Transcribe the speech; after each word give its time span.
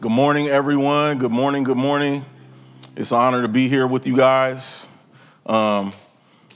Good 0.00 0.12
morning, 0.12 0.46
everyone. 0.46 1.18
Good 1.18 1.32
morning. 1.32 1.64
Good 1.64 1.76
morning. 1.76 2.24
It's 2.94 3.10
an 3.10 3.18
honor 3.18 3.42
to 3.42 3.48
be 3.48 3.68
here 3.68 3.84
with 3.84 4.06
you 4.06 4.14
guys. 4.14 4.86
Um, 5.44 5.92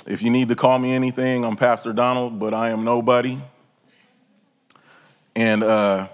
if 0.07 0.23
you 0.23 0.31
need 0.31 0.51
to 0.51 0.55
call 0.55 0.79
me 0.79 0.93
anything, 0.93 1.45
I'm 1.45 1.57
Pastor 1.57 1.93
Donald, 1.93 2.39
but 2.39 2.55
I 2.55 2.71
am 2.71 2.85
nobody. 2.85 3.41
And 5.35 5.65
uh, 5.65 6.07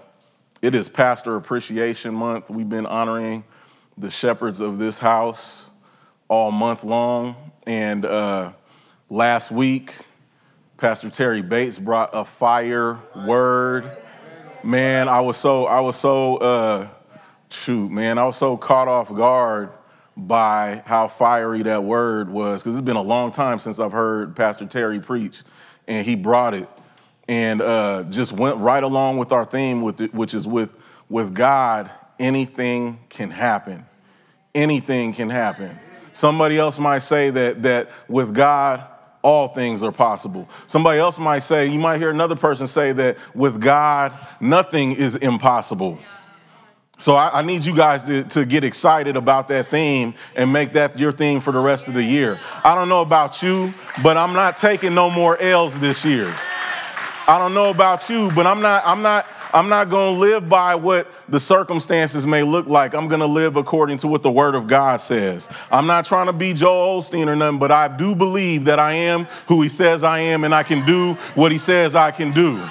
it 0.63 0.73
is 0.73 0.89
Pastor 0.89 1.35
Appreciation 1.35 2.15
Month. 2.15 2.49
We've 2.49 2.67
been 2.67 2.87
honoring 2.87 3.43
the 3.95 4.09
shepherds 4.09 4.59
of 4.59 4.79
this 4.79 4.97
house 4.97 5.69
all 6.29 6.49
month 6.49 6.83
long. 6.83 7.35
And 7.67 8.05
uh, 8.05 8.53
last 9.11 9.51
week, 9.51 9.93
Pastor 10.77 11.11
Terry 11.11 11.43
Bates 11.43 11.77
brought 11.77 12.09
a 12.11 12.25
fire 12.25 12.97
word. 13.27 13.85
Man, 14.63 15.07
I 15.07 15.21
was 15.21 15.37
so 15.37 15.67
I 15.67 15.79
was 15.81 15.95
so 15.95 16.37
uh, 16.37 16.87
shoot, 17.49 17.91
man, 17.91 18.17
I 18.17 18.25
was 18.25 18.37
so 18.37 18.57
caught 18.57 18.87
off 18.87 19.13
guard 19.13 19.69
by 20.15 20.83
how 20.85 21.07
fiery 21.07 21.63
that 21.63 21.83
word 21.83 22.29
was 22.29 22.61
because 22.61 22.75
it's 22.75 22.85
been 22.85 22.95
a 22.95 23.01
long 23.01 23.31
time 23.31 23.59
since 23.59 23.79
I've 23.79 23.91
heard 23.91 24.35
Pastor 24.35 24.65
Terry 24.65 24.99
preach, 24.99 25.43
and 25.87 26.05
he 26.05 26.15
brought 26.15 26.53
it 26.53 26.67
and 27.27 27.61
uh, 27.61 28.03
just 28.09 28.31
went 28.31 28.57
right 28.57 28.83
along 28.83 29.17
with 29.17 29.31
our 29.31 29.45
theme, 29.45 29.81
with 29.81 30.01
it, 30.01 30.13
which 30.13 30.33
is 30.33 30.47
with 30.47 30.71
with 31.09 31.33
God, 31.33 31.89
anything 32.19 32.99
can 33.09 33.31
happen. 33.31 33.85
Anything 34.53 35.13
can 35.13 35.29
happen. 35.29 35.77
Somebody 36.13 36.57
else 36.57 36.77
might 36.79 36.99
say 36.99 37.29
that 37.29 37.63
that 37.63 37.89
with 38.07 38.33
God, 38.33 38.85
all 39.21 39.49
things 39.49 39.83
are 39.83 39.91
possible. 39.91 40.49
Somebody 40.67 40.99
else 40.99 41.19
might 41.19 41.39
say, 41.39 41.67
you 41.67 41.79
might 41.79 41.99
hear 41.99 42.09
another 42.09 42.35
person 42.35 42.67
say 42.67 42.91
that 42.93 43.17
with 43.35 43.61
God, 43.61 44.13
nothing 44.39 44.91
is 44.93 45.15
impossible. 45.15 45.99
So 46.99 47.15
I, 47.15 47.39
I, 47.39 47.41
need 47.41 47.63
you 47.63 47.73
guys 47.73 48.03
to, 48.03 48.23
to 48.25 48.45
get 48.45 48.65
excited 48.65 49.15
about 49.15 49.47
that 49.47 49.69
theme 49.69 50.13
and 50.35 50.51
make 50.51 50.73
that 50.73 50.99
your 50.99 51.13
theme 51.13 51.39
for 51.39 51.53
the 51.53 51.59
rest 51.59 51.87
of 51.87 51.93
the 51.93 52.03
year. 52.03 52.37
I 52.61 52.75
don't 52.75 52.89
know 52.89 53.01
about 53.01 53.41
you, 53.41 53.73
but 54.03 54.17
I'm 54.17 54.33
not 54.33 54.57
taking 54.57 54.93
no 54.93 55.09
more 55.09 55.41
L's 55.41 55.79
this 55.79 56.03
year. 56.03 56.27
I 57.25 57.39
don't 57.39 57.53
know 57.53 57.69
about 57.69 58.09
you, 58.09 58.29
but 58.35 58.45
I'm 58.45 58.59
not, 58.59 58.83
I'm 58.85 59.01
not, 59.01 59.25
I'm 59.53 59.69
not 59.69 59.89
going 59.89 60.15
to 60.15 60.19
live 60.19 60.49
by 60.49 60.75
what 60.75 61.09
the 61.29 61.39
circumstances 61.39 62.27
may 62.27 62.43
look 62.43 62.67
like. 62.67 62.93
I'm 62.93 63.07
going 63.07 63.21
to 63.21 63.27
live 63.27 63.55
according 63.55 63.97
to 63.99 64.07
what 64.07 64.21
the 64.21 64.31
Word 64.31 64.53
of 64.53 64.67
God 64.67 64.99
says. 64.99 65.47
I'm 65.71 65.87
not 65.87 66.03
trying 66.03 66.27
to 66.27 66.33
be 66.33 66.53
Joel 66.53 67.01
Osteen 67.01 67.27
or 67.27 67.35
nothing, 67.35 67.59
but 67.59 67.71
I 67.71 67.87
do 67.87 68.13
believe 68.13 68.65
that 68.65 68.77
I 68.77 68.93
am 68.93 69.25
who 69.47 69.61
He 69.61 69.69
says 69.69 70.03
I 70.03 70.19
am 70.19 70.43
and 70.43 70.53
I 70.53 70.63
can 70.63 70.85
do 70.85 71.13
what 71.33 71.53
He 71.53 71.59
says 71.59 71.95
I 71.95 72.11
can 72.11 72.31
do. 72.31 72.61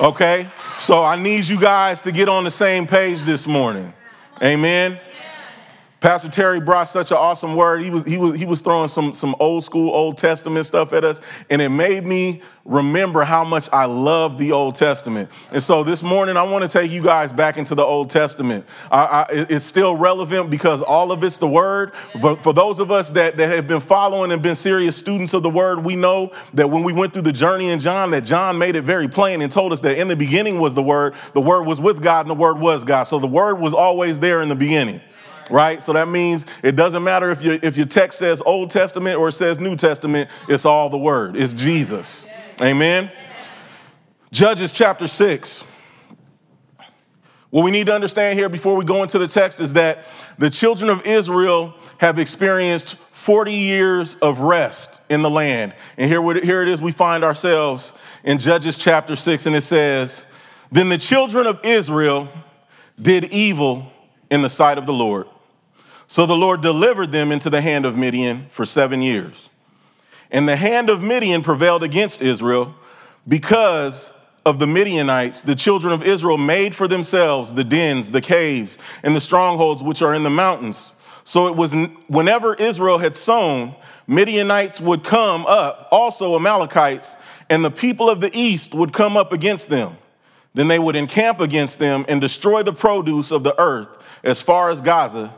Okay? 0.00 0.48
So 0.78 1.02
I 1.02 1.16
need 1.16 1.46
you 1.46 1.58
guys 1.58 2.02
to 2.02 2.12
get 2.12 2.28
on 2.28 2.44
the 2.44 2.50
same 2.50 2.86
page 2.86 3.22
this 3.22 3.46
morning. 3.46 3.92
Amen. 4.42 5.00
Pastor 6.00 6.28
Terry 6.28 6.60
brought 6.60 6.84
such 6.84 7.10
an 7.10 7.16
awesome 7.16 7.56
word. 7.56 7.82
He 7.82 7.88
was, 7.88 8.04
he 8.04 8.18
was, 8.18 8.38
he 8.38 8.44
was 8.44 8.60
throwing 8.60 8.88
some, 8.88 9.14
some 9.14 9.34
old 9.40 9.64
school, 9.64 9.90
Old 9.90 10.18
Testament 10.18 10.66
stuff 10.66 10.92
at 10.92 11.04
us, 11.04 11.22
and 11.48 11.62
it 11.62 11.70
made 11.70 12.04
me 12.04 12.42
remember 12.66 13.24
how 13.24 13.44
much 13.44 13.70
I 13.72 13.86
love 13.86 14.36
the 14.36 14.52
Old 14.52 14.74
Testament. 14.74 15.30
And 15.52 15.62
so 15.62 15.82
this 15.82 16.02
morning, 16.02 16.36
I 16.36 16.42
want 16.42 16.62
to 16.62 16.68
take 16.68 16.90
you 16.90 17.02
guys 17.02 17.32
back 17.32 17.56
into 17.56 17.74
the 17.74 17.82
Old 17.82 18.10
Testament. 18.10 18.66
I, 18.90 18.98
I, 18.98 19.26
it's 19.30 19.64
still 19.64 19.96
relevant 19.96 20.50
because 20.50 20.82
all 20.82 21.12
of 21.12 21.24
it's 21.24 21.38
the 21.38 21.48
Word. 21.48 21.92
But 22.20 22.42
for 22.42 22.52
those 22.52 22.78
of 22.78 22.90
us 22.90 23.08
that, 23.10 23.38
that 23.38 23.50
have 23.52 23.66
been 23.66 23.80
following 23.80 24.32
and 24.32 24.42
been 24.42 24.56
serious 24.56 24.96
students 24.96 25.32
of 25.32 25.42
the 25.42 25.50
Word, 25.50 25.82
we 25.82 25.96
know 25.96 26.30
that 26.52 26.68
when 26.68 26.82
we 26.82 26.92
went 26.92 27.14
through 27.14 27.22
the 27.22 27.32
journey 27.32 27.70
in 27.70 27.78
John, 27.78 28.10
that 28.10 28.24
John 28.24 28.58
made 28.58 28.76
it 28.76 28.82
very 28.82 29.08
plain 29.08 29.40
and 29.40 29.50
told 29.50 29.72
us 29.72 29.80
that 29.80 29.98
in 29.98 30.08
the 30.08 30.16
beginning 30.16 30.60
was 30.60 30.74
the 30.74 30.82
Word, 30.82 31.14
the 31.32 31.40
Word 31.40 31.62
was 31.62 31.80
with 31.80 32.02
God, 32.02 32.20
and 32.20 32.30
the 32.30 32.34
Word 32.34 32.58
was 32.58 32.84
God. 32.84 33.04
So 33.04 33.18
the 33.18 33.26
Word 33.26 33.54
was 33.54 33.72
always 33.72 34.18
there 34.18 34.42
in 34.42 34.50
the 34.50 34.54
beginning 34.54 35.00
right? 35.50 35.82
So 35.82 35.92
that 35.92 36.08
means 36.08 36.46
it 36.62 36.76
doesn't 36.76 37.02
matter 37.02 37.30
if, 37.30 37.42
your 37.42 37.58
if 37.62 37.76
your 37.76 37.86
text 37.86 38.18
says 38.18 38.42
Old 38.44 38.70
Testament 38.70 39.18
or 39.18 39.28
it 39.28 39.32
says 39.32 39.58
New 39.58 39.76
Testament, 39.76 40.30
it's 40.48 40.64
all 40.64 40.90
the 40.90 40.98
word. 40.98 41.36
It's 41.36 41.52
Jesus. 41.52 42.26
Amen. 42.60 43.10
Judges 44.32 44.72
chapter 44.72 45.06
6. 45.06 45.64
What 47.50 47.64
we 47.64 47.70
need 47.70 47.86
to 47.86 47.94
understand 47.94 48.38
here 48.38 48.48
before 48.48 48.76
we 48.76 48.84
go 48.84 49.02
into 49.02 49.18
the 49.18 49.28
text 49.28 49.60
is 49.60 49.74
that 49.74 50.04
the 50.36 50.50
children 50.50 50.90
of 50.90 51.06
Israel 51.06 51.74
have 51.98 52.18
experienced 52.18 52.96
40 53.12 53.52
years 53.52 54.14
of 54.16 54.40
rest 54.40 55.00
in 55.08 55.22
the 55.22 55.30
land. 55.30 55.74
And 55.96 56.10
here, 56.10 56.22
here 56.42 56.62
it 56.62 56.68
is, 56.68 56.82
we 56.82 56.92
find 56.92 57.24
ourselves 57.24 57.92
in 58.24 58.38
Judges 58.38 58.76
chapter 58.76 59.16
6, 59.16 59.46
and 59.46 59.56
it 59.56 59.62
says, 59.62 60.24
Then 60.70 60.88
the 60.88 60.98
children 60.98 61.46
of 61.46 61.60
Israel 61.64 62.28
did 63.00 63.32
evil 63.32 63.90
in 64.30 64.42
the 64.42 64.50
sight 64.50 64.76
of 64.76 64.86
the 64.86 64.92
Lord 64.92 65.26
so 66.08 66.26
the 66.26 66.36
Lord 66.36 66.60
delivered 66.60 67.12
them 67.12 67.32
into 67.32 67.50
the 67.50 67.60
hand 67.60 67.84
of 67.84 67.96
Midian 67.96 68.46
for 68.50 68.64
seven 68.64 69.02
years. 69.02 69.50
And 70.30 70.48
the 70.48 70.56
hand 70.56 70.88
of 70.90 71.02
Midian 71.02 71.42
prevailed 71.42 71.82
against 71.82 72.22
Israel 72.22 72.74
because 73.26 74.10
of 74.44 74.58
the 74.58 74.66
Midianites. 74.66 75.42
The 75.42 75.54
children 75.54 75.92
of 75.92 76.04
Israel 76.04 76.38
made 76.38 76.74
for 76.74 76.86
themselves 76.86 77.54
the 77.54 77.64
dens, 77.64 78.12
the 78.12 78.20
caves, 78.20 78.78
and 79.02 79.14
the 79.14 79.20
strongholds 79.20 79.82
which 79.82 80.02
are 80.02 80.14
in 80.14 80.22
the 80.22 80.30
mountains. 80.30 80.92
So 81.24 81.48
it 81.48 81.56
was 81.56 81.74
whenever 82.06 82.54
Israel 82.54 82.98
had 82.98 83.16
sown, 83.16 83.74
Midianites 84.06 84.80
would 84.80 85.02
come 85.02 85.44
up, 85.46 85.88
also 85.90 86.36
Amalekites, 86.36 87.16
and 87.50 87.64
the 87.64 87.70
people 87.70 88.08
of 88.08 88.20
the 88.20 88.30
east 88.32 88.74
would 88.74 88.92
come 88.92 89.16
up 89.16 89.32
against 89.32 89.68
them. 89.68 89.96
Then 90.54 90.68
they 90.68 90.78
would 90.78 90.94
encamp 90.94 91.40
against 91.40 91.80
them 91.80 92.04
and 92.08 92.20
destroy 92.20 92.62
the 92.62 92.72
produce 92.72 93.32
of 93.32 93.42
the 93.42 93.60
earth 93.60 93.98
as 94.22 94.40
far 94.40 94.70
as 94.70 94.80
Gaza 94.80 95.34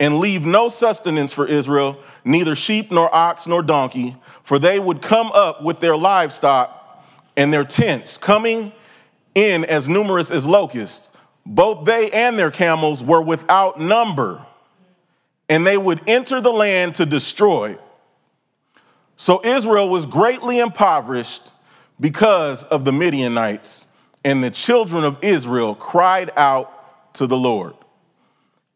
and 0.00 0.18
leave 0.18 0.46
no 0.46 0.68
sustenance 0.68 1.32
for 1.32 1.46
Israel, 1.46 1.98
neither 2.24 2.54
sheep 2.54 2.90
nor 2.90 3.12
ox 3.14 3.46
nor 3.46 3.62
donkey, 3.62 4.16
for 4.42 4.58
they 4.58 4.78
would 4.78 5.02
come 5.02 5.30
up 5.32 5.62
with 5.62 5.80
their 5.80 5.96
livestock 5.96 7.04
and 7.36 7.52
their 7.52 7.64
tents, 7.64 8.16
coming 8.16 8.72
in 9.34 9.64
as 9.64 9.88
numerous 9.88 10.30
as 10.30 10.46
locusts. 10.46 11.10
Both 11.46 11.84
they 11.84 12.10
and 12.10 12.38
their 12.38 12.50
camels 12.50 13.02
were 13.02 13.22
without 13.22 13.80
number, 13.80 14.44
and 15.48 15.66
they 15.66 15.78
would 15.78 16.02
enter 16.06 16.40
the 16.40 16.52
land 16.52 16.96
to 16.96 17.06
destroy. 17.06 17.78
So 19.16 19.40
Israel 19.44 19.88
was 19.88 20.06
greatly 20.06 20.58
impoverished 20.58 21.50
because 21.98 22.64
of 22.64 22.84
the 22.84 22.92
Midianites, 22.92 23.86
and 24.24 24.44
the 24.44 24.50
children 24.50 25.04
of 25.04 25.18
Israel 25.22 25.74
cried 25.74 26.30
out 26.36 27.14
to 27.14 27.26
the 27.26 27.36
Lord. 27.36 27.74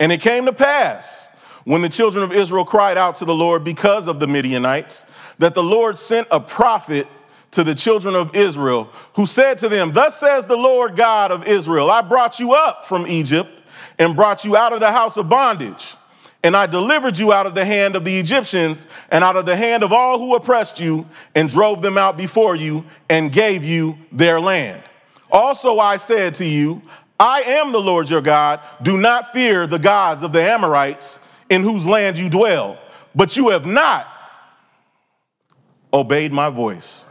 And 0.03 0.11
it 0.11 0.21
came 0.21 0.47
to 0.47 0.53
pass 0.53 1.29
when 1.63 1.81
the 1.81 1.89
children 1.89 2.25
of 2.25 2.33
Israel 2.33 2.65
cried 2.65 2.99
out 2.99 3.15
to 3.17 3.25
the 3.25 3.37
Lord 3.37 3.63
because 3.63 4.09
of 4.09 4.19
the 4.19 4.27
Midianites 4.27 5.07
that 5.39 5.55
the 5.55 5.63
Lord 5.63 5.97
sent 5.97 6.27
a 6.33 6.41
prophet 6.41 7.07
to 7.53 7.63
the 7.63 7.73
children 7.73 8.17
of 8.17 8.35
Israel 8.35 8.91
who 9.15 9.27
said 9.27 9.59
to 9.59 9.69
them, 9.69 9.93
Thus 9.93 10.19
says 10.19 10.45
the 10.45 10.57
Lord 10.57 10.97
God 10.97 11.31
of 11.31 11.47
Israel, 11.47 11.89
I 11.89 12.01
brought 12.01 12.41
you 12.41 12.53
up 12.53 12.84
from 12.84 13.07
Egypt 13.07 13.49
and 13.97 14.16
brought 14.16 14.45
you 14.45 14.57
out 14.57 14.72
of 14.72 14.81
the 14.81 14.91
house 14.91 15.16
of 15.16 15.28
bondage. 15.28 15.95
And 16.43 16.57
I 16.57 16.66
delivered 16.66 17.16
you 17.16 17.33
out 17.33 17.47
of 17.47 17.55
the 17.55 17.65
hand 17.65 17.95
of 17.95 18.05
the 18.05 18.19
Egyptians 18.19 18.89
and 19.09 19.22
out 19.22 19.37
of 19.37 19.47
the 19.47 19.55
hand 19.55 19.84
of 19.84 19.93
all 19.93 20.19
who 20.19 20.34
oppressed 20.34 20.81
you 20.81 21.07
and 21.37 21.48
drove 21.48 21.81
them 21.81 21.97
out 21.97 22.16
before 22.16 22.57
you 22.57 22.84
and 23.09 23.33
gave 23.33 23.63
you 23.63 23.97
their 24.10 24.41
land. 24.41 24.83
Also, 25.33 25.78
I 25.78 25.97
said 25.97 26.34
to 26.34 26.45
you, 26.45 26.83
I 27.22 27.42
am 27.42 27.71
the 27.71 27.80
Lord 27.80 28.10
your 28.10 28.21
God. 28.21 28.59
Do 28.83 28.98
not 28.98 29.33
fear 29.33 29.69
the 29.69 29.78
gods 29.78 30.24
of 30.24 30.33
the 30.33 30.42
Amorites 30.42 31.21
in 31.48 31.63
whose 31.63 31.86
land 31.86 32.19
you 32.19 32.28
dwell, 32.28 32.77
but 33.15 33.36
you 33.36 33.51
have 33.51 33.65
not 33.65 34.09
obeyed 35.95 36.33
my 36.33 36.51
voice. 36.51 37.04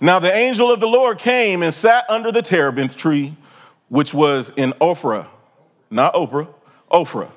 Now 0.00 0.18
the 0.18 0.34
angel 0.34 0.72
of 0.72 0.80
the 0.80 0.88
Lord 0.88 1.18
came 1.18 1.62
and 1.62 1.72
sat 1.72 2.04
under 2.10 2.32
the 2.32 2.42
terebinth 2.42 2.96
tree, 2.96 3.36
which 3.88 4.12
was 4.12 4.50
in 4.56 4.72
Ophrah, 4.80 5.28
not 5.88 6.14
Oprah, 6.14 6.48
Ophrah, 6.90 7.30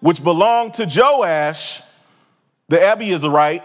which 0.00 0.24
belonged 0.24 0.74
to 0.74 0.84
Joash 0.84 1.80
the 2.66 2.76
Abiezrite, 2.76 3.62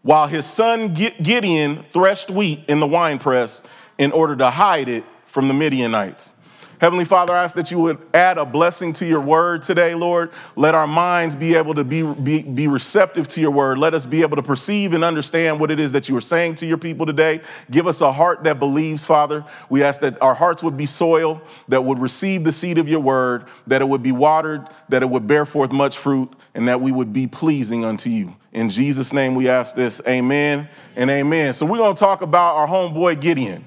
while 0.00 0.28
his 0.28 0.46
son 0.46 0.94
Gideon 0.94 1.82
threshed 1.90 2.30
wheat 2.30 2.64
in 2.68 2.80
the 2.80 2.86
winepress 2.86 3.60
in 3.98 4.12
order 4.12 4.34
to 4.36 4.48
hide 4.48 4.88
it 4.88 5.04
from 5.36 5.48
the 5.48 5.54
Midianites. 5.54 6.32
Heavenly 6.80 7.04
Father, 7.04 7.34
I 7.34 7.44
ask 7.44 7.54
that 7.56 7.70
you 7.70 7.78
would 7.80 7.98
add 8.14 8.38
a 8.38 8.46
blessing 8.46 8.94
to 8.94 9.04
your 9.04 9.20
word 9.20 9.60
today, 9.60 9.94
Lord. 9.94 10.30
Let 10.56 10.74
our 10.74 10.86
minds 10.86 11.36
be 11.36 11.54
able 11.56 11.74
to 11.74 11.84
be, 11.84 12.00
be, 12.00 12.40
be, 12.40 12.68
receptive 12.68 13.28
to 13.28 13.40
your 13.42 13.50
word. 13.50 13.76
Let 13.76 13.92
us 13.92 14.06
be 14.06 14.22
able 14.22 14.36
to 14.36 14.42
perceive 14.42 14.94
and 14.94 15.04
understand 15.04 15.60
what 15.60 15.70
it 15.70 15.78
is 15.78 15.92
that 15.92 16.08
you 16.08 16.16
are 16.16 16.22
saying 16.22 16.54
to 16.54 16.66
your 16.66 16.78
people 16.78 17.04
today. 17.04 17.42
Give 17.70 17.86
us 17.86 18.00
a 18.00 18.10
heart 18.10 18.44
that 18.44 18.58
believes, 18.58 19.04
Father. 19.04 19.44
We 19.68 19.82
ask 19.82 20.00
that 20.00 20.22
our 20.22 20.34
hearts 20.34 20.62
would 20.62 20.78
be 20.78 20.86
soil 20.86 21.42
that 21.68 21.84
would 21.84 21.98
receive 21.98 22.42
the 22.42 22.52
seed 22.52 22.78
of 22.78 22.88
your 22.88 23.00
word, 23.00 23.44
that 23.66 23.82
it 23.82 23.88
would 23.88 24.02
be 24.02 24.12
watered, 24.12 24.66
that 24.88 25.02
it 25.02 25.10
would 25.10 25.26
bear 25.26 25.44
forth 25.44 25.70
much 25.70 25.98
fruit, 25.98 26.32
and 26.54 26.66
that 26.68 26.80
we 26.80 26.92
would 26.92 27.12
be 27.12 27.26
pleasing 27.26 27.84
unto 27.84 28.08
you. 28.08 28.34
In 28.54 28.70
Jesus' 28.70 29.12
name 29.12 29.34
we 29.34 29.50
ask 29.50 29.76
this. 29.76 30.00
Amen 30.08 30.66
and 30.94 31.10
amen. 31.10 31.52
So 31.52 31.66
we're 31.66 31.76
going 31.76 31.94
to 31.94 32.00
talk 32.00 32.22
about 32.22 32.56
our 32.56 32.66
homeboy 32.66 33.20
Gideon. 33.20 33.66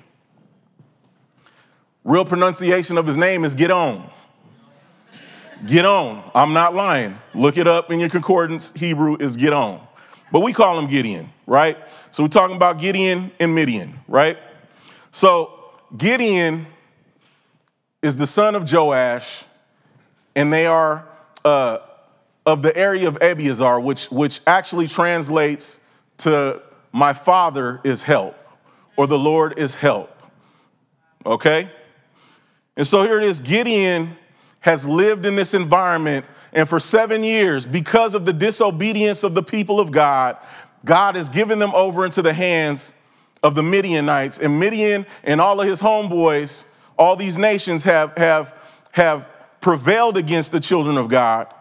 Real 2.10 2.26
pronunciation 2.26 2.98
of 2.98 3.06
his 3.06 3.18
name 3.18 3.46
is 3.46 3.54
get 3.54 3.70
on. 3.70 4.10
Get 5.68 5.86
on. 5.86 6.24
I'm 6.34 6.54
not 6.54 6.74
lying. 6.74 7.16
Look 7.36 7.56
it 7.56 7.68
up 7.68 7.92
in 7.92 8.00
your 8.00 8.10
concordance. 8.10 8.72
Hebrew 8.76 9.16
is 9.20 9.38
get 9.38 9.54
on. 9.54 9.80
But 10.32 10.40
we 10.40 10.52
call 10.52 10.80
him 10.80 10.88
Gideon, 10.88 11.30
right? 11.46 11.78
So 12.10 12.24
we're 12.24 12.30
talking 12.30 12.56
about 12.56 12.80
Gideon 12.80 13.30
and 13.40 13.54
Midian, 13.54 14.00
right? 14.08 14.40
So 15.12 15.54
Gideon 15.96 16.66
is 18.02 18.18
the 18.18 18.26
son 18.26 18.56
of 18.56 18.68
Joash, 18.74 19.44
and 20.36 20.52
they 20.52 20.66
are 20.66 21.08
uh, 21.46 21.78
of 22.44 22.64
the 22.64 22.76
area 22.76 23.08
of 23.08 23.20
Abiezer, 23.20 23.84
which, 23.84 24.10
which 24.10 24.42
actually 24.48 24.88
translates 24.88 25.80
to 26.18 26.60
my 26.92 27.14
father 27.14 27.80
is 27.84 28.02
help, 28.02 28.36
or 28.98 29.06
the 29.06 29.20
Lord 29.20 29.60
is 29.60 29.76
help. 29.76 30.10
Okay? 31.24 31.70
And 32.80 32.88
so 32.88 33.04
here 33.04 33.20
it 33.20 33.28
is 33.28 33.42
Gideon 33.42 34.16
has 34.62 34.88
lived 34.88 35.26
in 35.26 35.36
this 35.36 35.54
environment, 35.54 36.26
and 36.54 36.68
for 36.68 36.80
seven 36.80 37.26
years, 37.26 37.66
because 37.66 38.16
of 38.16 38.26
the 38.26 38.32
disobedience 38.32 39.22
of 39.24 39.34
the 39.34 39.44
people 39.44 39.82
of 39.82 39.92
God, 39.92 40.38
God 40.86 41.16
has 41.16 41.28
given 41.28 41.60
them 41.60 41.76
over 41.76 42.06
into 42.06 42.22
the 42.22 42.32
hands 42.32 42.94
of 43.44 43.56
the 43.56 43.64
Midianites. 43.64 44.40
And 44.40 44.62
Midian 44.62 45.06
and 45.26 45.42
all 45.42 45.60
of 45.60 45.68
his 45.68 45.82
homeboys, 45.82 46.64
all 46.98 47.18
these 47.18 47.38
nations 47.38 47.84
have, 47.84 48.16
have, 48.16 48.56
have 48.94 49.28
prevailed 49.60 50.16
against 50.16 50.54
the 50.54 50.62
children 50.62 50.98
of 50.98 51.10
God 51.10 51.54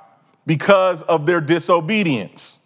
because 0.46 1.02
of 1.02 1.26
their 1.26 1.40
disobedience. 1.40 2.60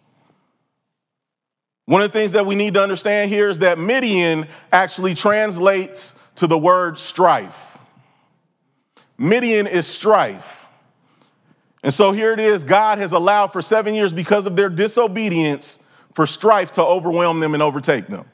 One 1.85 2.03
of 2.03 2.11
the 2.11 2.19
things 2.19 2.33
that 2.33 2.45
we 2.45 2.53
need 2.53 2.75
to 2.75 2.83
understand 2.83 3.31
here 3.31 3.49
is 3.49 3.57
that 3.59 3.79
Midian 3.79 4.47
actually 4.71 5.15
translates 5.15 6.13
to 6.35 6.45
the 6.45 6.57
word 6.59 6.99
strife. 6.99 7.72
Midian 9.23 9.67
is 9.67 9.87
strife. 9.87 10.67
And 11.81 11.93
so 11.93 12.11
here 12.11 12.33
it 12.33 12.39
is 12.39 12.63
God 12.65 12.97
has 12.97 13.13
allowed 13.13 13.47
for 13.47 13.61
seven 13.61 13.95
years 13.95 14.11
because 14.11 14.45
of 14.45 14.55
their 14.57 14.69
disobedience 14.69 15.79
for 16.13 16.27
strife 16.27 16.73
to 16.73 16.83
overwhelm 16.83 17.39
them 17.39 17.53
and 17.53 17.63
overtake 17.63 18.07
them. 18.07 18.25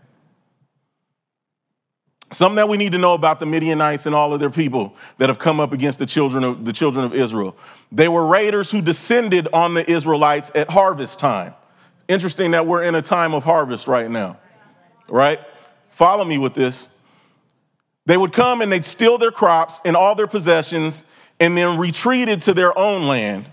Something 2.31 2.57
that 2.57 2.69
we 2.69 2.77
need 2.77 2.91
to 2.91 2.97
know 2.97 3.13
about 3.13 3.39
the 3.39 3.45
Midianites 3.45 4.07
and 4.07 4.15
all 4.15 4.33
of 4.33 4.39
their 4.39 4.49
people 4.49 4.95
that 5.17 5.29
have 5.29 5.39
come 5.39 5.59
up 5.59 5.73
against 5.73 5.99
the 5.99 6.05
children 6.05 6.43
of 6.43 6.65
the 6.65 6.73
children 6.73 7.05
of 7.05 7.13
Israel. 7.13 7.55
They 7.91 8.07
were 8.07 8.25
raiders 8.25 8.69
who 8.71 8.81
descended 8.81 9.47
on 9.53 9.75
the 9.75 9.89
Israelites 9.89 10.51
at 10.55 10.69
harvest 10.69 11.19
time. 11.19 11.53
Interesting 12.07 12.51
that 12.51 12.65
we're 12.65 12.83
in 12.83 12.95
a 12.95 13.01
time 13.01 13.35
of 13.35 13.43
harvest 13.43 13.87
right 13.87 14.09
now. 14.09 14.37
Right? 15.07 15.39
Follow 15.91 16.25
me 16.25 16.39
with 16.39 16.55
this. 16.55 16.87
They 18.09 18.17
would 18.17 18.33
come 18.33 18.63
and 18.63 18.71
they'd 18.71 18.85
steal 18.85 19.19
their 19.19 19.29
crops 19.29 19.79
and 19.85 19.95
all 19.95 20.15
their 20.15 20.25
possessions 20.25 21.03
and 21.39 21.55
then 21.55 21.77
retreated 21.77 22.41
to 22.41 22.55
their 22.55 22.75
own 22.75 23.03
land. 23.03 23.47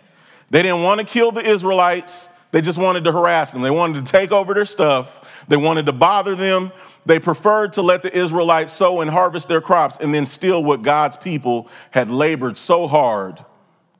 They 0.48 0.62
didn't 0.62 0.82
want 0.82 0.98
to 0.98 1.04
kill 1.04 1.30
the 1.30 1.46
Israelites, 1.46 2.30
they 2.52 2.62
just 2.62 2.78
wanted 2.78 3.04
to 3.04 3.12
harass 3.12 3.52
them. 3.52 3.60
They 3.60 3.70
wanted 3.70 4.06
to 4.06 4.10
take 4.10 4.32
over 4.32 4.54
their 4.54 4.64
stuff, 4.64 5.44
they 5.46 5.58
wanted 5.58 5.84
to 5.84 5.92
bother 5.92 6.34
them. 6.34 6.72
They 7.04 7.18
preferred 7.18 7.74
to 7.74 7.82
let 7.82 8.02
the 8.02 8.16
Israelites 8.16 8.72
sow 8.72 9.02
and 9.02 9.10
harvest 9.10 9.46
their 9.46 9.60
crops 9.60 9.98
and 10.00 10.14
then 10.14 10.24
steal 10.24 10.64
what 10.64 10.80
God's 10.80 11.16
people 11.16 11.68
had 11.90 12.10
labored 12.10 12.56
so 12.56 12.88
hard 12.88 13.44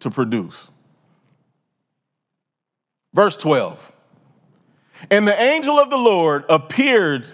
to 0.00 0.10
produce. 0.10 0.70
Verse 3.12 3.36
12. 3.36 3.92
And 5.10 5.28
the 5.28 5.38
angel 5.38 5.78
of 5.78 5.90
the 5.90 5.98
Lord 5.98 6.46
appeared 6.48 7.26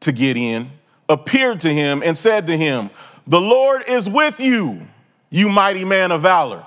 to 0.00 0.10
Gideon 0.10 0.70
appeared 1.08 1.60
to 1.60 1.72
him 1.72 2.02
and 2.04 2.16
said 2.16 2.46
to 2.46 2.56
him, 2.56 2.90
The 3.26 3.40
Lord 3.40 3.84
is 3.88 4.08
with 4.08 4.40
you, 4.40 4.86
you 5.30 5.48
mighty 5.48 5.84
man 5.84 6.12
of 6.12 6.22
valor. 6.22 6.64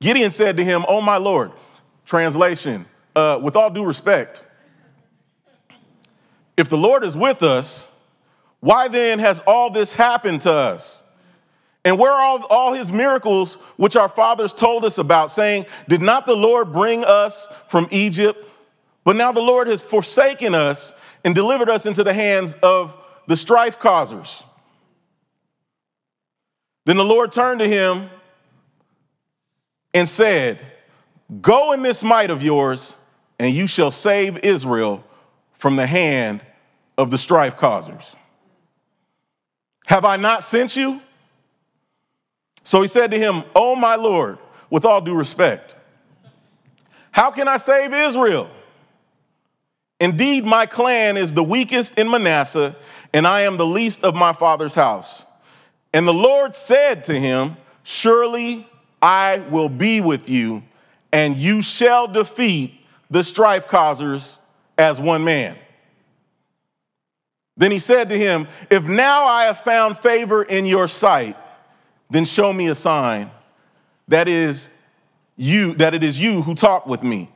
Gideon 0.00 0.30
said 0.30 0.56
to 0.56 0.64
him, 0.64 0.84
Oh, 0.88 1.00
my 1.00 1.16
Lord. 1.16 1.52
Translation, 2.04 2.84
uh, 3.14 3.38
with 3.40 3.54
all 3.54 3.70
due 3.70 3.84
respect, 3.84 4.42
if 6.56 6.68
the 6.68 6.76
Lord 6.76 7.04
is 7.04 7.16
with 7.16 7.42
us, 7.42 7.86
why 8.60 8.88
then 8.88 9.18
has 9.20 9.40
all 9.46 9.70
this 9.70 9.92
happened 9.92 10.42
to 10.42 10.52
us? 10.52 11.02
And 11.84 11.98
where 11.98 12.12
are 12.12 12.22
all, 12.22 12.44
all 12.46 12.74
his 12.74 12.92
miracles 12.92 13.54
which 13.76 13.96
our 13.96 14.08
fathers 14.08 14.54
told 14.54 14.84
us 14.84 14.98
about, 14.98 15.30
saying, 15.30 15.66
Did 15.88 16.02
not 16.02 16.26
the 16.26 16.36
Lord 16.36 16.72
bring 16.72 17.04
us 17.04 17.48
from 17.68 17.88
Egypt? 17.90 18.44
But 19.04 19.16
now 19.16 19.32
the 19.32 19.40
Lord 19.40 19.66
has 19.66 19.80
forsaken 19.80 20.54
us 20.54 20.92
and 21.24 21.34
delivered 21.34 21.70
us 21.70 21.86
into 21.86 22.04
the 22.04 22.14
hands 22.14 22.54
of 22.62 22.96
the 23.26 23.36
strife 23.36 23.78
causers. 23.78 24.42
Then 26.84 26.96
the 26.96 27.04
Lord 27.04 27.30
turned 27.30 27.60
to 27.60 27.68
him 27.68 28.10
and 29.94 30.08
said, 30.08 30.58
Go 31.40 31.72
in 31.72 31.82
this 31.82 32.02
might 32.02 32.30
of 32.30 32.42
yours, 32.42 32.96
and 33.38 33.54
you 33.54 33.66
shall 33.66 33.90
save 33.90 34.38
Israel 34.38 35.04
from 35.52 35.76
the 35.76 35.86
hand 35.86 36.44
of 36.98 37.10
the 37.10 37.18
strife 37.18 37.56
causers. 37.56 38.16
Have 39.86 40.04
I 40.04 40.16
not 40.16 40.42
sent 40.42 40.76
you? 40.76 41.00
So 42.64 42.82
he 42.82 42.88
said 42.88 43.10
to 43.12 43.18
him, 43.18 43.44
Oh, 43.54 43.76
my 43.76 43.96
Lord, 43.96 44.38
with 44.70 44.84
all 44.84 45.00
due 45.00 45.14
respect, 45.14 45.74
how 47.10 47.30
can 47.30 47.48
I 47.48 47.58
save 47.58 47.92
Israel? 47.92 48.50
Indeed, 50.02 50.44
my 50.44 50.66
clan 50.66 51.16
is 51.16 51.32
the 51.32 51.44
weakest 51.44 51.96
in 51.96 52.10
Manasseh, 52.10 52.74
and 53.12 53.24
I 53.24 53.42
am 53.42 53.56
the 53.56 53.64
least 53.64 54.02
of 54.02 54.16
my 54.16 54.32
father's 54.32 54.74
house. 54.74 55.24
And 55.94 56.08
the 56.08 56.12
Lord 56.12 56.56
said 56.56 57.04
to 57.04 57.14
him, 57.14 57.56
Surely 57.84 58.66
I 59.00 59.38
will 59.48 59.68
be 59.68 60.00
with 60.00 60.28
you, 60.28 60.64
and 61.12 61.36
you 61.36 61.62
shall 61.62 62.08
defeat 62.08 62.80
the 63.12 63.22
strife 63.22 63.68
causers 63.68 64.40
as 64.76 65.00
one 65.00 65.22
man. 65.22 65.56
Then 67.56 67.70
he 67.70 67.78
said 67.78 68.08
to 68.08 68.18
him, 68.18 68.48
If 68.72 68.82
now 68.82 69.24
I 69.24 69.44
have 69.44 69.60
found 69.60 69.96
favor 69.96 70.42
in 70.42 70.66
your 70.66 70.88
sight, 70.88 71.36
then 72.10 72.24
show 72.24 72.52
me 72.52 72.66
a 72.66 72.74
sign 72.74 73.30
that 74.08 74.26
is 74.26 74.68
you 75.36 75.74
that 75.74 75.94
it 75.94 76.02
is 76.02 76.18
you 76.18 76.42
who 76.42 76.56
talk 76.56 76.88
with 76.88 77.04
me. 77.04 77.30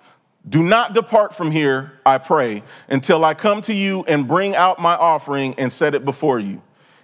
Do 0.48 0.62
not 0.62 0.94
depart 0.94 1.34
from 1.34 1.50
here, 1.50 1.92
I 2.06 2.18
pray, 2.18 2.62
until 2.88 3.24
I 3.24 3.34
come 3.34 3.62
to 3.62 3.74
you 3.74 4.04
and 4.06 4.28
bring 4.28 4.54
out 4.54 4.78
my 4.78 4.94
offering 4.94 5.54
and 5.58 5.72
set 5.72 5.94
it 5.94 6.04
before 6.04 6.38
you. 6.38 6.62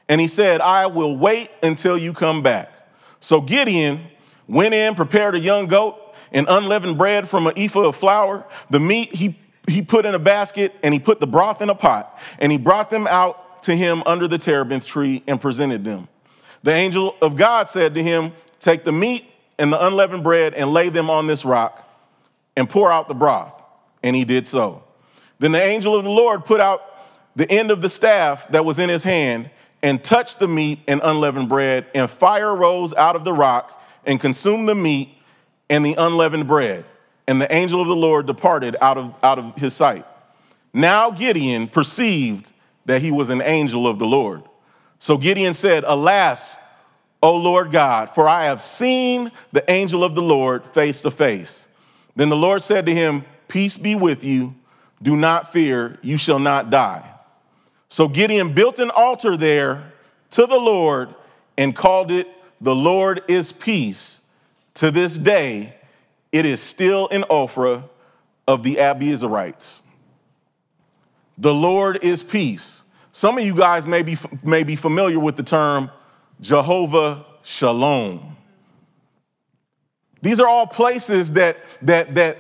And 0.09 0.21
he 0.21 0.29
said, 0.29 0.61
I 0.61 0.87
will 0.87 1.17
wait 1.17 1.51
until 1.63 1.99
you 1.99 2.13
come 2.13 2.43
back. 2.43 2.73
So 3.19 3.41
Gideon 3.41 4.01
went 4.47 4.75
in, 4.75 4.95
prepared 4.95 5.35
a 5.35 5.41
young 5.41 5.67
goat 5.67 6.15
and 6.31 6.47
unleavened 6.49 6.99
bread 6.99 7.29
from 7.29 7.47
an 7.47 7.55
ephah 7.57 7.89
of 7.89 7.97
flour. 7.97 8.47
The 8.71 8.79
meat 8.79 9.15
he, 9.15 9.39
he 9.67 9.83
put 9.83 10.07
in 10.07 10.15
a 10.15 10.19
basket 10.21 10.75
and 10.83 10.95
he 10.95 11.01
put 11.01 11.19
the 11.19 11.27
broth 11.27 11.63
in 11.63 11.71
a 11.71 11.75
pot. 11.75 12.21
And 12.39 12.53
he 12.53 12.59
brought 12.59 12.91
them 12.91 13.09
out 13.09 13.63
to 13.65 13.75
him 13.75 14.03
under 14.07 14.29
the 14.29 14.39
terebinth 14.39 14.87
tree 14.87 15.23
and 15.27 15.41
presented 15.41 15.85
them. 15.85 16.09
The 16.63 16.73
angel 16.73 17.17
of 17.21 17.35
God 17.37 17.69
said 17.69 17.95
to 17.95 18.03
him, 18.03 18.33
Take 18.61 18.85
the 18.85 18.93
meat 18.93 19.25
and 19.59 19.73
the 19.73 19.85
unleavened 19.85 20.23
bread 20.23 20.55
and 20.55 20.73
lay 20.73 20.91
them 20.91 21.11
on 21.11 21.27
this 21.27 21.45
rock 21.45 21.89
and 22.57 22.69
pour 22.69 22.93
out 22.93 23.09
the 23.09 23.15
broth. 23.15 23.63
And 24.03 24.17
he 24.17 24.25
did 24.25 24.47
so. 24.47 24.83
Then 25.39 25.53
the 25.53 25.63
angel 25.63 25.97
of 25.97 26.05
the 26.05 26.11
Lord 26.11 26.45
put 26.45 26.61
out 26.61 26.83
the 27.35 27.51
end 27.51 27.71
of 27.71 27.81
the 27.81 27.89
staff 27.89 28.49
that 28.49 28.65
was 28.65 28.79
in 28.79 28.89
his 28.89 29.03
hand 29.03 29.51
and 29.83 30.03
touched 30.03 30.39
the 30.39 30.49
meat 30.49 30.81
and 30.87 31.01
unleavened 31.03 31.49
bread, 31.49 31.87
and 31.95 32.09
fire 32.09 32.55
rose 32.55 32.95
out 32.95 33.17
of 33.17 33.25
the 33.25 33.33
rock 33.33 33.83
and 34.07 34.21
consumed 34.21 34.69
the 34.69 34.75
meat 34.75 35.09
and 35.69 35.85
the 35.85 35.95
unleavened 35.95 36.47
bread. 36.47 36.85
And 37.27 37.41
the 37.41 37.53
angel 37.53 37.81
of 37.81 37.89
the 37.89 37.97
Lord 37.97 38.27
departed 38.27 38.77
out 38.81 38.99
of, 38.99 39.15
out 39.23 39.39
of 39.39 39.57
his 39.57 39.75
sight. 39.75 40.07
Now 40.73 41.11
Gideon 41.11 41.67
perceived 41.69 42.53
that 42.87 43.03
he 43.03 43.11
was 43.11 43.31
an 43.31 43.43
angel 43.43 43.87
of 43.87 43.99
the 43.99 44.07
Lord. 44.07 44.43
So 44.99 45.17
Gideon 45.17 45.55
said, 45.55 45.85
Alas, 45.85 46.57
O 47.23 47.37
Lord 47.37 47.73
God, 47.73 48.11
for 48.11 48.29
I 48.29 48.45
have 48.45 48.61
seen 48.61 49.31
the 49.53 49.69
angel 49.71 50.05
of 50.05 50.15
the 50.15 50.23
Lord 50.23 50.65
face 50.67 51.01
to 51.03 51.11
face. 51.11 51.69
Then 52.17 52.29
the 52.29 52.37
Lord 52.37 52.63
said 52.63 52.87
to 52.87 52.95
him, 52.95 53.25
Peace 53.49 53.77
be 53.77 53.95
with 53.95 54.25
you. 54.25 54.55
Do 55.03 55.17
not 55.17 55.53
fear, 55.53 55.99
you 56.03 56.17
shall 56.17 56.39
not 56.39 56.71
die. 56.71 57.09
So 57.89 58.09
Gideon 58.09 58.55
built 58.55 58.79
an 58.79 58.91
altar 58.91 59.37
there 59.37 59.93
to 60.31 60.47
the 60.47 60.59
Lord 60.59 61.15
and 61.59 61.75
called 61.75 62.11
it, 62.11 62.29
The 62.61 62.75
Lord 62.75 63.23
is 63.29 63.53
Peace. 63.53 64.21
To 64.75 64.91
this 64.91 65.19
day, 65.19 65.75
it 66.31 66.47
is 66.47 66.63
still 66.63 67.09
in 67.09 67.23
Ophrah 67.25 67.85
of 68.49 68.63
the 68.63 68.77
Abiezrites. 68.77 69.81
The 71.39 71.53
Lord 71.53 72.03
is 72.03 72.23
peace. 72.23 72.83
Some 73.13 73.37
of 73.39 73.45
you 73.45 73.55
guys 73.55 73.87
may 73.87 74.03
be, 74.03 74.17
may 74.43 74.63
be 74.63 74.77
familiar 74.77 75.19
with 75.19 75.37
the 75.37 75.43
term 75.43 75.91
Jehovah 76.41 77.27
Shalom. 77.43 78.37
These 80.23 80.41
are 80.41 80.49
all 80.49 80.67
places 80.67 81.33
that, 81.33 81.59
that, 81.83 82.15
that 82.15 82.39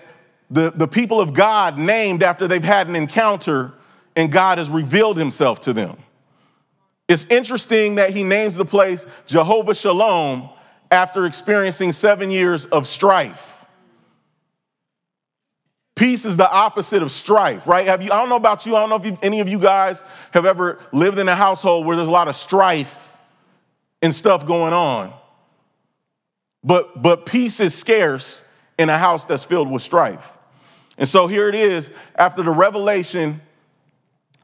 the, 0.50 0.72
the 0.74 0.88
people 0.88 1.20
of 1.20 1.34
God 1.34 1.78
named 1.78 2.22
after 2.22 2.48
they've 2.48 2.62
had 2.62 2.88
an 2.88 2.96
encounter 2.96 3.72
and 4.14 4.30
God 4.30 4.58
has 4.58 4.70
revealed 4.70 5.16
himself 5.16 5.60
to 5.60 5.72
them. 5.72 5.96
It's 7.08 7.24
interesting 7.26 7.96
that 7.96 8.10
he 8.10 8.22
names 8.22 8.56
the 8.56 8.64
place 8.64 9.04
Jehovah 9.26 9.74
Shalom 9.74 10.48
after 10.90 11.26
experiencing 11.26 11.92
seven 11.92 12.30
years 12.30 12.66
of 12.66 12.86
strife. 12.86 13.64
Peace 15.94 16.24
is 16.24 16.36
the 16.36 16.50
opposite 16.50 17.02
of 17.02 17.12
strife, 17.12 17.66
right? 17.66 17.86
Have 17.86 18.02
you, 18.02 18.10
I 18.12 18.18
don't 18.18 18.28
know 18.28 18.36
about 18.36 18.64
you, 18.64 18.76
I 18.76 18.80
don't 18.80 18.90
know 18.90 18.96
if 18.96 19.04
you, 19.04 19.18
any 19.22 19.40
of 19.40 19.48
you 19.48 19.58
guys 19.58 20.02
have 20.32 20.46
ever 20.46 20.78
lived 20.92 21.18
in 21.18 21.28
a 21.28 21.34
household 21.34 21.86
where 21.86 21.96
there's 21.96 22.08
a 22.08 22.12
lot 22.12 22.28
of 22.28 22.36
strife 22.36 23.16
and 24.00 24.14
stuff 24.14 24.46
going 24.46 24.72
on. 24.72 25.12
But, 26.64 27.02
but 27.02 27.26
peace 27.26 27.60
is 27.60 27.74
scarce 27.74 28.44
in 28.78 28.88
a 28.88 28.98
house 28.98 29.24
that's 29.24 29.44
filled 29.44 29.70
with 29.70 29.82
strife. 29.82 30.38
And 30.98 31.08
so 31.08 31.26
here 31.26 31.48
it 31.48 31.54
is, 31.54 31.90
after 32.16 32.42
the 32.42 32.50
revelation 32.50 33.40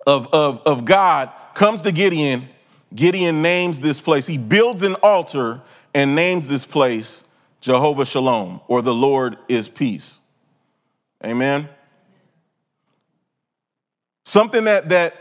of, 0.07 0.33
of, 0.33 0.61
of 0.67 0.85
God 0.85 1.31
comes 1.55 1.83
to 1.83 1.93
Gideon, 1.93 2.49
Gideon 2.95 3.43
names 3.43 3.81
this 3.81 4.01
place. 4.01 4.27
He 4.27 4.39
builds 4.39 4.83
an 4.83 4.95
altar 4.97 5.61
and 5.95 6.15
names 6.15 6.49
this 6.49 6.65
place 6.65 7.25
Jehovah 7.61 8.07
Shalom, 8.07 8.61
or 8.69 8.83
the 8.83 8.95
Lord 8.95 9.37
is 9.49 9.69
peace. 9.69 10.21
Amen. 11.25 11.69
Something 14.25 14.65
that, 14.65 14.91
that 14.91 15.17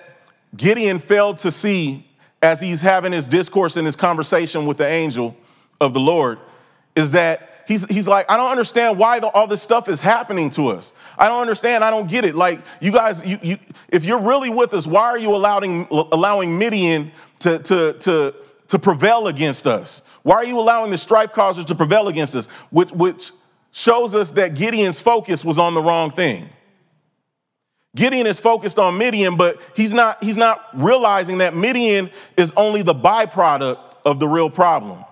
Gideon 0.56 1.00
failed 1.00 1.39
to 1.39 1.51
see 1.51 2.08
as 2.42 2.62
he's 2.62 2.84
having 2.84 3.12
his 3.12 3.27
discourse 3.27 3.75
and 3.75 3.88
his 3.88 3.96
conversation 3.96 4.68
with 4.68 4.77
the 4.77 4.88
angel 4.88 5.36
of 5.82 5.94
the 5.94 6.00
Lord 6.00 6.38
is 6.98 7.12
that 7.12 7.63
he's, 7.68 7.86
he's 7.86 8.08
like, 8.08 8.30
I 8.30 8.38
don't 8.38 8.50
understand 8.50 8.98
why 8.98 9.20
the, 9.20 9.27
all 9.27 9.48
this 9.48 9.62
stuff 9.62 9.88
is 9.88 10.01
happening 10.01 10.50
to 10.51 10.70
us. 10.70 10.94
I 11.18 11.27
don't 11.27 11.39
understand. 11.39 11.84
I 11.84 11.92
don't 11.92 12.10
get 12.10 12.25
it. 12.25 12.36
Like, 12.36 12.60
you 12.82 12.92
guys, 12.92 13.25
you, 13.25 13.38
you, 13.42 13.58
if 13.89 14.04
you're 14.04 14.22
really 14.22 14.50
with 14.50 14.74
us, 14.74 14.88
why 14.88 15.04
are 15.04 15.20
you 15.20 15.36
allowing, 15.36 15.88
allowing 15.92 16.58
Midian 16.58 17.12
to, 17.42 17.60
to, 17.60 17.94
to, 17.94 18.36
to 18.68 18.80
prevail 18.80 19.27
against 19.27 19.68
us? 19.68 20.01
Why 20.24 20.36
are 20.36 20.46
you 20.46 20.60
allowing 20.60 20.92
the 20.92 20.98
strife 20.98 21.32
causers 21.32 21.66
to 21.66 21.75
prevail 21.75 22.08
against 22.08 22.36
us? 22.36 22.48
Which, 22.70 22.92
which 22.92 23.32
shows 23.72 24.16
us 24.16 24.32
that 24.32 24.56
Gideon's 24.56 25.00
focus 25.00 25.46
was 25.46 25.58
on 25.60 25.74
the 25.74 25.82
wrong 25.82 26.12
thing. 26.12 26.50
Gideon 27.96 28.27
is 28.27 28.39
focused 28.39 28.77
on 28.77 28.98
Midian, 28.98 29.38
but 29.38 29.62
he's 29.75 29.94
not, 29.94 30.24
he's 30.24 30.38
not 30.38 30.68
realizing 30.74 31.39
that 31.39 31.56
Midian 31.56 32.10
is 32.36 32.51
only 32.56 32.82
the 32.82 32.94
byproduct 32.94 33.80
of 34.06 34.20
the 34.20 34.27
real 34.27 34.50
problem. 34.50 35.04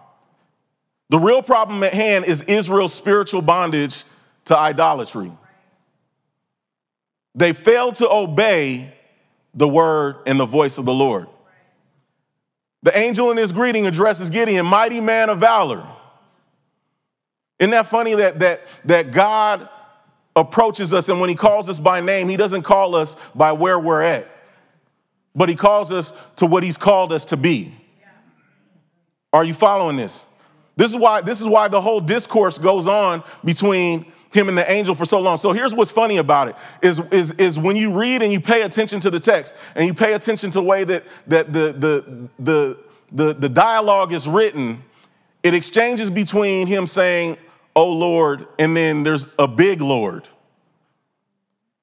The 1.10 1.20
real 1.20 1.42
problem 1.42 1.84
at 1.84 1.94
hand 1.94 2.26
is 2.26 2.42
Israel's 2.44 2.94
spiritual 2.94 3.42
bondage 3.42 4.04
to 4.46 4.58
idolatry. 4.58 5.32
They 7.36 7.54
failed 7.54 7.96
to 7.96 8.10
obey 8.10 8.94
the 9.54 9.68
word 9.68 10.18
and 10.26 10.40
the 10.40 10.46
voice 10.46 10.78
of 10.78 10.86
the 10.86 10.94
Lord. 10.94 11.28
The 12.84 12.98
angel 12.98 13.32
in 13.32 13.38
his 13.38 13.52
greeting 13.52 13.88
addresses 13.88 14.30
Gideon, 14.30 14.66
mighty 14.66 15.02
man 15.02 15.30
of 15.30 15.40
valor. 15.40 15.86
Isn't 17.60 17.72
that 17.72 17.88
funny 17.88 18.16
that, 18.16 18.40
that, 18.40 18.62
that 18.86 19.12
God 19.12 19.68
approaches 20.36 20.94
us 20.94 21.08
and 21.10 21.20
when 21.20 21.30
he 21.30 21.36
calls 21.36 21.70
us 21.70 21.80
by 21.80 22.02
name, 22.02 22.30
he 22.30 22.38
doesn't 22.38 22.64
call 22.64 22.96
us 22.96 23.16
by 23.34 23.54
where 23.54 23.80
we're 23.80 24.02
at, 24.02 24.28
but 25.34 25.50
he 25.50 25.56
calls 25.56 25.92
us 25.92 26.14
to 26.36 26.46
what 26.46 26.64
he's 26.64 26.78
called 26.78 27.14
us 27.14 27.26
to 27.26 27.38
be. 27.38 27.74
Are 29.32 29.44
you 29.44 29.54
following 29.54 29.96
this? 29.96 30.26
This 30.76 30.92
is 30.92 30.98
why, 30.98 31.22
this 31.22 31.42
is 31.42 31.48
why 31.48 31.68
the 31.68 31.82
whole 31.82 32.02
discourse 32.02 32.58
goes 32.58 32.88
on 32.88 33.24
between 33.44 34.06
him 34.32 34.50
and 34.50 34.58
the 34.58 34.70
angel 34.70 34.94
for 34.94 35.06
so 35.06 35.20
long. 35.20 35.38
So 35.38 35.54
here's 35.54 35.74
what's 35.74 35.92
funny 35.92 36.18
about 36.18 36.50
it 36.50 36.56
is, 36.82 37.00
is, 37.12 37.32
is 37.32 37.58
when 37.58 37.76
you 37.76 37.92
read 37.92 38.22
and 38.22 38.32
you 38.32 38.40
pay 38.40 38.64
attention 38.64 39.00
to 39.02 39.10
the 39.10 39.20
text 39.20 39.56
and 39.76 39.86
you 39.88 39.94
pay 39.94 40.14
attention 40.14 40.52
to 40.52 40.60
the 40.60 40.64
way 40.64 40.84
that, 40.84 41.04
that 41.28 41.54
the, 41.54 41.72
the, 41.74 42.30
the, 42.38 42.78
the, 43.12 43.34
the 43.34 43.50
dialogue 43.50 44.12
is 44.12 44.28
written, 44.28 44.84
it 45.42 45.54
exchanges 45.54 46.10
between 46.10 46.68
him 46.68 46.86
saying, 46.86 47.38
Oh 47.76 47.92
Lord, 47.92 48.48
and 48.60 48.76
then 48.76 49.04
there's 49.04 49.28
a 49.40 49.48
big 49.48 49.82
Lord. 49.82 50.28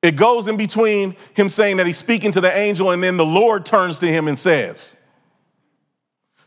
It 0.03 0.17
goes 0.17 0.49
in 0.49 0.57
between 0.57 1.17
him 1.35 1.49
saying 1.49 1.77
that 1.77 1.87
he's 1.87 1.99
speaking 1.99 2.33
to 2.33 2.41
the 2.41 2.55
angel, 2.55 2.91
and 2.91 3.03
then 3.03 3.17
the 3.17 3.25
Lord 3.25 3.65
turns 3.65 4.01
to 4.01 4.07
him 4.07 4.27
and 4.27 4.39
says. 4.39 4.97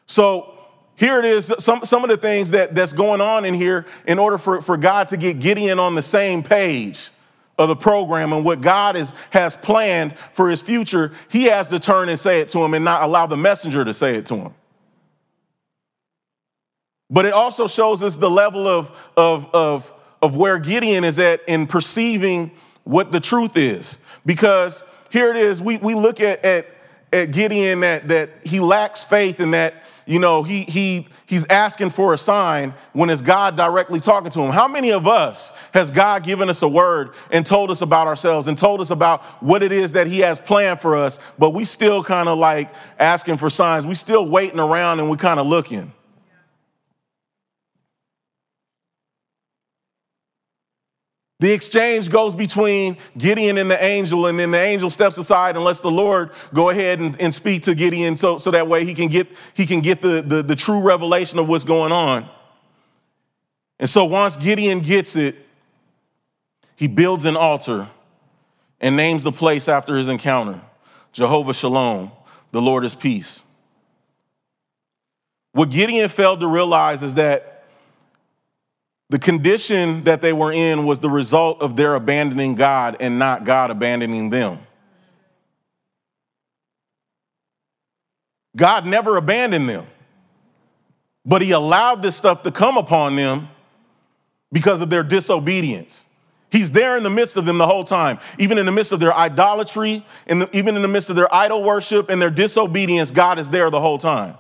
So 0.08 0.55
here 0.98 1.20
it 1.20 1.26
is, 1.26 1.54
some, 1.60 1.84
some 1.84 2.04
of 2.04 2.10
the 2.10 2.18
things 2.18 2.52
that, 2.52 2.74
that's 2.74 2.94
going 2.94 3.20
on 3.20 3.44
in 3.44 3.54
here 3.54 3.86
in 4.08 4.18
order 4.18 4.38
for, 4.38 4.62
for 4.62 4.78
God 4.78 5.10
to 5.10 5.18
get 5.18 5.40
Gideon 5.40 5.78
on 5.78 5.96
the 5.96 6.02
same 6.02 6.42
page 6.42 7.10
of 7.58 7.68
the 7.70 7.76
program 7.76 8.34
and 8.34 8.46
what 8.46 8.62
God 8.62 8.96
is, 8.96 9.14
has 9.32 9.56
planned 9.56 10.18
for 10.34 10.50
his 10.50 10.62
future, 10.62 11.12
he 11.30 11.46
has 11.46 11.68
to 11.70 11.80
turn 11.80 12.10
and 12.10 12.20
say 12.20 12.40
it 12.40 12.50
to 12.50 12.60
him 12.60 12.74
and 12.74 12.84
not 12.84 13.04
allow 13.04 13.26
the 13.26 13.38
messenger 13.38 13.84
to 13.84 13.94
say 13.94 14.16
it 14.16 14.26
to 14.28 14.36
him. 14.36 14.54
But 17.10 17.26
it 17.26 17.34
also 17.34 17.68
shows 17.68 18.02
us 18.02 18.16
the 18.16 18.30
level 18.30 18.68
of, 18.68 18.92
of, 19.16 19.54
of, 19.54 19.94
of 20.22 20.36
where 20.36 20.60
Gideon 20.60 21.04
is 21.04 21.20
at 21.20 21.42
in 21.48 21.68
perceiving 21.68 22.52
what 22.84 23.12
the 23.12 23.20
truth 23.20 23.58
is. 23.58 23.98
Because 24.26 24.84
here 25.12 25.30
it 25.30 25.38
is, 25.38 25.62
we, 25.62 25.78
we 25.78 25.94
look 25.94 26.20
at, 26.20 26.44
at, 26.44 26.66
at 27.14 27.32
Gideon 27.32 27.82
that, 27.82 28.08
that 28.08 28.30
he 28.44 28.60
lacks 28.60 29.04
faith 29.04 29.40
and 29.40 29.54
that 29.54 29.76
you 30.06 30.20
know, 30.20 30.44
he, 30.44 30.64
he, 30.64 31.08
he's 31.26 31.46
asking 31.46 31.90
for 31.90 32.14
a 32.14 32.18
sign 32.18 32.74
when 32.94 33.10
it's 33.10 33.22
God 33.22 33.58
directly 33.58 34.00
talking 34.00 34.32
to 34.32 34.42
him. 34.42 34.52
How 34.52 34.68
many 34.68 34.92
of 34.92 35.08
us 35.08 35.52
has 35.74 35.90
God 35.90 36.24
given 36.24 36.50
us 36.50 36.62
a 36.62 36.68
word 36.68 37.12
and 37.32 37.46
told 37.46 37.72
us 37.72 37.82
about 37.82 38.06
ourselves 38.06 38.48
and 38.48 38.58
told 38.58 38.82
us 38.82 38.92
about 38.92 39.24
what 39.42 39.64
it 39.64 39.72
is 39.72 39.94
that 39.94 40.08
he 40.08 40.20
has 40.20 40.40
planned 40.40 40.80
for 40.80 40.96
us, 40.96 41.18
but 41.40 41.52
we 41.52 41.66
still 41.66 42.04
kind 42.04 42.30
of 42.30 42.38
like 42.38 42.72
asking 43.00 43.38
for 43.38 43.50
signs. 43.50 43.86
We 43.86 43.96
still 43.96 44.28
waiting 44.28 44.60
around 44.60 45.00
and 45.00 45.10
we 45.10 45.18
kind 45.18 45.40
of 45.40 45.48
looking. 45.48 45.92
The 51.40 51.52
exchange 51.52 52.10
goes 52.10 52.34
between 52.34 52.96
Gideon 53.18 53.58
and 53.58 53.70
the 53.70 53.84
angel, 53.84 54.28
and 54.28 54.40
then 54.40 54.52
the 54.52 54.60
angel 54.60 54.90
steps 54.90 55.18
aside 55.18 55.56
and 55.56 55.66
lets 55.66 55.82
the 55.82 55.92
Lord 55.92 56.32
go 56.54 56.70
ahead 56.70 57.00
and, 57.00 57.20
and 57.22 57.34
speak 57.34 57.64
to 57.64 57.76
Gideon 57.76 58.16
so, 58.16 58.38
so 58.38 58.52
that 58.52 58.70
way 58.70 58.86
he 58.86 58.94
can 58.94 59.10
get, 59.10 59.28
he 59.54 59.66
can 59.66 59.82
get 59.82 60.02
the, 60.02 60.22
the, 60.22 60.42
the 60.42 60.56
true 60.56 60.80
revelation 60.80 61.38
of 61.38 61.50
what's 61.50 61.66
going 61.66 61.92
on. 61.92 62.30
And 63.80 63.90
so 63.90 64.06
once 64.06 64.38
Gideon 64.38 64.80
gets 64.80 65.18
it, 65.18 65.36
he 66.78 66.88
builds 66.88 67.26
an 67.26 67.36
altar 67.36 67.90
and 68.80 68.96
names 68.96 69.24
the 69.24 69.32
place 69.32 69.68
after 69.68 69.96
his 69.96 70.08
encounter 70.08 70.62
Jehovah 71.12 71.54
Shalom, 71.54 72.12
the 72.52 72.62
Lord 72.62 72.84
is 72.84 72.94
peace. 72.94 73.42
What 75.54 75.70
Gideon 75.70 76.10
failed 76.10 76.42
to 76.42 76.48
realize 76.48 77.02
is 77.02 77.16
that 77.16 77.55
the 79.10 79.20
condition 79.20 80.04
that 80.06 80.22
they 80.22 80.34
were 80.34 80.52
in 80.52 80.86
was 80.86 81.00
the 81.00 81.10
result 81.10 81.62
of 81.62 81.76
their 81.76 81.96
abandoning 81.96 82.56
God 82.56 82.98
and 83.00 83.20
not 83.20 83.44
God 83.44 83.70
abandoning 83.70 84.30
them. 84.30 84.60
God 88.56 88.86
never 88.86 89.18
abandoned 89.18 89.70
them, 89.70 89.86
but 91.26 91.42
He 91.42 91.52
allowed 91.52 92.02
this 92.02 92.16
stuff 92.16 92.44
to 92.44 92.52
come 92.52 92.78
upon 92.78 93.16
them 93.16 93.50
because 94.52 94.82
of 94.82 94.90
their 94.90 95.04
disobedience. 95.04 96.08
He's 96.50 96.72
there 96.72 96.96
in 96.96 97.04
the 97.04 97.10
midst 97.10 97.36
of 97.36 97.46
them 97.46 97.58
the 97.58 97.68
whole 97.68 97.84
time, 97.84 98.18
even 98.40 98.58
in 98.58 98.66
the 98.66 98.72
midst 98.72 98.94
of 98.94 99.02
their 99.02 99.14
idolatry, 99.14 100.06
and 100.26 100.48
even 100.54 100.78
in 100.78 100.82
the 100.82 100.88
midst 100.88 101.10
of 101.10 101.18
their 101.18 101.34
idol 101.34 101.62
worship 101.64 102.10
and 102.10 102.22
their 102.22 102.30
disobedience, 102.30 103.12
God 103.12 103.40
is 103.40 103.50
there 103.50 103.70
the 103.70 103.82
whole 103.82 103.98
time. 103.98 104.38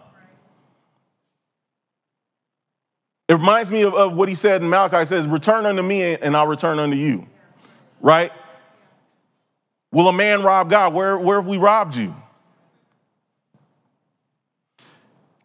It 3.27 3.34
reminds 3.34 3.72
me 3.72 3.82
of, 3.82 3.94
of 3.96 4.13
what 4.13 4.29
he 4.29 4.36
said 4.36 4.62
in 4.62 4.70
Malachi 4.70 5.05
says, 5.05 5.27
Return 5.27 5.65
unto 5.65 5.82
me 5.82 6.15
and 6.15 6.38
I'll 6.38 6.48
return 6.48 6.79
unto 6.79 6.96
you. 6.96 7.27
Right? 8.01 8.32
Will 9.91 10.08
a 10.08 10.13
man 10.13 10.44
rob 10.44 10.70
God? 10.70 10.94
Where, 10.94 11.17
where 11.17 11.38
have 11.41 11.48
we 11.48 11.58
robbed 11.58 11.96
you? 11.96 12.13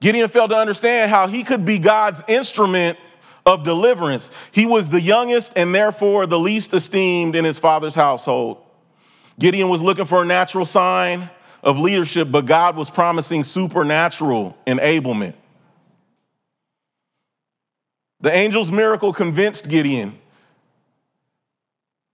Gideon 0.01 0.29
failed 0.29 0.51
to 0.51 0.57
understand 0.57 1.11
how 1.11 1.29
he 1.29 1.45
could 1.45 1.65
be 1.65 1.79
God's 1.79 2.23
instrument 2.27 2.99
of 3.47 3.65
deliverance. 3.65 4.31
He 4.51 4.67
was 4.67 4.89
the 4.91 5.01
youngest 5.01 5.53
and 5.57 5.75
therefore 5.75 6.27
the 6.27 6.39
least 6.39 6.73
esteemed 6.75 7.37
in 7.37 7.45
his 7.45 7.59
father's 7.59 7.95
household. 7.95 8.59
Gideon 9.39 9.69
was 9.69 9.83
looking 9.83 10.05
for 10.05 10.23
a 10.23 10.27
natural 10.27 10.65
sign 10.65 11.31
of 11.63 11.79
leadership, 11.79 12.31
but 12.31 12.47
God 12.47 12.77
was 12.77 12.91
promising 12.91 13.45
supernatural 13.45 14.57
enablement. 14.67 15.35
The 18.21 18.33
angel's 18.33 18.71
miracle 18.71 19.13
convinced 19.13 19.69
Gideon. 19.69 20.19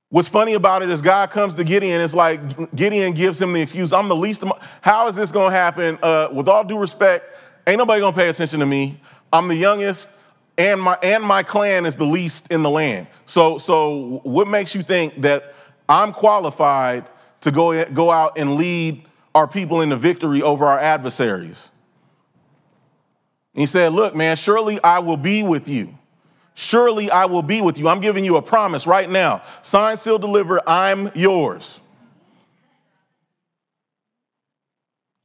What's 0.09 0.29
funny 0.29 0.55
about 0.55 0.83
it 0.83 0.91
is 0.91 1.01
God 1.01 1.31
comes 1.31 1.57
to 1.57 1.65
Gideon. 1.65 2.01
It's 2.01 2.15
like 2.15 2.75
Gideon 2.77 3.13
gives 3.13 3.43
him 3.43 3.53
the 3.53 3.61
excuse. 3.61 3.93
I'm 3.93 4.09
the 4.09 4.15
least. 4.15 4.45
How 4.81 5.09
is 5.09 5.17
this 5.17 5.33
going 5.33 5.51
to 5.51 5.57
happen? 5.57 5.99
Uh, 6.01 6.29
with 6.33 6.49
all 6.49 6.63
due 6.63 6.79
respect, 6.79 7.37
ain't 7.67 7.79
nobody 7.79 8.01
going 8.01 8.13
to 8.13 8.19
pay 8.19 8.29
attention 8.29 8.61
to 8.61 8.67
me. 8.67 9.01
I'm 9.33 9.49
the 9.49 9.57
youngest, 9.57 10.09
and 10.57 10.81
my 10.81 10.97
and 11.03 11.25
my 11.25 11.43
clan 11.43 11.87
is 11.87 11.97
the 11.97 12.05
least 12.05 12.53
in 12.53 12.63
the 12.63 12.71
land. 12.71 13.09
So 13.27 13.59
so 13.59 14.21
what 14.23 14.47
makes 14.47 14.77
you 14.77 14.83
think 14.85 15.23
that 15.23 15.55
I'm 15.89 16.13
qualified 16.13 17.09
to 17.41 17.51
go 17.51 17.85
go 17.87 18.11
out 18.11 18.39
and 18.39 18.55
lead 18.55 19.05
our 19.35 19.49
people 19.49 19.81
into 19.81 19.97
victory 19.97 20.41
over 20.41 20.65
our 20.67 20.79
adversaries? 20.79 21.73
And 23.57 23.63
he 23.63 23.67
said, 23.67 23.95
Look, 23.95 24.15
man, 24.15 24.37
surely 24.37 24.79
I 24.85 24.99
will 24.99 25.17
be 25.17 25.43
with 25.43 25.67
you. 25.67 25.97
Surely 26.53 27.11
I 27.11 27.25
will 27.25 27.43
be 27.43 27.63
with 27.63 27.79
you. 27.79 27.89
I'm 27.89 28.01
giving 28.01 28.23
you 28.23 28.37
a 28.37 28.43
promise 28.43 28.87
right 28.87 29.09
now. 29.09 29.43
Sign, 29.63 29.97
seal, 29.97 30.19
deliver. 30.19 30.61
I'm 30.67 31.11
yours. 31.15 31.81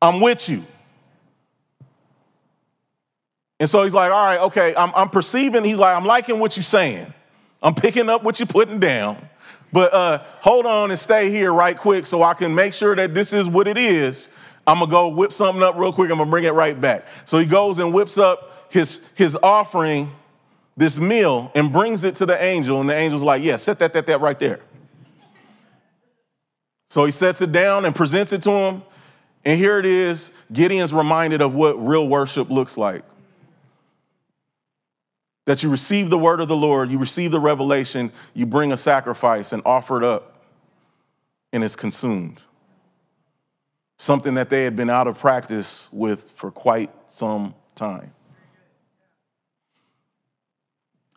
I'm 0.01 0.21
with 0.21 0.47
you. 0.47 0.63
And 3.59 3.69
so 3.69 3.83
he's 3.83 3.93
like, 3.93 4.11
all 4.11 4.25
right, 4.25 4.39
okay, 4.39 4.73
I'm, 4.75 4.91
I'm, 4.95 5.09
perceiving, 5.09 5.63
he's 5.63 5.77
like, 5.77 5.95
I'm 5.95 6.05
liking 6.05 6.39
what 6.39 6.55
you're 6.55 6.63
saying. 6.63 7.13
I'm 7.61 7.75
picking 7.75 8.09
up 8.09 8.23
what 8.23 8.39
you're 8.39 8.47
putting 8.47 8.79
down. 8.79 9.17
But 9.73 9.93
uh, 9.93 10.23
hold 10.39 10.65
on 10.65 10.89
and 10.89 10.99
stay 10.99 11.29
here 11.29 11.53
right 11.53 11.77
quick 11.77 12.07
so 12.07 12.23
I 12.23 12.33
can 12.33 12.55
make 12.55 12.73
sure 12.73 12.95
that 12.95 13.13
this 13.13 13.33
is 13.33 13.47
what 13.47 13.67
it 13.67 13.77
is 13.77 14.29
I'm 14.71 14.79
gonna 14.79 14.89
go 14.89 15.09
whip 15.09 15.33
something 15.33 15.61
up 15.61 15.75
real 15.75 15.91
quick. 15.91 16.09
I'm 16.09 16.17
gonna 16.17 16.29
bring 16.29 16.45
it 16.45 16.53
right 16.53 16.79
back. 16.79 17.05
So 17.25 17.37
he 17.37 17.45
goes 17.45 17.77
and 17.77 17.93
whips 17.93 18.17
up 18.17 18.69
his, 18.69 19.05
his 19.15 19.35
offering, 19.43 20.09
this 20.77 20.97
meal, 20.97 21.51
and 21.53 21.73
brings 21.73 22.05
it 22.05 22.15
to 22.15 22.25
the 22.25 22.41
angel. 22.41 22.79
And 22.79 22.89
the 22.89 22.95
angel's 22.95 23.21
like, 23.21 23.43
Yeah, 23.43 23.57
set 23.57 23.79
that, 23.79 23.91
that, 23.91 24.07
that 24.07 24.21
right 24.21 24.39
there. 24.39 24.61
So 26.89 27.03
he 27.03 27.11
sets 27.11 27.41
it 27.41 27.51
down 27.51 27.83
and 27.83 27.93
presents 27.93 28.31
it 28.31 28.43
to 28.43 28.49
him. 28.49 28.83
And 29.43 29.59
here 29.59 29.77
it 29.77 29.85
is 29.85 30.31
Gideon's 30.53 30.93
reminded 30.93 31.41
of 31.41 31.53
what 31.53 31.73
real 31.85 32.07
worship 32.07 32.49
looks 32.49 32.77
like. 32.77 33.03
That 35.47 35.63
you 35.63 35.69
receive 35.69 36.09
the 36.09 36.17
word 36.17 36.39
of 36.39 36.47
the 36.47 36.55
Lord, 36.55 36.89
you 36.89 36.97
receive 36.97 37.31
the 37.31 37.41
revelation, 37.41 38.09
you 38.33 38.45
bring 38.45 38.71
a 38.71 38.77
sacrifice 38.77 39.51
and 39.51 39.61
offer 39.65 39.97
it 39.97 40.05
up, 40.05 40.45
and 41.51 41.61
it's 41.61 41.75
consumed 41.75 42.43
something 44.01 44.33
that 44.33 44.49
they 44.49 44.63
had 44.63 44.75
been 44.75 44.89
out 44.89 45.05
of 45.05 45.19
practice 45.19 45.87
with 45.91 46.31
for 46.31 46.49
quite 46.49 46.89
some 47.05 47.53
time. 47.75 48.11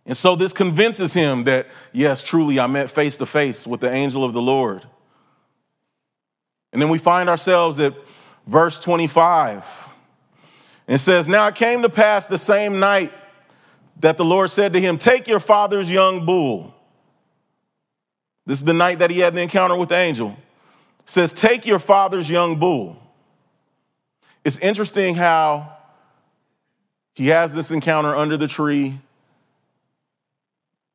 And 0.05 0.15
so 0.15 0.37
this 0.37 0.53
convinces 0.53 1.15
him 1.15 1.45
that, 1.45 1.67
yes, 1.95 2.23
truly, 2.23 2.61
I 2.61 2.67
met 2.67 2.91
face 2.91 3.17
to 3.17 3.27
face 3.27 3.67
with 3.67 3.81
the 3.81 3.91
angel 3.91 4.23
of 4.23 4.35
the 4.35 4.43
Lord. 4.43 4.87
And 6.75 6.83
then 6.83 6.91
we 6.91 6.99
find 6.99 7.31
ourselves 7.31 7.81
at 7.81 7.95
verse 8.47 8.79
25. 8.81 9.65
It 10.87 10.99
says, 10.99 11.27
Now 11.27 11.47
it 11.47 11.55
came 11.55 11.81
to 11.81 11.89
pass 11.89 12.27
the 12.27 12.37
same 12.37 12.81
night 12.81 13.15
that 14.01 14.19
the 14.19 14.27
Lord 14.27 14.51
said 14.51 14.75
to 14.75 14.81
him, 14.81 14.99
Take 14.99 15.27
your 15.27 15.41
father's 15.41 15.91
young 15.91 16.27
bull. 16.27 16.75
This 18.45 18.59
is 18.59 18.65
the 18.65 18.75
night 18.75 18.99
that 18.99 19.11
he 19.11 19.21
had 19.21 19.35
the 19.35 19.41
encounter 19.41 19.75
with 19.75 19.89
the 19.89 19.97
angel 19.97 20.37
says, 21.07 21.33
Take 21.33 21.67
your 21.67 21.79
father's 21.79 22.29
young 22.29 22.59
bull. 22.59 22.97
It's 24.45 24.59
interesting 24.59 25.15
how 25.15 25.77
he 27.15 27.29
has 27.29 27.55
this 27.55 27.71
encounter 27.71 28.15
under 28.15 28.37
the 28.37 28.49
tree. 28.49 28.99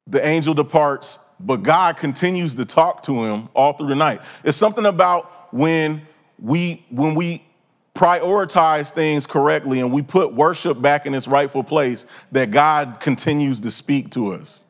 The 0.07 0.25
angel 0.25 0.53
departs, 0.55 1.19
but 1.39 1.57
God 1.57 1.97
continues 1.97 2.55
to 2.55 2.65
talk 2.65 3.03
to 3.03 3.23
him 3.23 3.47
all 3.53 3.73
through 3.73 3.89
the 3.89 3.95
night. 3.95 4.21
It's 4.43 4.57
something 4.57 4.85
about 4.85 5.53
when 5.53 6.01
we 6.39 6.85
when 6.89 7.13
we 7.13 7.43
prioritize 7.95 8.91
things 8.91 9.25
correctly 9.25 9.81
and 9.81 9.91
we 9.91 10.01
put 10.01 10.33
worship 10.33 10.81
back 10.81 11.05
in 11.05 11.13
its 11.13 11.27
rightful 11.27 11.63
place 11.63 12.05
that 12.31 12.49
God 12.49 12.99
continues 12.99 13.59
to 13.61 13.71
speak 13.71 14.11
to 14.11 14.33
us. 14.33 14.63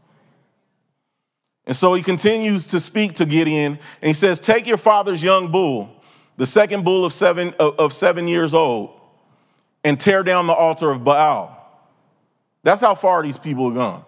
And 1.69 1.77
so 1.77 1.93
he 1.93 2.01
continues 2.01 2.65
to 2.65 2.79
speak 2.79 3.13
to 3.17 3.27
Gideon, 3.27 3.77
and 4.01 4.07
he 4.07 4.15
says, 4.15 4.39
Take 4.39 4.65
your 4.65 4.75
father's 4.75 5.21
young 5.21 5.51
bull, 5.51 6.01
the 6.35 6.47
second 6.47 6.83
bull 6.83 7.05
of 7.05 7.13
seven, 7.13 7.53
of 7.59 7.93
seven 7.93 8.27
years 8.27 8.55
old, 8.55 8.99
and 9.83 9.99
tear 9.99 10.23
down 10.23 10.47
the 10.47 10.53
altar 10.53 10.89
of 10.89 11.03
Baal. 11.03 11.55
That's 12.63 12.81
how 12.81 12.95
far 12.95 13.21
these 13.21 13.37
people 13.37 13.65
have 13.65 13.75
gone. 13.75 14.05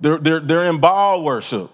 They're, 0.00 0.18
they're, 0.18 0.40
they're 0.40 0.66
in 0.66 0.80
Baal 0.80 1.22
worship. 1.22 1.70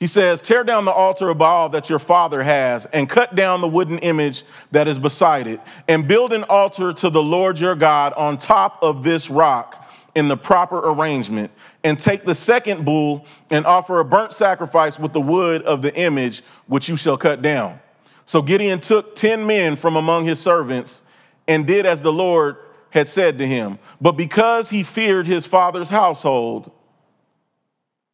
He 0.00 0.06
says, 0.06 0.40
Tear 0.40 0.64
down 0.64 0.86
the 0.86 0.92
altar 0.92 1.28
of 1.28 1.36
Baal 1.36 1.68
that 1.68 1.90
your 1.90 1.98
father 1.98 2.42
has, 2.42 2.86
and 2.86 3.06
cut 3.06 3.34
down 3.34 3.60
the 3.60 3.68
wooden 3.68 3.98
image 3.98 4.44
that 4.70 4.88
is 4.88 4.98
beside 4.98 5.46
it, 5.46 5.60
and 5.88 6.08
build 6.08 6.32
an 6.32 6.44
altar 6.44 6.94
to 6.94 7.10
the 7.10 7.22
Lord 7.22 7.60
your 7.60 7.74
God 7.74 8.14
on 8.14 8.38
top 8.38 8.78
of 8.82 9.04
this 9.04 9.28
rock 9.28 9.84
in 10.18 10.26
the 10.26 10.36
proper 10.36 10.80
arrangement, 10.80 11.52
and 11.84 11.96
take 11.96 12.24
the 12.24 12.34
second 12.34 12.84
bull 12.84 13.24
and 13.50 13.64
offer 13.64 14.00
a 14.00 14.04
burnt 14.04 14.32
sacrifice 14.32 14.98
with 14.98 15.12
the 15.12 15.20
wood 15.20 15.62
of 15.62 15.80
the 15.80 15.94
image 15.94 16.42
which 16.66 16.88
you 16.88 16.96
shall 16.96 17.16
cut 17.16 17.40
down. 17.40 17.78
So 18.26 18.42
Gideon 18.42 18.80
took 18.80 19.14
10 19.14 19.46
men 19.46 19.76
from 19.76 19.94
among 19.94 20.26
his 20.26 20.40
servants 20.40 21.02
and 21.46 21.68
did 21.68 21.86
as 21.86 22.02
the 22.02 22.12
Lord 22.12 22.56
had 22.90 23.06
said 23.06 23.38
to 23.38 23.46
him. 23.46 23.78
But 24.00 24.12
because 24.12 24.68
he 24.70 24.82
feared 24.82 25.28
his 25.28 25.46
father's 25.46 25.88
household 25.88 26.72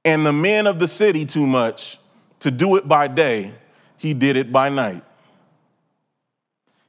and 0.04 0.26
the 0.26 0.32
men 0.32 0.66
of 0.66 0.78
the 0.78 0.86
city 0.86 1.24
too 1.24 1.46
much 1.46 1.98
to 2.40 2.50
do 2.50 2.76
it 2.76 2.86
by 2.86 3.08
day, 3.08 3.54
he 3.96 4.12
did 4.12 4.36
it 4.36 4.52
by 4.52 4.68
night. 4.68 5.02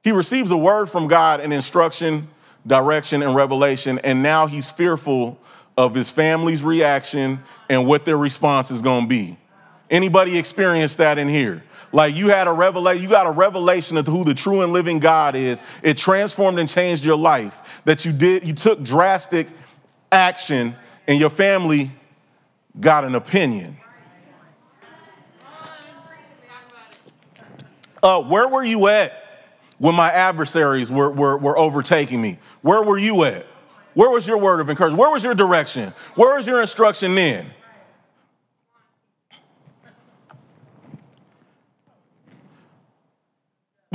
He 0.04 0.12
receives 0.12 0.52
a 0.52 0.58
word 0.58 0.90
from 0.90 1.08
God, 1.08 1.40
an 1.40 1.54
instruction 1.54 2.28
direction 2.66 3.22
and 3.22 3.36
revelation, 3.36 4.00
and 4.00 4.24
now 4.24 4.48
he's 4.48 4.70
fearful 4.70 5.40
of 5.78 5.94
his 5.94 6.10
family's 6.10 6.64
reaction 6.64 7.44
and 7.70 7.86
what 7.86 8.06
their 8.06 8.18
response 8.18 8.72
is 8.72 8.82
going 8.82 9.04
to 9.04 9.10
be. 9.10 9.38
Anybody 9.90 10.38
experienced 10.38 10.98
that 10.98 11.18
in 11.18 11.30
here? 11.30 11.64
Like 11.92 12.16
you 12.16 12.30
had 12.30 12.48
a 12.48 12.52
revelation, 12.52 13.04
you 13.04 13.10
got 13.10 13.28
a 13.28 13.32
revelation 13.32 13.98
of 13.98 14.08
who 14.08 14.24
the 14.24 14.34
true 14.34 14.62
and 14.62 14.74
living 14.74 15.00
God 15.00 15.36
is. 15.36 15.64
It 15.84 15.98
transformed 15.98 16.60
and 16.60 16.68
changed 16.68 17.06
your 17.06 17.18
life. 17.18 17.82
That 17.86 18.04
you 18.04 18.12
did, 18.12 18.48
you 18.48 18.54
took 18.54 18.84
drastic 18.84 19.48
action, 20.12 20.76
and 21.08 21.20
your 21.20 21.30
family 21.30 21.92
got 22.80 23.06
an 23.06 23.16
opinion. 23.16 23.78
Uh, 28.02 28.22
where 28.22 28.48
were 28.48 28.64
you 28.64 28.88
at 28.88 29.25
when 29.78 29.96
my 29.96 30.12
adversaries 30.12 30.92
were, 30.92 31.10
were, 31.10 31.38
were 31.38 31.58
overtaking 31.58 32.22
me? 32.22 32.40
Where 32.62 32.82
were 32.82 32.98
you 32.98 33.24
at? 33.24 33.46
Where 33.94 34.10
was 34.10 34.28
your 34.28 34.38
word 34.38 34.60
of 34.60 34.70
encouragement? 34.70 35.00
Where 35.00 35.12
was 35.12 35.24
your 35.24 35.34
direction? 35.34 35.94
Where 36.16 36.36
was 36.36 36.46
your 36.46 36.62
instruction 36.62 37.16
then? 37.16 37.48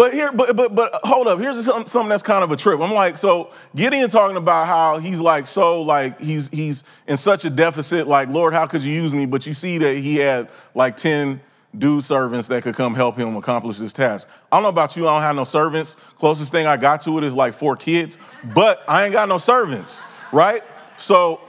But 0.00 0.14
here, 0.14 0.32
but 0.32 0.56
but 0.56 0.74
but 0.74 0.98
hold 1.04 1.28
up. 1.28 1.38
Here's 1.38 1.62
something 1.62 2.08
that's 2.08 2.22
kind 2.22 2.42
of 2.42 2.50
a 2.50 2.56
trip. 2.56 2.80
I'm 2.80 2.94
like, 2.94 3.18
so 3.18 3.50
Gideon 3.76 4.08
talking 4.08 4.38
about 4.38 4.66
how 4.66 4.96
he's 4.96 5.20
like 5.20 5.46
so 5.46 5.82
like 5.82 6.18
he's 6.18 6.48
he's 6.48 6.84
in 7.06 7.18
such 7.18 7.44
a 7.44 7.50
deficit. 7.50 8.08
Like, 8.08 8.30
Lord, 8.30 8.54
how 8.54 8.66
could 8.66 8.82
you 8.82 8.94
use 8.94 9.12
me? 9.12 9.26
But 9.26 9.46
you 9.46 9.52
see 9.52 9.76
that 9.76 9.98
he 9.98 10.16
had 10.16 10.48
like 10.74 10.96
ten 10.96 11.42
dude 11.76 12.04
servants 12.04 12.48
that 12.48 12.62
could 12.62 12.74
come 12.74 12.94
help 12.94 13.16
him 13.16 13.36
accomplish 13.36 13.78
this 13.78 13.92
task. 13.92 14.28
I 14.50 14.56
don't 14.56 14.64
know 14.64 14.68
about 14.70 14.96
you, 14.96 15.08
I 15.08 15.14
don't 15.14 15.22
have 15.22 15.36
no 15.36 15.44
servants. 15.44 15.96
Closest 16.16 16.50
thing 16.50 16.66
I 16.66 16.76
got 16.76 17.00
to 17.02 17.18
it 17.18 17.24
is 17.24 17.34
like 17.34 17.54
four 17.54 17.76
kids, 17.76 18.18
but 18.54 18.82
I 18.88 19.04
ain't 19.04 19.12
got 19.12 19.28
no 19.28 19.38
servants, 19.38 20.02
right? 20.32 20.64
So 20.96 21.40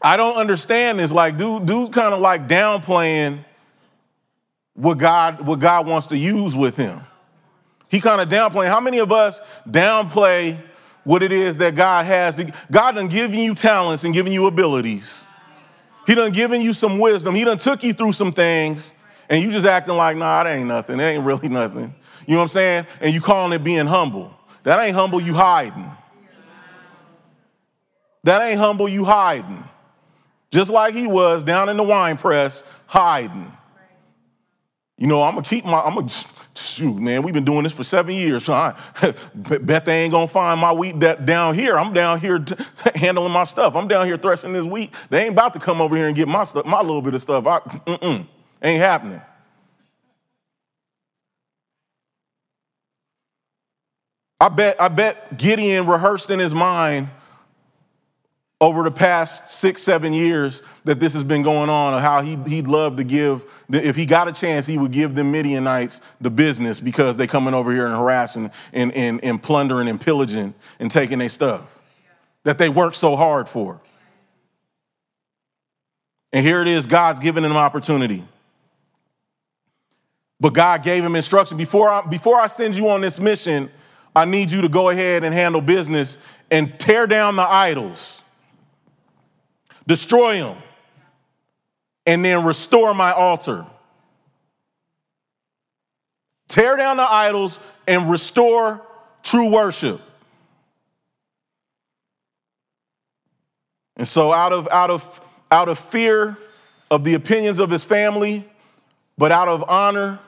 I 0.00 0.16
don't 0.16 0.36
understand 0.36 0.98
this. 0.98 1.12
Like, 1.12 1.36
dude, 1.36 1.66
dude's 1.66 1.90
kind 1.90 2.14
of 2.14 2.20
like 2.20 2.48
downplaying 2.48 3.44
what 4.74 4.98
God, 4.98 5.46
what 5.46 5.58
God 5.58 5.86
wants 5.86 6.08
to 6.08 6.16
use 6.16 6.54
with 6.54 6.76
him. 6.76 7.00
He 7.88 8.00
kind 8.00 8.20
of 8.20 8.28
downplaying. 8.28 8.68
How 8.68 8.80
many 8.80 8.98
of 8.98 9.12
us 9.12 9.40
downplay 9.68 10.58
what 11.04 11.22
it 11.22 11.32
is 11.32 11.58
that 11.58 11.74
God 11.74 12.06
has? 12.06 12.40
God 12.70 12.92
done 12.94 13.08
giving 13.08 13.40
you 13.40 13.54
talents 13.54 14.04
and 14.04 14.12
giving 14.12 14.32
you 14.32 14.46
abilities. 14.46 15.24
He 16.06 16.14
done 16.14 16.32
given 16.32 16.60
you 16.60 16.72
some 16.72 16.98
wisdom. 16.98 17.34
He 17.34 17.44
done 17.44 17.58
took 17.58 17.82
you 17.82 17.92
through 17.92 18.12
some 18.12 18.32
things 18.32 18.94
and 19.28 19.42
you 19.42 19.50
just 19.50 19.66
acting 19.66 19.96
like, 19.96 20.16
nah, 20.16 20.42
it 20.42 20.48
ain't 20.48 20.68
nothing. 20.68 21.00
It 21.00 21.04
ain't 21.04 21.24
really 21.24 21.48
nothing. 21.48 21.94
You 22.26 22.32
know 22.32 22.38
what 22.38 22.44
I'm 22.44 22.48
saying? 22.48 22.86
And 23.00 23.14
you 23.14 23.20
calling 23.20 23.52
it 23.52 23.62
being 23.62 23.86
humble. 23.86 24.32
That 24.62 24.80
ain't 24.84 24.94
humble, 24.96 25.20
you 25.20 25.34
hiding. 25.34 25.90
That 28.24 28.42
ain't 28.42 28.58
humble, 28.58 28.88
you 28.88 29.04
hiding. 29.04 29.62
Just 30.50 30.70
like 30.70 30.94
he 30.94 31.06
was 31.06 31.44
down 31.44 31.68
in 31.68 31.76
the 31.76 31.82
wine 31.82 32.16
press, 32.16 32.64
hiding. 32.86 33.52
You 34.98 35.06
know, 35.06 35.22
I'm 35.22 35.34
gonna 35.34 35.46
keep 35.46 35.64
my, 35.64 35.80
I'm 35.80 35.94
gonna 35.94 36.08
shoot, 36.54 36.96
man, 36.96 37.22
we've 37.22 37.34
been 37.34 37.44
doing 37.44 37.64
this 37.64 37.72
for 37.72 37.84
seven 37.84 38.14
years. 38.14 38.44
So 38.44 38.54
I 38.54 38.74
bet 39.34 39.84
they 39.84 40.04
ain't 40.04 40.12
gonna 40.12 40.28
find 40.28 40.60
my 40.60 40.72
wheat 40.72 40.98
down 40.98 41.54
here. 41.54 41.78
I'm 41.78 41.92
down 41.92 42.20
here 42.20 42.38
t- 42.38 42.54
handling 42.94 43.32
my 43.32 43.44
stuff. 43.44 43.76
I'm 43.76 43.88
down 43.88 44.06
here 44.06 44.16
threshing 44.16 44.52
this 44.52 44.64
wheat. 44.64 44.92
They 45.10 45.24
ain't 45.24 45.32
about 45.32 45.52
to 45.54 45.60
come 45.60 45.80
over 45.80 45.96
here 45.96 46.06
and 46.06 46.16
get 46.16 46.28
my 46.28 46.44
stuff, 46.44 46.64
my 46.64 46.80
little 46.80 47.02
bit 47.02 47.14
of 47.14 47.22
stuff. 47.22 47.46
I, 47.46 47.58
mm-mm, 47.60 48.26
ain't 48.66 48.80
happening. 48.80 49.20
I 54.40 54.48
bet, 54.48 54.80
I 54.80 54.88
bet 54.88 55.38
Gideon 55.38 55.86
rehearsed 55.86 56.30
in 56.30 56.38
his 56.38 56.54
mind 56.54 57.08
over 58.60 58.82
the 58.82 58.90
past 58.90 59.50
six, 59.50 59.82
seven 59.82 60.12
years 60.12 60.62
that 60.84 60.98
this 60.98 61.12
has 61.12 61.24
been 61.24 61.42
going 61.42 61.68
on, 61.68 61.94
of 61.94 62.00
how 62.00 62.22
he, 62.22 62.36
he'd 62.46 62.66
love 62.66 62.96
to 62.96 63.04
give, 63.04 63.44
if 63.70 63.96
he 63.96 64.06
got 64.06 64.28
a 64.28 64.32
chance, 64.32 64.66
he 64.66 64.78
would 64.78 64.92
give 64.92 65.14
the 65.14 65.24
Midianites 65.24 66.00
the 66.20 66.30
business 66.30 66.80
because 66.80 67.16
they 67.16 67.26
coming 67.26 67.54
over 67.54 67.72
here 67.72 67.86
and 67.86 67.94
harassing 67.94 68.50
and, 68.72 68.92
and, 68.92 69.22
and 69.22 69.42
plundering 69.42 69.88
and 69.88 70.00
pillaging 70.00 70.54
and 70.78 70.90
taking 70.90 71.18
their 71.18 71.28
stuff 71.28 71.78
that 72.44 72.58
they 72.58 72.68
worked 72.68 72.96
so 72.96 73.16
hard 73.16 73.48
for. 73.48 73.80
And 76.32 76.44
here 76.44 76.62
it 76.62 76.68
is, 76.68 76.86
God's 76.86 77.20
giving 77.20 77.44
him 77.44 77.52
opportunity. 77.52 78.24
But 80.40 80.52
God 80.52 80.82
gave 80.82 81.04
him 81.04 81.16
instruction. 81.16 81.56
Before 81.56 81.88
I, 81.88 82.06
before 82.06 82.38
I 82.38 82.46
send 82.46 82.76
you 82.76 82.88
on 82.88 83.00
this 83.00 83.18
mission, 83.18 83.70
I 84.14 84.24
need 84.24 84.50
you 84.50 84.62
to 84.62 84.68
go 84.68 84.90
ahead 84.90 85.24
and 85.24 85.34
handle 85.34 85.60
business 85.60 86.18
and 86.50 86.78
tear 86.78 87.06
down 87.06 87.36
the 87.36 87.48
idols 87.48 88.22
destroy 89.86 90.38
them, 90.40 90.56
and 92.04 92.24
then 92.24 92.44
restore 92.44 92.94
my 92.94 93.12
altar. 93.12 93.66
Tear 96.48 96.76
down 96.76 96.96
the 96.96 97.10
idols 97.10 97.58
and 97.86 98.10
restore 98.10 98.82
true 99.22 99.48
worship. 99.48 100.00
And 103.96 104.06
so 104.06 104.32
out 104.32 104.52
of 104.52 104.68
out 104.70 104.90
of 104.90 105.20
out 105.50 105.68
of 105.68 105.78
fear 105.78 106.36
of 106.90 107.02
the 107.02 107.14
opinions 107.14 107.58
of 107.58 107.70
his 107.70 107.82
family, 107.82 108.48
but 109.16 109.32
out 109.32 109.48
of 109.48 109.64
honor 109.68 110.20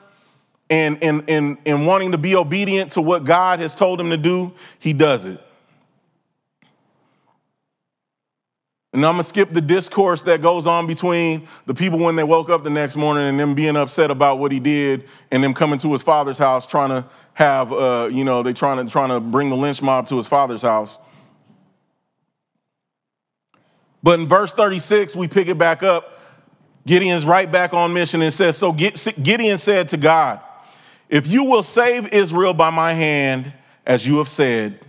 and, 0.69 1.03
and, 1.03 1.29
and, 1.29 1.57
and 1.65 1.87
wanting 1.87 2.11
to 2.11 2.17
be 2.17 2.35
obedient 2.35 2.91
to 2.91 3.01
what 3.01 3.23
God 3.23 3.59
has 3.59 3.73
told 3.73 3.99
him 3.99 4.09
to 4.11 4.17
do, 4.17 4.53
he 4.79 4.93
does 4.93 5.25
it. 5.25 5.41
And 8.91 9.05
I'm 9.05 9.13
gonna 9.13 9.23
skip 9.23 9.51
the 9.51 9.61
discourse 9.61 10.23
that 10.23 10.41
goes 10.41 10.65
on 10.65 10.87
between 10.87 11.47
the 11.67 11.75
people 11.75 11.99
when 11.99 12.15
they 12.15 12.23
woke 12.23 12.49
up 12.49 12.63
the 12.63 12.71
next 12.71 12.95
morning 12.95 13.27
and 13.27 13.39
them 13.39 13.53
being 13.53 13.75
upset 13.75 14.09
about 14.09 14.39
what 14.39 14.51
he 14.51 14.59
did 14.59 15.05
and 15.31 15.43
them 15.43 15.53
coming 15.53 15.77
to 15.79 15.91
his 15.93 16.01
father's 16.01 16.39
house 16.39 16.65
trying 16.65 16.89
to 16.89 17.05
have, 17.33 17.71
uh, 17.71 18.09
you 18.11 18.23
know, 18.23 18.41
they 18.41 18.51
trying 18.51 18.83
to 18.83 18.91
trying 18.91 19.09
to 19.09 19.19
bring 19.19 19.49
the 19.49 19.55
lynch 19.55 19.83
mob 19.83 20.07
to 20.07 20.17
his 20.17 20.27
father's 20.27 20.63
house. 20.63 20.97
But 24.01 24.19
in 24.19 24.27
verse 24.27 24.53
36, 24.53 25.15
we 25.15 25.27
pick 25.27 25.47
it 25.49 25.57
back 25.57 25.83
up. 25.83 26.19
Gideon's 26.87 27.25
right 27.25 27.51
back 27.51 27.73
on 27.73 27.93
mission 27.93 28.21
and 28.23 28.33
says, 28.33 28.57
So 28.57 28.71
Gideon 28.71 29.57
said 29.59 29.89
to 29.89 29.97
God, 29.97 30.41
If 31.09 31.27
you 31.27 31.43
will 31.43 31.63
save 31.63 32.07
Israel 32.13 32.53
by 32.53 32.69
my 32.69 32.93
hand, 32.93 33.51
as 33.85 34.05
you 34.05 34.19
have 34.19 34.29
said, 34.29 34.79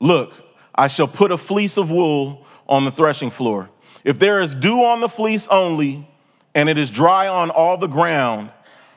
look, 0.00 0.34
I 0.74 0.88
shall 0.88 1.06
put 1.06 1.30
a 1.30 1.38
fleece 1.38 1.76
of 1.76 1.90
wool 1.90 2.44
on 2.68 2.84
the 2.84 2.90
threshing 2.90 3.30
floor. 3.30 3.70
If 4.04 4.18
there 4.18 4.40
is 4.40 4.54
dew 4.54 4.82
on 4.82 5.00
the 5.00 5.08
fleece 5.08 5.46
only, 5.48 6.08
and 6.54 6.68
it 6.68 6.76
is 6.76 6.90
dry 6.90 7.28
on 7.28 7.50
all 7.50 7.78
the 7.78 7.86
ground, 7.86 8.50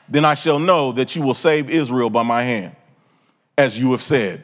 then 0.09 0.25
I 0.25 0.33
shall 0.33 0.59
know 0.59 0.91
that 0.93 1.15
you 1.15 1.21
will 1.21 1.33
save 1.33 1.69
Israel 1.69 2.09
by 2.09 2.23
my 2.23 2.41
hand, 2.41 2.75
as 3.57 3.77
you 3.79 3.91
have 3.91 4.01
said. 4.01 4.43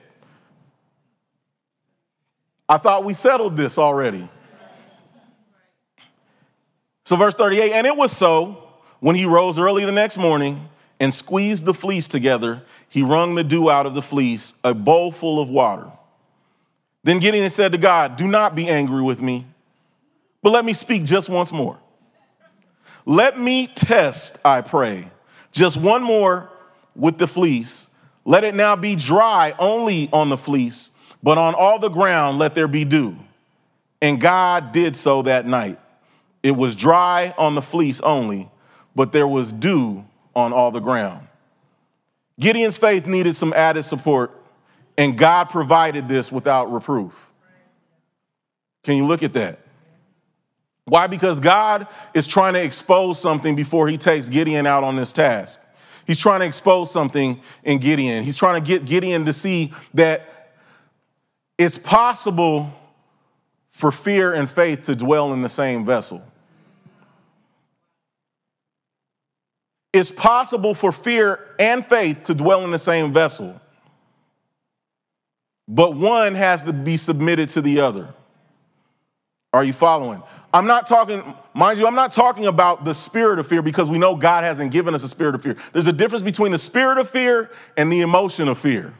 I 2.70 2.78
thought 2.78 3.04
we 3.04 3.14
settled 3.14 3.58
this 3.58 3.78
already. 3.78 4.30
So, 7.04 7.16
verse 7.16 7.36
38 7.36 7.74
and 7.74 7.88
it 7.88 7.98
was 7.98 8.16
so 8.16 8.70
when 9.00 9.16
he 9.16 9.26
rose 9.26 9.60
early 9.60 9.84
the 9.84 9.92
next 9.92 10.18
morning 10.18 10.70
and 11.02 11.12
squeezed 11.12 11.66
the 11.66 11.74
fleece 11.74 12.08
together, 12.08 12.62
he 12.88 13.02
wrung 13.02 13.34
the 13.34 13.44
dew 13.44 13.72
out 13.72 13.88
of 13.88 13.96
the 13.96 14.04
fleece, 14.04 14.54
a 14.64 14.72
bowl 14.72 15.12
full 15.12 15.42
of 15.42 15.50
water. 15.50 15.88
Then 17.04 17.18
Gideon 17.18 17.50
said 17.50 17.72
to 17.72 17.80
God, 17.80 18.18
Do 18.18 18.28
not 18.28 18.54
be 18.54 18.70
angry 18.70 19.02
with 19.02 19.20
me, 19.20 19.48
but 20.44 20.52
let 20.52 20.64
me 20.64 20.74
speak 20.74 21.04
just 21.04 21.28
once 21.28 21.52
more. 21.52 21.80
Let 23.04 23.40
me 23.40 23.66
test, 23.66 24.38
I 24.46 24.62
pray, 24.62 25.10
just 25.52 25.76
one 25.76 26.04
more 26.04 26.50
with 26.96 27.18
the 27.18 27.28
fleece. 27.28 27.88
Let 28.24 28.44
it 28.44 28.54
now 28.54 28.76
be 28.76 28.96
dry 28.96 29.56
only 29.58 30.08
on 30.14 30.30
the 30.30 30.38
fleece, 30.38 30.92
but 31.24 31.40
on 31.40 31.56
all 31.56 31.80
the 31.80 31.90
ground 31.90 32.38
let 32.38 32.54
there 32.54 32.68
be 32.68 32.86
dew. 32.86 33.18
And 34.04 34.22
God 34.22 34.72
did 34.72 34.96
so 34.96 35.24
that 35.24 35.48
night. 35.48 35.80
It 36.44 36.56
was 36.56 36.76
dry 36.76 37.34
on 37.40 37.56
the 37.56 37.62
fleece 37.64 38.02
only, 38.02 38.52
but 38.96 39.12
there 39.12 39.28
was 39.28 39.52
dew 39.52 40.06
on 40.36 40.54
all 40.54 40.72
the 40.72 40.80
ground. 40.80 41.28
Gideon's 42.40 42.78
faith 42.78 43.06
needed 43.06 43.36
some 43.36 43.54
added 43.54 43.84
support 43.84 44.32
and 44.98 45.18
God 45.18 45.50
provided 45.50 46.08
this 46.08 46.32
without 46.32 46.72
reproof. 46.72 47.32
Can 48.84 48.98
you 48.98 49.06
look 49.06 49.24
at 49.24 49.34
that? 49.34 49.60
Why? 50.86 51.08
Because 51.08 51.40
God 51.40 51.88
is 52.14 52.28
trying 52.28 52.54
to 52.54 52.64
expose 52.64 53.20
something 53.20 53.56
before 53.56 53.88
he 53.88 53.98
takes 53.98 54.28
Gideon 54.28 54.66
out 54.66 54.84
on 54.84 54.96
this 54.96 55.14
task. 55.14 55.62
He's 56.08 56.20
trying 56.20 56.40
to 56.42 56.46
expose 56.46 56.92
something 56.92 57.40
in 57.64 57.80
Gideon. 57.80 58.24
He's 58.24 58.38
trying 58.38 58.62
to 58.62 58.68
get 58.68 58.86
Gideon 58.86 59.26
to 59.26 59.34
see 59.34 59.72
that 59.94 60.54
it's 61.58 61.78
possible 61.78 62.74
for 63.70 63.92
fear 63.92 64.34
and 64.34 64.50
faith 64.50 64.86
to 64.88 64.96
dwell 64.96 65.32
in 65.34 65.42
the 65.42 65.50
same 65.50 65.86
vessel. 65.86 66.24
It's 69.94 70.12
possible 70.12 70.74
for 70.74 70.92
fear 70.92 71.40
and 71.60 71.86
faith 71.86 72.26
to 72.26 72.34
dwell 72.34 72.64
in 72.64 72.72
the 72.72 72.80
same 72.80 73.12
vessel 73.12 73.62
but 75.72 75.96
one 75.96 76.36
has 76.36 76.64
to 76.64 76.74
be 76.74 76.98
submitted 76.98 77.48
to 77.50 77.62
the 77.62 77.80
other. 77.80 78.14
Are 79.54 79.64
you 79.64 79.72
following? 79.72 80.22
I'm 80.54 80.68
not 80.68 80.86
talking, 80.86 81.24
mind 81.54 81.80
you, 81.80 81.88
I'm 81.88 81.96
not 81.96 82.12
talking 82.12 82.46
about 82.46 82.84
the 82.84 82.94
spirit 82.94 83.40
of 83.40 83.48
fear 83.48 83.62
because 83.62 83.90
we 83.90 83.98
know 83.98 84.16
God 84.18 84.44
hasn't 84.44 84.74
given 84.74 84.94
us 84.94 85.04
a 85.04 85.08
spirit 85.08 85.34
of 85.34 85.42
fear. 85.42 85.56
There's 85.72 85.88
a 85.88 85.94
difference 85.94 86.24
between 86.24 86.52
the 86.52 86.58
spirit 86.58 86.98
of 86.98 87.10
fear 87.10 87.50
and 87.78 87.92
the 87.92 88.02
emotion 88.02 88.50
of 88.50 88.60
fear. 88.60 88.94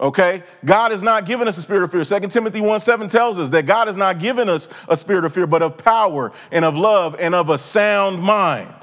Okay? 0.00 0.42
God 0.64 0.92
has 0.92 1.02
not 1.02 1.26
given 1.26 1.46
us 1.46 1.58
a 1.58 1.62
spirit 1.62 1.82
of 1.82 1.90
fear. 1.92 2.20
2 2.20 2.28
Timothy 2.28 2.60
1 2.60 2.80
7 2.80 3.08
tells 3.08 3.38
us 3.38 3.50
that 3.50 3.66
God 3.66 3.86
has 3.86 3.96
not 3.96 4.18
given 4.18 4.48
us 4.48 4.68
a 4.88 4.96
spirit 4.96 5.24
of 5.24 5.34
fear, 5.34 5.46
but 5.46 5.62
of 5.62 5.76
power 5.76 6.32
and 6.50 6.64
of 6.64 6.74
love 6.74 7.16
and 7.18 7.34
of 7.34 7.50
a 7.50 7.58
sound 7.58 8.22
mind. 8.22 8.74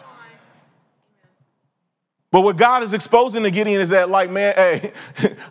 But 2.30 2.42
what 2.42 2.58
God 2.58 2.84
is 2.84 2.94
exposing 2.94 3.44
to 3.44 3.52
Gideon 3.52 3.82
is 3.82 3.90
that, 3.90 4.10
like, 4.10 4.30
man, 4.30 4.54
hey, 4.56 4.92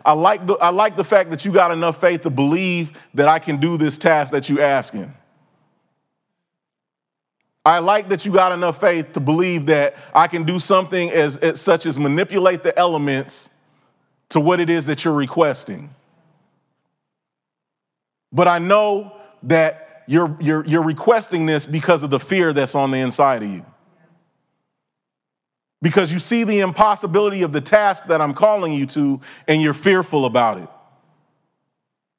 I 0.05 0.13
like 0.13 0.45
the 0.47 0.53
I 0.55 0.69
like 0.69 0.95
the 0.95 1.03
fact 1.03 1.31
that 1.31 1.43
you 1.43 1.51
got 1.51 1.71
enough 1.71 1.99
faith 1.99 2.21
to 2.21 2.29
believe 2.29 2.93
that 3.15 3.27
I 3.27 3.39
can 3.39 3.57
do 3.57 3.77
this 3.77 3.97
task 3.97 4.31
that 4.31 4.47
you're 4.47 4.61
asking. 4.61 5.13
I 7.65 7.79
like 7.79 8.07
that 8.07 8.25
you 8.25 8.31
got 8.31 8.53
enough 8.53 8.79
faith 8.79 9.11
to 9.13 9.19
believe 9.19 9.65
that 9.65 9.97
I 10.15 10.27
can 10.27 10.45
do 10.45 10.57
something 10.57 11.09
as, 11.09 11.35
as 11.35 11.59
such 11.59 11.85
as 11.85 11.99
manipulate 11.99 12.63
the 12.63 12.77
elements 12.79 13.49
to 14.29 14.39
what 14.39 14.59
it 14.59 14.69
is 14.69 14.85
that 14.87 15.05
you're 15.05 15.13
requesting. 15.13 15.89
But 18.31 18.47
I 18.47 18.59
know 18.59 19.13
that 19.43 20.03
you're, 20.07 20.35
you're, 20.39 20.65
you're 20.65 20.83
requesting 20.83 21.45
this 21.45 21.65
because 21.65 22.03
of 22.03 22.09
the 22.09 22.19
fear 22.19 22.53
that's 22.53 22.75
on 22.75 22.91
the 22.91 22.97
inside 22.97 23.43
of 23.43 23.49
you 23.49 23.65
because 25.81 26.11
you 26.11 26.19
see 26.19 26.43
the 26.43 26.59
impossibility 26.59 27.43
of 27.43 27.53
the 27.53 27.61
task 27.61 28.05
that 28.05 28.21
I'm 28.21 28.33
calling 28.33 28.73
you 28.73 28.85
to 28.87 29.21
and 29.47 29.61
you're 29.61 29.73
fearful 29.73 30.25
about 30.25 30.57
it. 30.57 30.69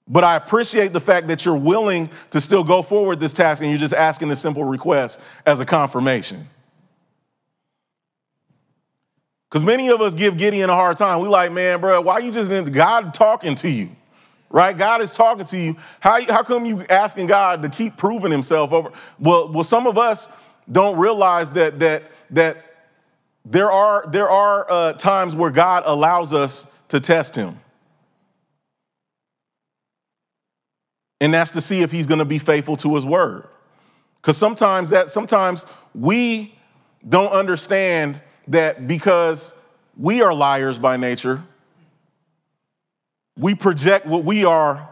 But 0.06 0.24
I 0.24 0.36
appreciate 0.36 0.92
the 0.92 1.00
fact 1.00 1.26
that 1.28 1.44
you're 1.44 1.56
willing 1.56 2.08
to 2.30 2.40
still 2.40 2.64
go 2.64 2.82
forward 2.82 3.20
this 3.20 3.32
task 3.32 3.60
and 3.60 3.70
you're 3.70 3.78
just 3.78 3.94
asking 3.94 4.30
a 4.30 4.36
simple 4.36 4.64
request 4.64 5.20
as 5.44 5.60
a 5.60 5.66
confirmation. 5.66 6.46
Because 9.48 9.64
many 9.64 9.88
of 9.88 10.00
us 10.00 10.14
give 10.14 10.36
Gideon 10.36 10.68
a 10.68 10.74
hard 10.74 10.96
time. 10.96 11.20
We 11.20 11.28
like, 11.28 11.52
man, 11.52 11.80
bro, 11.80 12.00
why 12.00 12.18
you 12.18 12.30
just 12.30 12.50
in 12.50 12.66
God 12.66 13.14
talking 13.14 13.54
to 13.56 13.70
you? 13.70 13.90
Right? 14.50 14.76
God 14.76 15.02
is 15.02 15.14
talking 15.14 15.44
to 15.46 15.58
you. 15.58 15.76
How, 16.00 16.22
how 16.30 16.42
come 16.42 16.64
you 16.64 16.84
asking 16.88 17.26
God 17.26 17.62
to 17.62 17.68
keep 17.68 17.96
proving 17.96 18.32
himself 18.32 18.72
over? 18.72 18.92
Well, 19.18 19.52
well, 19.52 19.64
some 19.64 19.86
of 19.86 19.98
us 19.98 20.28
don't 20.70 20.98
realize 20.98 21.52
that 21.52 21.78
that 21.80 22.04
that 22.30 22.68
there 23.50 23.70
are, 23.70 24.04
there 24.06 24.28
are 24.28 24.70
uh, 24.70 24.92
times 24.94 25.34
where 25.34 25.50
God 25.50 25.82
allows 25.86 26.34
us 26.34 26.66
to 26.88 27.00
test 27.00 27.34
him. 27.34 27.58
And 31.20 31.32
that's 31.32 31.52
to 31.52 31.60
see 31.60 31.80
if 31.80 31.90
he's 31.90 32.06
going 32.06 32.18
to 32.18 32.24
be 32.24 32.38
faithful 32.38 32.76
to 32.78 32.94
his 32.94 33.06
word. 33.06 33.48
Because 34.20 34.36
sometimes 34.36 34.90
that 34.90 35.10
sometimes 35.10 35.64
we 35.94 36.54
don't 37.08 37.32
understand 37.32 38.20
that 38.48 38.86
because 38.86 39.52
we 39.96 40.22
are 40.22 40.34
liars 40.34 40.78
by 40.78 40.96
nature, 40.96 41.42
we 43.36 43.54
project 43.54 44.06
what 44.06 44.24
we 44.24 44.44
are 44.44 44.88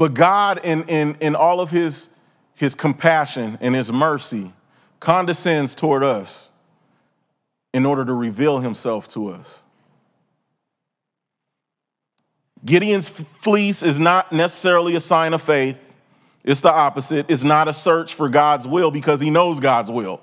But 0.00 0.14
God, 0.14 0.60
in, 0.64 0.84
in, 0.84 1.18
in 1.20 1.36
all 1.36 1.60
of 1.60 1.70
his, 1.70 2.08
his 2.54 2.74
compassion 2.74 3.58
and 3.60 3.74
his 3.74 3.92
mercy, 3.92 4.50
condescends 4.98 5.74
toward 5.74 6.02
us 6.02 6.48
in 7.74 7.84
order 7.84 8.06
to 8.06 8.14
reveal 8.14 8.60
himself 8.60 9.08
to 9.08 9.28
us. 9.28 9.62
Gideon's 12.64 13.10
fleece 13.10 13.82
is 13.82 14.00
not 14.00 14.32
necessarily 14.32 14.96
a 14.96 15.00
sign 15.00 15.34
of 15.34 15.42
faith. 15.42 15.89
It's 16.44 16.60
the 16.60 16.72
opposite. 16.72 17.30
It's 17.30 17.44
not 17.44 17.68
a 17.68 17.74
search 17.74 18.14
for 18.14 18.28
God's 18.28 18.66
will 18.66 18.90
because 18.90 19.20
he 19.20 19.30
knows 19.30 19.60
God's 19.60 19.90
will. 19.90 20.20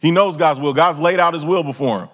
He 0.00 0.10
knows 0.10 0.36
God's 0.36 0.58
will. 0.58 0.72
God's 0.72 0.98
laid 0.98 1.20
out 1.20 1.34
his 1.34 1.44
will 1.44 1.62
before 1.62 2.00
him. 2.00 2.08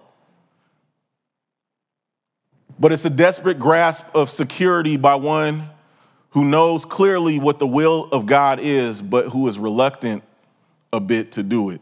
But 2.79 2.93
it's 2.93 3.05
a 3.05 3.11
desperate 3.11 3.59
grasp 3.59 4.05
of 4.15 4.29
security 4.29 4.97
by 4.97 5.15
one 5.15 5.71
who 6.31 6.45
knows 6.45 6.85
clearly 6.85 7.39
what 7.39 7.59
the 7.59 7.67
will 7.67 8.09
of 8.13 8.27
God 8.27 8.61
is, 8.61 9.01
but 9.01 9.29
who 9.29 9.49
is 9.49 9.59
reluctant 9.59 10.23
a 10.93 11.01
bit 11.01 11.33
to 11.33 11.43
do 11.43 11.71
it. 11.71 11.81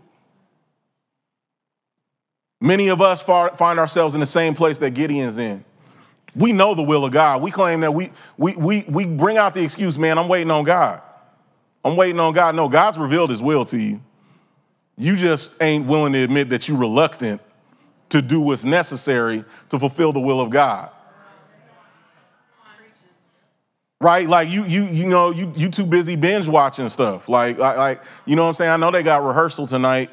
Many 2.61 2.89
of 2.89 3.03
us 3.03 3.21
find 3.21 3.79
ourselves 3.79 4.15
in 4.15 4.21
the 4.21 4.27
same 4.27 4.55
place 4.55 4.79
that 4.79 4.91
Gideon's 4.91 5.39
in. 5.39 5.65
We 6.37 6.53
know 6.53 6.75
the 6.75 6.83
will 6.83 7.05
of 7.05 7.13
God. 7.13 7.43
We 7.43 7.51
claim 7.51 7.81
that 7.81 7.93
we, 7.93 8.11
we, 8.37 8.55
we, 8.55 8.85
we 8.89 9.07
bring 9.07 9.37
out 9.37 9.55
the 9.55 9.63
excuse, 9.63 9.99
man, 9.99 10.19
I'm 10.19 10.29
waiting 10.29 10.51
on 10.51 10.65
God. 10.65 11.03
I'm 11.85 11.97
waiting 11.97 12.19
on 12.21 12.33
God. 12.33 12.55
No, 12.55 12.69
God's 12.69 12.99
revealed 12.99 13.31
his 13.31 13.43
will 13.43 13.65
to 13.67 13.79
you. 13.79 14.01
You 14.97 15.17
just 15.17 15.53
ain't 15.61 15.87
willing 15.87 16.13
to 16.15 16.23
admit 16.23 16.51
that 16.51 16.69
you're 16.69 16.79
reluctant 16.79 17.41
to 18.11 18.23
do 18.23 18.41
what's 18.41 18.65
necessary 18.65 19.45
to 19.71 19.79
fulfill 19.79 20.13
the 20.13 20.21
will 20.21 20.41
of 20.41 20.51
God 20.51 20.91
right? 24.05 24.29
Like 24.29 24.51
you, 24.51 24.65
you, 24.65 24.85
you 24.85 25.07
know, 25.07 25.31
you, 25.31 25.51
you 25.57 25.71
too 25.71 25.87
busy 25.87 26.15
binge 26.15 26.47
watching 26.47 26.89
stuff. 26.91 27.29
Like, 27.29 27.59
like, 27.59 28.03
you 28.27 28.37
know 28.37 28.43
what 28.43 28.51
I'm 28.51 28.55
saying? 28.55 28.71
I 28.71 28.77
know 28.77 28.91
they 28.91 29.03
got 29.03 29.25
rehearsal 29.25 29.67
tonight, 29.67 30.11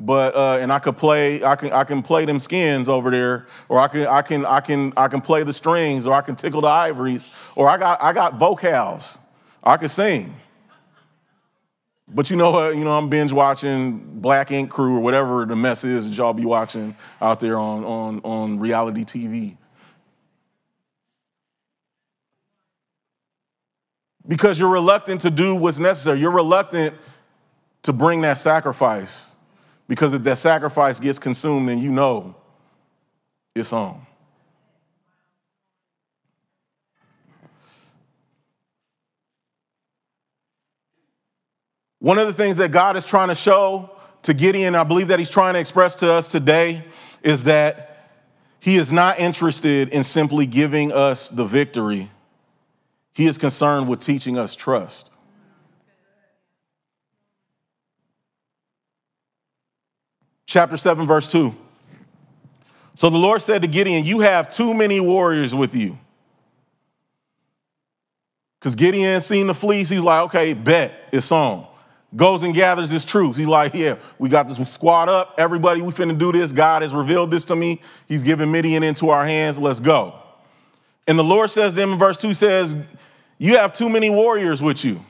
but 0.00 0.34
uh, 0.34 0.58
and 0.60 0.72
I 0.72 0.78
could 0.78 0.96
play, 0.96 1.44
I 1.44 1.54
can, 1.54 1.70
I 1.70 1.84
can 1.84 2.02
play 2.02 2.24
them 2.24 2.40
skins 2.40 2.88
over 2.88 3.10
there, 3.10 3.46
or 3.68 3.78
I 3.78 3.88
can, 3.88 4.06
I 4.06 4.22
can, 4.22 4.46
I 4.46 4.60
can, 4.60 4.94
I 4.96 5.08
can 5.08 5.20
play 5.20 5.44
the 5.44 5.52
strings, 5.52 6.06
or 6.06 6.14
I 6.14 6.22
can 6.22 6.36
tickle 6.36 6.62
the 6.62 6.68
ivories, 6.68 7.34
or 7.54 7.68
I 7.68 7.76
got, 7.76 8.02
I 8.02 8.14
got 8.14 8.38
vocals, 8.38 9.18
I 9.62 9.76
can 9.76 9.90
sing. 9.90 10.34
But 12.06 12.30
you 12.30 12.36
know 12.36 12.50
what? 12.50 12.76
You 12.76 12.84
know, 12.84 12.92
I'm 12.92 13.08
binge 13.08 13.32
watching 13.32 14.20
Black 14.20 14.50
Ink 14.50 14.70
Crew 14.70 14.96
or 14.96 15.00
whatever 15.00 15.46
the 15.46 15.56
mess 15.56 15.84
is 15.84 16.08
that 16.08 16.16
y'all 16.16 16.32
be 16.32 16.44
watching 16.44 16.94
out 17.20 17.40
there 17.40 17.58
on, 17.58 17.84
on, 17.84 18.20
on 18.24 18.58
reality 18.58 19.04
TV. 19.04 19.56
because 24.26 24.58
you're 24.58 24.68
reluctant 24.68 25.20
to 25.22 25.30
do 25.30 25.54
what's 25.54 25.78
necessary. 25.78 26.20
You're 26.20 26.30
reluctant 26.30 26.96
to 27.82 27.92
bring 27.92 28.22
that 28.22 28.38
sacrifice 28.38 29.34
because 29.88 30.14
if 30.14 30.22
that 30.24 30.38
sacrifice 30.38 30.98
gets 30.98 31.18
consumed, 31.18 31.68
then 31.68 31.78
you 31.78 31.90
know 31.90 32.34
it's 33.54 33.72
on. 33.72 34.06
One 42.04 42.18
of 42.18 42.26
the 42.26 42.34
things 42.34 42.58
that 42.58 42.70
God 42.70 42.98
is 42.98 43.06
trying 43.06 43.30
to 43.30 43.34
show 43.34 43.88
to 44.24 44.34
Gideon, 44.34 44.74
I 44.74 44.84
believe 44.84 45.08
that 45.08 45.18
he's 45.18 45.30
trying 45.30 45.54
to 45.54 45.60
express 45.60 45.94
to 45.96 46.12
us 46.12 46.28
today, 46.28 46.84
is 47.22 47.44
that 47.44 48.10
he 48.60 48.76
is 48.76 48.92
not 48.92 49.18
interested 49.18 49.88
in 49.88 50.04
simply 50.04 50.44
giving 50.44 50.92
us 50.92 51.30
the 51.30 51.46
victory 51.46 52.10
he 53.14 53.24
is 53.24 53.38
concerned 53.38 53.88
with 53.88 54.00
teaching 54.00 54.36
us 54.36 54.54
trust. 54.54 55.10
Chapter 60.44 60.76
7, 60.76 61.06
verse 61.06 61.32
2. 61.32 61.56
So 62.96 63.08
the 63.08 63.16
Lord 63.16 63.40
said 63.40 63.62
to 63.62 63.68
Gideon, 63.68 64.04
You 64.04 64.20
have 64.20 64.52
too 64.52 64.74
many 64.74 65.00
warriors 65.00 65.54
with 65.54 65.74
you. 65.74 65.98
Because 68.60 68.74
Gideon 68.74 69.22
seen 69.22 69.46
the 69.46 69.54
fleece, 69.54 69.88
he's 69.88 70.02
like, 70.02 70.24
Okay, 70.24 70.52
bet, 70.52 71.08
it's 71.10 71.32
on. 71.32 71.68
Goes 72.16 72.42
and 72.44 72.54
gathers 72.54 72.90
his 72.90 73.04
troops. 73.04 73.36
He's 73.36 73.46
like, 73.46 73.74
Yeah, 73.74 73.96
we 74.18 74.28
got 74.28 74.48
this 74.48 74.70
squad 74.70 75.08
up. 75.08 75.34
Everybody, 75.38 75.82
we 75.82 75.92
finna 75.92 76.16
do 76.16 76.30
this. 76.32 76.52
God 76.52 76.82
has 76.82 76.94
revealed 76.94 77.30
this 77.30 77.44
to 77.46 77.56
me. 77.56 77.80
He's 78.06 78.22
given 78.22 78.52
Midian 78.52 78.82
into 78.82 79.10
our 79.10 79.26
hands. 79.26 79.58
Let's 79.58 79.80
go. 79.80 80.14
And 81.06 81.18
the 81.18 81.24
Lord 81.24 81.50
says 81.50 81.74
to 81.74 81.80
him 81.80 81.92
in 81.92 81.98
verse 81.98 82.16
2 82.18 82.34
says, 82.34 82.76
you 83.38 83.56
have 83.56 83.72
too 83.72 83.88
many 83.88 84.10
warriors 84.10 84.62
with 84.62 84.84
you. 84.84 85.04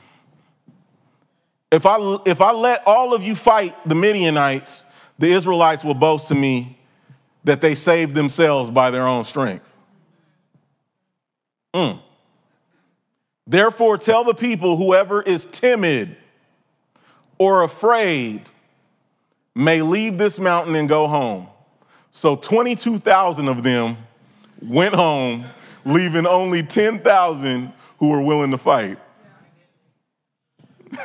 If 1.71 1.85
I, 1.85 2.17
if 2.25 2.41
I 2.41 2.51
let 2.51 2.83
all 2.85 3.13
of 3.13 3.23
you 3.23 3.35
fight 3.35 3.75
the 3.87 3.95
Midianites, 3.95 4.85
the 5.19 5.31
Israelites 5.31 5.83
will 5.83 5.93
boast 5.93 6.27
to 6.29 6.35
me 6.35 6.79
that 7.43 7.61
they 7.61 7.75
saved 7.75 8.15
themselves 8.15 8.69
by 8.69 8.91
their 8.91 9.07
own 9.07 9.23
strength. 9.23 9.77
Mm. 11.73 11.99
Therefore, 13.45 13.97
tell 13.97 14.23
the 14.23 14.33
people 14.33 14.77
whoever 14.77 15.21
is 15.21 15.45
timid 15.45 16.17
or 17.37 17.63
afraid 17.63 18.41
may 19.53 19.81
leave 19.81 20.17
this 20.17 20.39
mountain 20.39 20.75
and 20.75 20.87
go 20.87 21.07
home. 21.07 21.47
So 22.11 22.35
22,000 22.35 23.47
of 23.47 23.63
them 23.63 23.97
went 24.61 24.95
home, 24.95 25.45
leaving 25.85 26.25
only 26.25 26.63
10,000 26.63 27.73
who 27.99 28.09
were 28.09 28.21
willing 28.21 28.51
to 28.51 28.57
fight. 28.57 28.97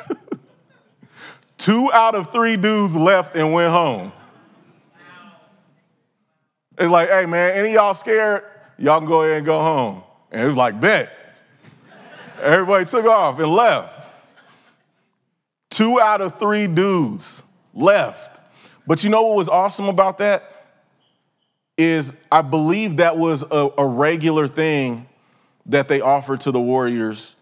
Two 1.58 1.92
out 1.92 2.14
of 2.14 2.32
three 2.32 2.56
dudes 2.56 2.96
left 2.96 3.36
and 3.36 3.52
went 3.52 3.72
home. 3.72 4.12
It's 6.78 6.90
like, 6.90 7.10
hey 7.10 7.26
man, 7.26 7.52
any 7.52 7.74
y'all 7.74 7.94
scared? 7.94 8.44
Y'all 8.78 9.00
can 9.00 9.08
go 9.08 9.22
ahead 9.22 9.38
and 9.38 9.46
go 9.46 9.60
home. 9.60 10.02
And 10.30 10.42
it 10.42 10.46
was 10.46 10.56
like, 10.56 10.80
bet. 10.80 11.12
Everybody 12.40 12.86
took 12.86 13.04
off 13.04 13.38
and 13.38 13.50
left. 13.50 13.99
Two 15.80 15.98
out 15.98 16.20
of 16.20 16.38
three 16.38 16.66
dudes 16.66 17.42
left. 17.72 18.38
But 18.86 19.02
you 19.02 19.08
know 19.08 19.22
what 19.22 19.36
was 19.36 19.48
awesome 19.48 19.88
about 19.88 20.18
that? 20.18 20.66
Is 21.78 22.12
I 22.30 22.42
believe 22.42 22.98
that 22.98 23.16
was 23.16 23.44
a, 23.50 23.70
a 23.78 23.86
regular 23.86 24.46
thing 24.46 25.08
that 25.64 25.88
they 25.88 26.02
offered 26.02 26.40
to 26.40 26.50
the 26.50 26.60
warriors 26.60 27.34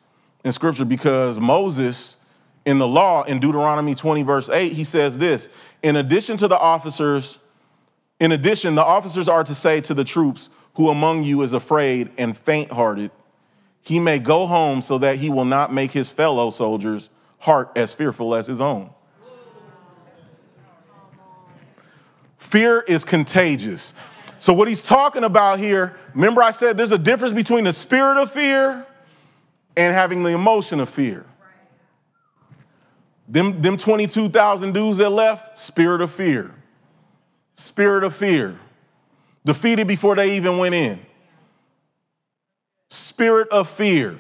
in 0.45 0.53
scripture 0.53 0.85
because 0.85 1.37
Moses, 1.37 2.17
in 2.65 2.79
the 2.79 2.87
law, 2.87 3.25
in 3.25 3.41
Deuteronomy 3.41 3.97
20, 3.97 4.23
verse 4.23 4.49
8, 4.49 4.73
he 4.73 4.85
says 4.85 5.19
this 5.19 5.49
In 5.83 5.97
addition 5.97 6.37
to 6.37 6.47
the 6.47 6.57
officers, 6.57 7.41
in 8.21 8.31
addition, 8.31 8.77
the 8.77 8.85
officers 8.85 9.27
are 9.27 9.43
to 9.43 9.55
say 9.57 9.81
to 9.81 9.95
the 9.95 10.05
troops, 10.05 10.49
Who 10.75 10.91
among 10.91 11.25
you 11.25 11.43
is 11.43 11.55
afraid 11.55 12.13
and 12.17 12.39
faint 12.39 12.71
hearted, 12.71 13.11
he 13.81 13.99
may 13.99 14.21
go 14.21 14.47
home 14.47 14.81
so 14.81 14.97
that 14.99 15.17
he 15.17 15.29
will 15.29 15.45
not 15.45 15.73
make 15.73 15.91
his 15.91 16.13
fellow 16.13 16.51
soldiers' 16.51 17.11
heart 17.39 17.73
as 17.77 17.95
fearful 17.95 18.35
as 18.35 18.47
his 18.47 18.61
own. 18.61 18.91
Fear 22.39 22.81
is 22.89 23.05
contagious. 23.05 23.95
So, 24.39 24.53
what 24.53 24.69
he's 24.69 24.83
talking 24.83 25.25
about 25.25 25.59
here, 25.59 25.97
remember 26.15 26.43
I 26.43 26.53
said 26.53 26.77
there's 26.77 26.93
a 26.93 26.99
difference 26.99 27.35
between 27.35 27.65
the 27.65 27.73
spirit 27.73 28.17
of 28.17 28.31
fear 28.31 28.87
and 29.77 29.95
having 29.95 30.23
the 30.23 30.31
emotion 30.31 30.81
of 30.81 30.89
fear. 30.89 31.25
Them, 33.29 33.61
them 33.61 33.77
22,000 33.77 34.73
dudes 34.73 34.99
that 34.99 35.11
left, 35.11 35.59
spirit 35.59 36.01
of 36.01 36.11
fear. 36.11 36.55
Spirit 37.57 38.05
of 38.05 38.15
fear. 38.15 38.59
Defeated 39.45 39.87
before 39.87 40.17
they 40.17 40.37
even 40.37 40.57
went 40.57 40.75
in. 40.75 41.01
Spirit 42.89 43.49
of 43.49 43.69
fear. 43.69 44.19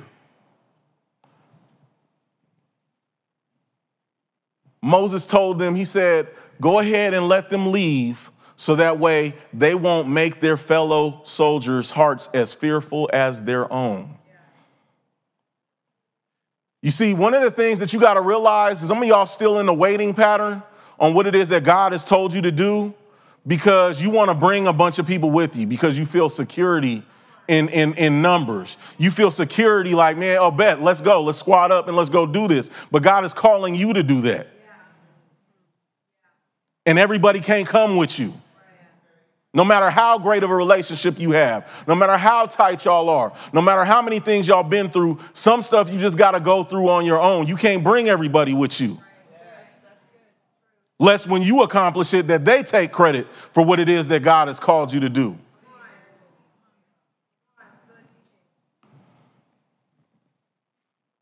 Moses 4.82 5.26
told 5.26 5.58
them, 5.58 5.74
he 5.74 5.84
said, 5.84 6.28
Go 6.60 6.80
ahead 6.80 7.14
and 7.14 7.28
let 7.28 7.50
them 7.50 7.70
leave 7.72 8.30
so 8.56 8.74
that 8.74 8.98
way 8.98 9.34
they 9.52 9.74
won't 9.74 10.08
make 10.08 10.40
their 10.40 10.56
fellow 10.56 11.20
soldiers' 11.24 11.90
hearts 11.90 12.28
as 12.34 12.52
fearful 12.52 13.08
as 13.12 13.42
their 13.42 13.72
own. 13.72 14.18
You 16.82 16.90
see, 16.90 17.14
one 17.14 17.34
of 17.34 17.42
the 17.42 17.50
things 17.50 17.78
that 17.78 17.92
you 17.92 18.00
got 18.00 18.14
to 18.14 18.20
realize 18.20 18.82
is 18.82 18.88
some 18.88 19.02
of 19.02 19.08
y'all 19.08 19.26
still 19.26 19.58
in 19.58 19.66
the 19.66 19.74
waiting 19.74 20.14
pattern 20.14 20.62
on 20.98 21.14
what 21.14 21.26
it 21.26 21.34
is 21.34 21.48
that 21.50 21.64
God 21.64 21.92
has 21.92 22.04
told 22.04 22.32
you 22.32 22.42
to 22.42 22.52
do 22.52 22.94
because 23.46 24.00
you 24.00 24.10
want 24.10 24.30
to 24.30 24.34
bring 24.34 24.66
a 24.66 24.72
bunch 24.72 24.98
of 24.98 25.06
people 25.06 25.30
with 25.30 25.56
you 25.56 25.66
because 25.66 25.96
you 25.96 26.06
feel 26.06 26.28
security 26.28 27.04
in, 27.46 27.68
in, 27.68 27.94
in 27.94 28.22
numbers. 28.22 28.76
You 28.96 29.10
feel 29.10 29.30
security 29.30 29.94
like, 29.94 30.16
man, 30.16 30.38
oh, 30.40 30.50
bet, 30.50 30.82
let's 30.82 31.00
go, 31.00 31.22
let's 31.22 31.38
squad 31.38 31.72
up 31.72 31.88
and 31.88 31.96
let's 31.96 32.10
go 32.10 32.26
do 32.26 32.46
this. 32.46 32.70
But 32.90 33.02
God 33.02 33.24
is 33.24 33.32
calling 33.32 33.74
you 33.74 33.92
to 33.92 34.02
do 34.02 34.20
that. 34.22 34.48
And 36.88 36.98
everybody 36.98 37.40
can't 37.40 37.68
come 37.68 37.96
with 37.96 38.18
you. 38.18 38.32
No 39.52 39.62
matter 39.62 39.90
how 39.90 40.18
great 40.18 40.42
of 40.42 40.48
a 40.48 40.54
relationship 40.54 41.20
you 41.20 41.32
have, 41.32 41.84
no 41.86 41.94
matter 41.94 42.16
how 42.16 42.46
tight 42.46 42.86
y'all 42.86 43.10
are, 43.10 43.30
no 43.52 43.60
matter 43.60 43.84
how 43.84 44.00
many 44.00 44.20
things 44.20 44.48
y'all 44.48 44.62
been 44.62 44.88
through, 44.88 45.18
some 45.34 45.60
stuff 45.60 45.92
you 45.92 45.98
just 45.98 46.16
got 46.16 46.30
to 46.30 46.40
go 46.40 46.62
through 46.62 46.88
on 46.88 47.04
your 47.04 47.20
own. 47.20 47.46
You 47.46 47.56
can't 47.56 47.84
bring 47.84 48.08
everybody 48.08 48.54
with 48.54 48.80
you. 48.80 48.96
Lest 50.98 51.26
when 51.26 51.42
you 51.42 51.60
accomplish 51.60 52.14
it, 52.14 52.26
that 52.28 52.46
they 52.46 52.62
take 52.62 52.90
credit 52.90 53.26
for 53.52 53.62
what 53.62 53.80
it 53.80 53.90
is 53.90 54.08
that 54.08 54.22
God 54.22 54.48
has 54.48 54.58
called 54.58 54.90
you 54.90 55.00
to 55.00 55.10
do. 55.10 55.36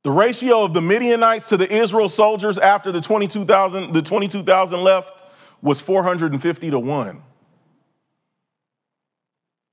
The 0.04 0.12
ratio 0.12 0.62
of 0.62 0.74
the 0.74 0.80
Midianites 0.80 1.48
to 1.48 1.56
the 1.56 1.68
Israel 1.74 2.08
soldiers 2.08 2.56
after 2.56 2.92
the 2.92 3.00
22,000 3.00 3.92
the 3.92 4.02
22,000 4.02 4.84
left 4.84 5.24
was 5.66 5.80
450 5.80 6.70
to 6.70 6.78
1. 6.78 7.22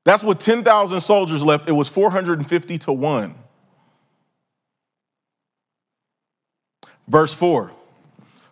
That's 0.05 0.23
what 0.23 0.39
10,000 0.39 0.99
soldiers 1.01 1.43
left. 1.45 1.69
It 1.69 1.73
was 1.73 1.87
450 1.87 2.77
to 2.79 2.91
1. 2.91 3.35
Verse 7.07 7.33
4. 7.35 7.71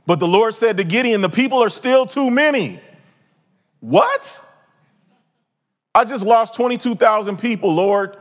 But 0.06 0.19
the 0.19 0.27
Lord 0.27 0.54
said 0.54 0.77
to 0.77 0.84
Gideon, 0.84 1.21
The 1.21 1.30
people 1.30 1.63
are 1.63 1.71
still 1.71 2.06
too 2.06 2.30
many. 2.30 2.80
What? 3.80 4.39
I 5.95 6.06
just 6.06 6.23
lost 6.23 6.54
22,000 6.54 7.38
people, 7.38 7.73
Lord. 7.73 8.17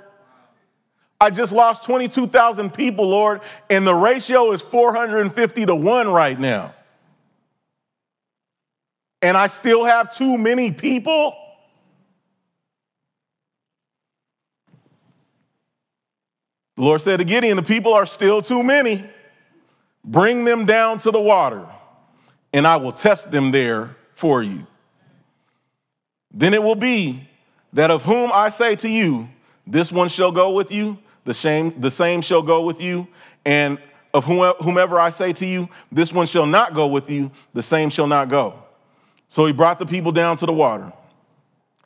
I 1.20 1.28
just 1.28 1.52
lost 1.52 1.84
22,000 1.84 2.72
people, 2.72 3.10
Lord, 3.10 3.42
and 3.68 3.86
the 3.86 3.94
ratio 3.94 4.52
is 4.52 4.62
450 4.62 5.66
to 5.66 5.74
1 5.74 6.08
right 6.08 6.40
now. 6.40 6.72
And 9.22 9.36
I 9.36 9.48
still 9.48 9.84
have 9.84 10.14
too 10.14 10.38
many 10.38 10.72
people? 10.72 11.36
The 16.76 16.82
Lord 16.82 17.02
said 17.02 17.18
to 17.18 17.24
Gideon, 17.24 17.56
The 17.56 17.62
people 17.62 17.92
are 17.92 18.06
still 18.06 18.40
too 18.40 18.62
many. 18.62 19.04
Bring 20.02 20.46
them 20.46 20.64
down 20.64 20.96
to 21.00 21.10
the 21.10 21.20
water, 21.20 21.66
and 22.54 22.66
I 22.66 22.78
will 22.78 22.92
test 22.92 23.30
them 23.30 23.50
there 23.50 23.96
for 24.14 24.42
you. 24.42 24.66
Then 26.32 26.54
it 26.54 26.62
will 26.62 26.74
be 26.74 27.28
that 27.74 27.90
of 27.90 28.02
whom 28.02 28.30
I 28.32 28.48
say 28.48 28.76
to 28.76 28.88
you, 28.88 29.28
This 29.66 29.92
one 29.92 30.08
shall 30.08 30.32
go 30.32 30.52
with 30.52 30.72
you, 30.72 30.98
the 31.24 31.34
same, 31.34 31.78
the 31.80 31.90
same 31.90 32.22
shall 32.22 32.40
go 32.40 32.62
with 32.62 32.80
you, 32.80 33.06
and 33.44 33.78
of 34.14 34.24
whomever 34.24 34.98
I 34.98 35.10
say 35.10 35.34
to 35.34 35.46
you, 35.46 35.68
This 35.92 36.14
one 36.14 36.26
shall 36.26 36.46
not 36.46 36.72
go 36.72 36.86
with 36.86 37.10
you, 37.10 37.30
the 37.52 37.62
same 37.62 37.90
shall 37.90 38.06
not 38.06 38.30
go. 38.30 38.59
So 39.30 39.46
he 39.46 39.54
brought 39.54 39.78
the 39.78 39.86
people 39.86 40.12
down 40.12 40.36
to 40.36 40.46
the 40.46 40.52
water. 40.52 40.92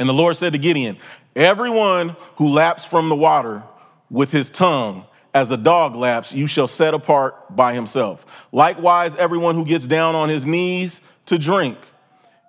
And 0.01 0.09
the 0.09 0.13
Lord 0.13 0.37
said 0.37 0.55
to 0.55 0.59
Gideon, 0.59 0.99
Everyone 1.37 2.17
who 2.37 2.49
laps 2.49 2.85
from 2.85 3.09
the 3.09 3.15
water, 3.15 3.63
with 4.11 4.31
his 4.31 4.51
tongue. 4.51 5.05
As 5.35 5.51
a 5.51 5.57
dog 5.57 5.97
laps, 5.97 6.33
you 6.33 6.47
shall 6.47 6.69
set 6.69 6.95
apart 6.95 7.57
by 7.57 7.75
himself. 7.75 8.47
Likewise, 8.53 9.17
everyone 9.17 9.57
who 9.57 9.65
gets 9.65 9.89
down 9.89 10.15
on 10.15 10.29
his 10.29 10.47
knees 10.47 11.01
to 11.27 11.37
drink. 11.37 11.77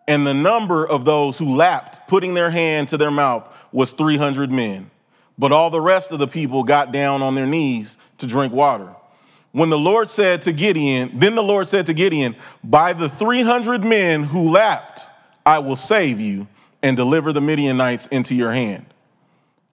And 0.07 0.27
the 0.27 0.35
number 0.35 0.87
of 0.87 1.03
those 1.03 1.39
who 1.39 1.55
lapped, 1.55 2.07
putting 2.07 2.35
their 2.35 2.51
hand 2.51 2.89
to 2.89 2.97
their 2.97 3.09
mouth, 3.09 3.49
was 3.71 3.91
300 3.91 4.51
men. 4.51 4.91
But 5.35 5.51
all 5.51 5.71
the 5.71 5.81
rest 5.81 6.11
of 6.11 6.19
the 6.19 6.27
people 6.27 6.63
got 6.63 6.91
down 6.91 7.23
on 7.23 7.33
their 7.33 7.47
knees 7.47 7.97
to 8.19 8.27
drink 8.27 8.53
water. 8.53 8.93
When 9.55 9.69
the 9.69 9.79
Lord 9.79 10.09
said 10.09 10.41
to 10.41 10.51
Gideon, 10.51 11.17
then 11.17 11.33
the 11.33 11.41
Lord 11.41 11.69
said 11.69 11.85
to 11.85 11.93
Gideon, 11.93 12.35
By 12.61 12.91
the 12.91 13.07
300 13.07 13.85
men 13.85 14.23
who 14.25 14.51
lapped, 14.51 15.07
I 15.45 15.59
will 15.59 15.77
save 15.77 16.19
you 16.19 16.49
and 16.83 16.97
deliver 16.97 17.31
the 17.31 17.39
Midianites 17.39 18.07
into 18.07 18.35
your 18.35 18.51
hand. 18.51 18.85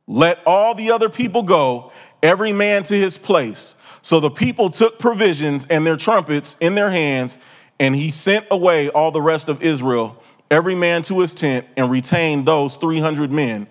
Let 0.07 0.38
all 0.47 0.77
the 0.77 0.92
other 0.92 1.09
people 1.09 1.42
go, 1.42 1.90
every 2.23 2.53
man 2.53 2.85
to 2.85 2.95
his 2.95 3.18
place. 3.18 3.75
So 4.03 4.21
the 4.21 4.31
people 4.31 4.71
took 4.71 5.01
provisions 5.01 5.66
and 5.68 5.85
their 5.85 5.97
trumpets 5.97 6.57
in 6.61 6.77
their 6.77 6.92
hands, 6.92 7.37
and 7.81 7.97
he 7.97 8.12
sent 8.12 8.47
away 8.53 8.88
all 8.88 9.11
the 9.11 9.21
rest 9.21 9.49
of 9.49 9.64
Israel, 9.64 10.23
every 10.49 10.77
man 10.77 11.03
to 11.03 11.18
his 11.18 11.35
tent, 11.35 11.66
and 11.77 11.90
retained 11.90 12.47
those 12.47 12.77
300 12.77 13.33
men. 13.33 13.66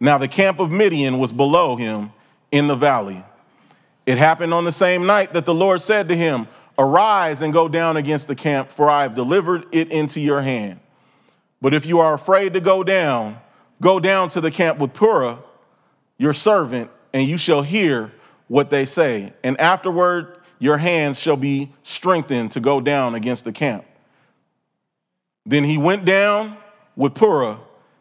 Now 0.00 0.18
the 0.18 0.26
camp 0.26 0.58
of 0.58 0.72
Midian 0.72 1.20
was 1.20 1.30
below 1.30 1.76
him 1.76 2.10
in 2.50 2.66
the 2.66 2.74
valley. 2.74 3.22
It 4.06 4.18
happened 4.18 4.52
on 4.52 4.64
the 4.64 4.72
same 4.72 5.06
night 5.06 5.32
that 5.32 5.46
the 5.46 5.54
Lord 5.54 5.80
said 5.80 6.08
to 6.08 6.16
him, 6.16 6.48
Arise 6.78 7.42
and 7.42 7.52
go 7.52 7.68
down 7.68 7.96
against 7.96 8.28
the 8.28 8.34
camp, 8.34 8.70
for 8.70 8.90
I 8.90 9.02
have 9.02 9.14
delivered 9.14 9.66
it 9.72 9.92
into 9.92 10.20
your 10.20 10.42
hand. 10.42 10.80
But 11.60 11.74
if 11.74 11.86
you 11.86 12.00
are 12.00 12.14
afraid 12.14 12.54
to 12.54 12.60
go 12.60 12.82
down, 12.82 13.38
go 13.80 14.00
down 14.00 14.28
to 14.30 14.40
the 14.40 14.50
camp 14.50 14.78
with 14.78 14.92
Purah 14.92 15.38
your 16.22 16.32
servant, 16.32 16.88
and 17.12 17.26
you 17.26 17.36
shall 17.36 17.62
hear 17.62 18.12
what 18.46 18.70
they 18.70 18.84
say. 18.84 19.32
And 19.42 19.60
afterward, 19.60 20.36
your 20.60 20.78
hands 20.78 21.18
shall 21.18 21.36
be 21.36 21.72
strengthened 21.82 22.52
to 22.52 22.60
go 22.60 22.80
down 22.80 23.16
against 23.16 23.44
the 23.44 23.52
camp. 23.52 23.84
Then 25.44 25.64
he 25.64 25.76
went 25.76 26.04
down 26.04 26.56
with 26.94 27.14
Purah, 27.14 27.58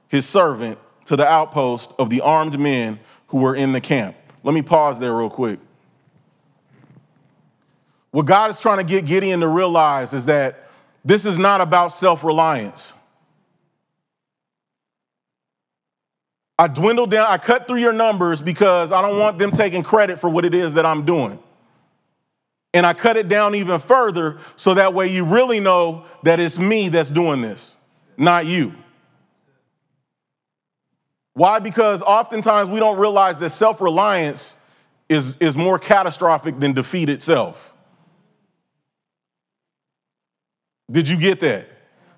his 0.07 0.27
servant, 0.27 0.77
to 1.05 1.15
the 1.15 1.27
outpost 1.27 1.93
of 1.97 2.11
the 2.11 2.21
armed 2.21 2.59
men 2.59 2.99
who 3.29 3.39
were 3.39 3.55
in 3.55 3.71
the 3.71 3.81
camp. 3.81 4.15
Let 4.43 4.53
me 4.53 4.61
pause 4.61 4.99
there 4.99 5.15
real 5.15 5.31
quick. 5.31 5.59
What 8.11 8.25
God 8.25 8.51
is 8.51 8.59
trying 8.59 8.77
to 8.77 8.83
get 8.83 9.05
Gideon 9.05 9.39
to 9.39 9.47
realize 9.47 10.13
is 10.13 10.25
that 10.25 10.69
this 11.03 11.25
is 11.25 11.37
not 11.37 11.61
about 11.61 11.89
self 11.89 12.23
reliance. 12.23 12.93
I 16.59 16.67
dwindled 16.67 17.09
down, 17.09 17.25
I 17.27 17.39
cut 17.39 17.67
through 17.67 17.79
your 17.79 17.93
numbers 17.93 18.39
because 18.39 18.91
I 18.91 19.01
don't 19.01 19.17
want 19.17 19.39
them 19.39 19.49
taking 19.49 19.81
credit 19.81 20.19
for 20.19 20.29
what 20.29 20.45
it 20.45 20.53
is 20.53 20.75
that 20.75 20.85
I'm 20.85 21.05
doing. 21.05 21.39
And 22.73 22.85
I 22.85 22.93
cut 22.93 23.17
it 23.17 23.27
down 23.27 23.55
even 23.55 23.79
further 23.79 24.37
so 24.55 24.75
that 24.75 24.93
way 24.93 25.07
you 25.07 25.25
really 25.25 25.59
know 25.59 26.05
that 26.23 26.39
it's 26.39 26.59
me 26.59 26.89
that's 26.89 27.09
doing 27.09 27.41
this, 27.41 27.75
not 28.15 28.45
you. 28.45 28.73
Why? 31.33 31.59
Because 31.59 32.03
oftentimes 32.03 32.69
we 32.69 32.79
don't 32.79 32.97
realize 32.99 33.39
that 33.39 33.49
self 33.49 33.81
reliance 33.81 34.57
is, 35.09 35.37
is 35.39 35.57
more 35.57 35.79
catastrophic 35.79 36.59
than 36.59 36.73
defeat 36.73 37.09
itself. 37.09 37.70
Did 40.91 41.07
you 41.07 41.17
get 41.17 41.39
that? 41.39 41.67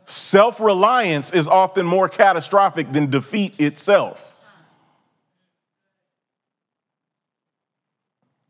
Self 0.06 0.60
reliance 0.60 1.32
is 1.32 1.48
often 1.48 1.86
more 1.86 2.10
catastrophic 2.10 2.92
than 2.92 3.10
defeat 3.10 3.60
itself. 3.60 4.32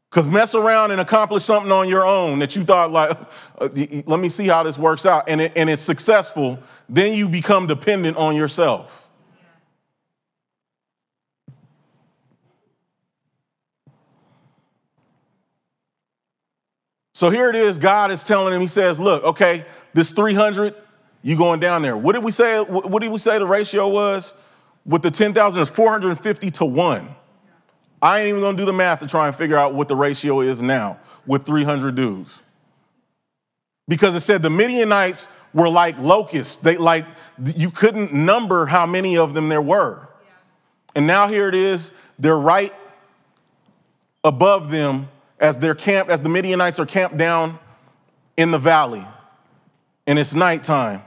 Because 0.10 0.28
mess 0.28 0.54
around 0.54 0.92
and 0.92 1.02
accomplish 1.02 1.44
something 1.44 1.72
on 1.72 1.90
your 1.90 2.06
own 2.06 2.40
that 2.40 2.56
you 2.56 2.64
thought, 2.64 2.92
like, 2.92 3.18
uh, 3.60 3.70
let 4.06 4.20
me 4.20 4.30
see 4.30 4.48
how 4.48 4.64
this 4.64 4.78
works 4.78 5.06
out, 5.06 5.28
and, 5.28 5.42
it, 5.42 5.52
and 5.56 5.70
it's 5.70 5.82
successful, 5.82 6.60
then 6.88 7.18
you 7.18 7.28
become 7.28 7.66
dependent 7.66 8.16
on 8.18 8.36
yourself. 8.36 9.00
So 17.16 17.30
here 17.30 17.50
it 17.50 17.56
is, 17.56 17.78
God 17.78 18.12
is 18.12 18.24
telling 18.24 18.54
him, 18.54 18.62
He 18.62 18.68
says, 18.68 19.00
Look, 19.00 19.24
okay, 19.24 19.66
this 19.94 20.12
300, 20.12 20.76
you 21.22 21.38
going 21.38 21.60
down 21.60 21.82
there. 21.82 21.96
What 21.96 22.14
did 22.14 22.24
we 22.24 22.32
say? 22.32 22.62
What 22.62 23.02
did 23.02 23.12
we 23.12 23.20
say 23.20 23.40
the 23.40 23.48
ratio 23.48 23.88
was? 23.88 24.34
With 24.86 25.02
the 25.02 25.12
10,000, 25.12 25.62
it's 25.62 25.72
450 25.72 26.52
to 26.52 26.66
1. 26.66 27.16
I 28.02 28.20
ain't 28.20 28.30
even 28.30 28.42
gonna 28.42 28.58
do 28.58 28.66
the 28.66 28.74
math 28.74 29.00
to 29.00 29.08
try 29.08 29.28
and 29.28 29.36
figure 29.36 29.56
out 29.56 29.74
what 29.74 29.88
the 29.88 29.96
ratio 29.96 30.42
is 30.42 30.62
now 30.62 31.00
with 31.26 31.46
300 31.46 31.96
dudes. 31.96 32.42
Because 33.88 34.14
it 34.16 34.20
said 34.20 34.42
the 34.42 34.50
Midianites 34.50 35.28
were 35.54 35.70
like 35.70 35.98
locusts. 36.00 36.58
They 36.58 36.76
like 36.76 37.06
you 37.56 37.72
couldn't 37.72 38.14
number 38.14 38.66
how 38.66 38.86
many 38.86 39.18
of 39.18 39.34
them 39.34 39.48
there 39.48 39.62
were. 39.62 40.08
And 40.96 41.08
now 41.08 41.28
here 41.28 41.48
it 41.48 41.56
is, 41.56 41.92
they're 42.20 42.38
right 42.38 42.74
above 44.24 44.70
them 44.70 45.08
as 45.40 45.58
they're 45.58 45.76
camped, 45.76 46.12
as 46.12 46.22
the 46.22 46.30
Midianites 46.30 46.80
are 46.80 46.86
camped 46.86 47.18
down 47.18 47.58
in 48.38 48.52
the 48.52 48.60
valley. 48.60 49.06
And 50.06 50.20
it's 50.20 50.34
nighttime. 50.34 51.02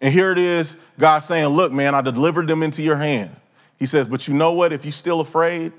And 0.00 0.12
here 0.12 0.32
it 0.32 0.38
is, 0.38 0.76
God 0.98 1.20
saying, 1.20 1.48
Look, 1.48 1.72
man, 1.72 1.94
I 1.94 2.00
delivered 2.00 2.48
them 2.48 2.62
into 2.62 2.82
your 2.82 2.96
hand. 2.96 3.34
He 3.78 3.86
says, 3.86 4.08
But 4.08 4.28
you 4.28 4.34
know 4.34 4.52
what? 4.52 4.72
If 4.72 4.84
you're 4.84 4.92
still 4.92 5.20
afraid, 5.20 5.72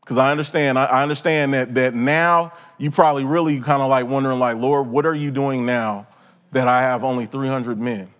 because 0.00 0.18
I 0.18 0.30
understand, 0.30 0.78
I 0.78 1.02
understand 1.02 1.54
that, 1.54 1.74
that 1.74 1.94
now 1.94 2.52
you 2.78 2.90
probably 2.90 3.24
really 3.24 3.60
kind 3.60 3.82
of 3.82 3.88
like 3.88 4.06
wondering, 4.06 4.38
like, 4.38 4.56
Lord, 4.56 4.88
what 4.88 5.06
are 5.06 5.14
you 5.14 5.30
doing 5.30 5.64
now 5.64 6.08
that 6.50 6.66
I 6.66 6.82
have 6.82 7.04
only 7.04 7.26
300 7.26 7.78
men? 7.78 8.12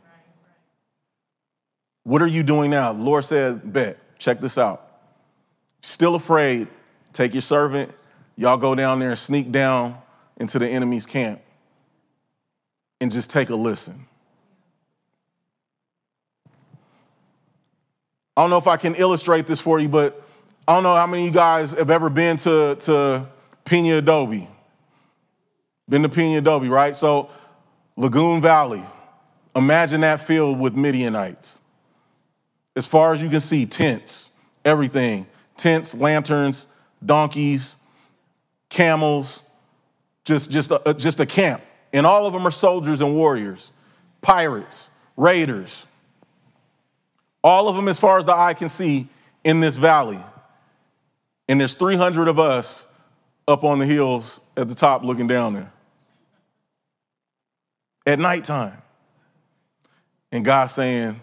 What 2.05 2.23
are 2.23 2.29
you 2.29 2.43
doing 2.43 2.71
now? 2.71 2.93
The 2.93 3.03
Lord 3.03 3.25
said, 3.25 3.73
Bet, 3.73 3.99
check 4.19 4.41
this 4.41 4.59
out. 4.59 4.89
Still 5.83 6.15
afraid, 6.15 6.69
take 7.13 7.35
your 7.35 7.43
servant, 7.43 7.91
y'all 8.37 8.57
go 8.57 8.75
down 8.77 9.01
there 9.01 9.11
and 9.11 9.19
sneak 9.19 9.51
down 9.51 9.99
into 10.37 10.59
the 10.59 10.69
enemy's 10.69 11.07
camp 11.07 11.41
and 13.03 13.11
just 13.11 13.29
take 13.29 13.51
a 13.51 13.57
listen. 13.57 14.07
I 18.37 18.43
don't 18.43 18.51
know 18.51 18.59
if 18.59 18.69
I 18.69 18.77
can 18.77 18.95
illustrate 18.95 19.47
this 19.47 19.61
for 19.61 19.79
you, 19.81 19.89
but 19.89 20.23
I 20.67 20.75
don't 20.75 20.85
know 20.85 20.95
how 20.95 21.07
many 21.07 21.25
of 21.25 21.27
you 21.27 21.35
guys 21.35 21.73
have 21.73 21.91
ever 21.91 22.09
been 22.09 22.37
to, 22.39 22.77
to 22.77 23.29
Pena 23.65 23.99
Adobe. 23.99 24.49
Been 25.89 26.03
to 26.03 26.09
Pena 26.09 26.39
Adobe, 26.39 26.69
right? 26.69 26.97
So, 26.97 27.29
Lagoon 27.97 28.41
Valley, 28.41 28.83
imagine 29.55 30.01
that 30.03 30.23
filled 30.23 30.59
with 30.59 30.75
Midianites. 30.75 31.61
As 32.75 32.87
far 32.87 33.13
as 33.13 33.21
you 33.21 33.29
can 33.29 33.41
see, 33.41 33.67
tents, 33.67 34.31
everything 34.65 35.27
tents, 35.57 35.95
lanterns, 35.95 36.67
donkeys, 37.05 37.77
camels, 38.71 39.43
just, 40.25 40.51
just, 40.51 40.71
a, 40.71 40.95
just 40.95 41.21
a 41.21 41.27
camp. 41.27 41.63
And 41.93 42.07
all 42.07 42.27
of 42.27 42.33
them 42.33 42.47
are 42.47 42.51
soldiers 42.51 43.01
and 43.01 43.15
warriors, 43.15 43.71
pirates, 44.21 44.89
raiders. 45.17 45.87
All 47.45 47.69
of 47.69 47.77
them, 47.77 47.89
as 47.89 47.99
far 47.99 48.19
as 48.19 48.27
the 48.27 48.35
eye 48.35 48.55
can 48.55 48.69
see, 48.69 49.09
in 49.45 49.61
this 49.61 49.77
valley. 49.77 50.21
And 51.49 51.61
there's 51.61 51.75
300 51.75 52.29
of 52.29 52.39
us 52.39 52.87
up 53.47 53.65
on 53.65 53.79
the 53.79 53.87
hills 53.87 54.41
at 54.57 54.69
the 54.69 54.75
top 54.75 55.03
looking 55.03 55.27
down 55.27 55.55
there 55.55 55.73
at 58.07 58.19
nighttime. 58.19 58.81
And 60.31 60.45
God 60.45 60.67
saying, 60.67 61.21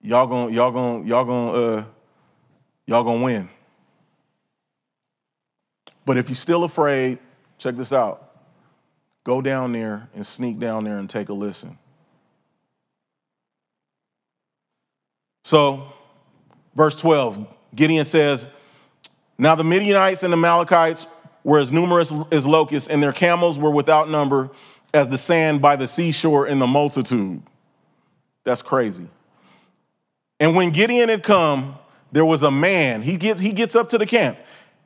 y'all 0.00 0.26
gonna, 0.26 0.50
y'all 0.50 0.70
gonna, 0.70 1.04
y'all 1.04 1.24
gonna, 1.24 1.52
uh, 1.52 1.84
y'all 2.86 3.04
gonna 3.04 3.22
win. 3.22 3.48
But 6.06 6.18
if 6.18 6.28
you're 6.28 6.36
still 6.36 6.64
afraid, 6.64 7.18
check 7.58 7.76
this 7.76 7.92
out. 7.92 8.23
Go 9.24 9.40
down 9.40 9.72
there 9.72 10.08
and 10.14 10.26
sneak 10.26 10.58
down 10.58 10.84
there 10.84 10.98
and 10.98 11.08
take 11.08 11.30
a 11.30 11.32
listen. 11.32 11.78
So, 15.42 15.92
verse 16.74 16.96
12, 16.96 17.46
Gideon 17.74 18.04
says, 18.04 18.46
Now 19.38 19.54
the 19.54 19.64
Midianites 19.64 20.22
and 20.22 20.32
the 20.32 20.36
Amalekites 20.36 21.06
were 21.42 21.58
as 21.58 21.72
numerous 21.72 22.12
as 22.32 22.46
locusts, 22.46 22.88
and 22.88 23.02
their 23.02 23.12
camels 23.12 23.58
were 23.58 23.70
without 23.70 24.08
number 24.08 24.50
as 24.92 25.08
the 25.08 25.18
sand 25.18 25.60
by 25.60 25.76
the 25.76 25.88
seashore 25.88 26.46
in 26.46 26.58
the 26.58 26.66
multitude. 26.66 27.42
That's 28.44 28.62
crazy. 28.62 29.08
And 30.40 30.54
when 30.54 30.70
Gideon 30.70 31.08
had 31.08 31.22
come, 31.22 31.76
there 32.12 32.24
was 32.24 32.42
a 32.42 32.50
man. 32.50 33.02
He 33.02 33.16
gets, 33.16 33.40
he 33.40 33.52
gets 33.52 33.74
up 33.74 33.90
to 33.90 33.98
the 33.98 34.06
camp, 34.06 34.38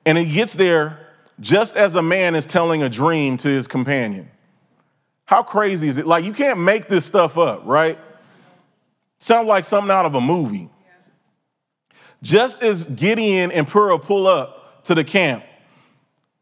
and 0.07 0.17
he 0.17 0.33
gets 0.33 0.55
there 0.55 0.99
just 1.41 1.77
as 1.77 1.95
a 1.95 2.03
man 2.03 2.35
is 2.35 2.47
telling 2.47 2.83
a 2.83 2.89
dream 2.89 3.37
to 3.39 3.49
his 3.49 3.67
companion. 3.67 4.29
How 5.25 5.43
crazy 5.43 5.89
is 5.89 5.99
it? 5.99 6.07
Like, 6.07 6.25
you 6.25 6.33
can't 6.33 6.61
make 6.61 6.89
this 6.89 7.05
stuff 7.05 7.37
up, 7.37 7.63
right? 7.65 7.99
Sounds 9.19 9.47
like 9.47 9.65
something 9.65 9.91
out 9.91 10.07
of 10.07 10.15
a 10.15 10.21
movie. 10.21 10.71
Just 12.23 12.63
as 12.63 12.85
Gideon 12.85 13.53
and 13.53 13.67
Purah 13.67 14.03
pull 14.03 14.27
up 14.27 14.85
to 14.85 14.95
the 14.95 15.05
camp, 15.05 15.45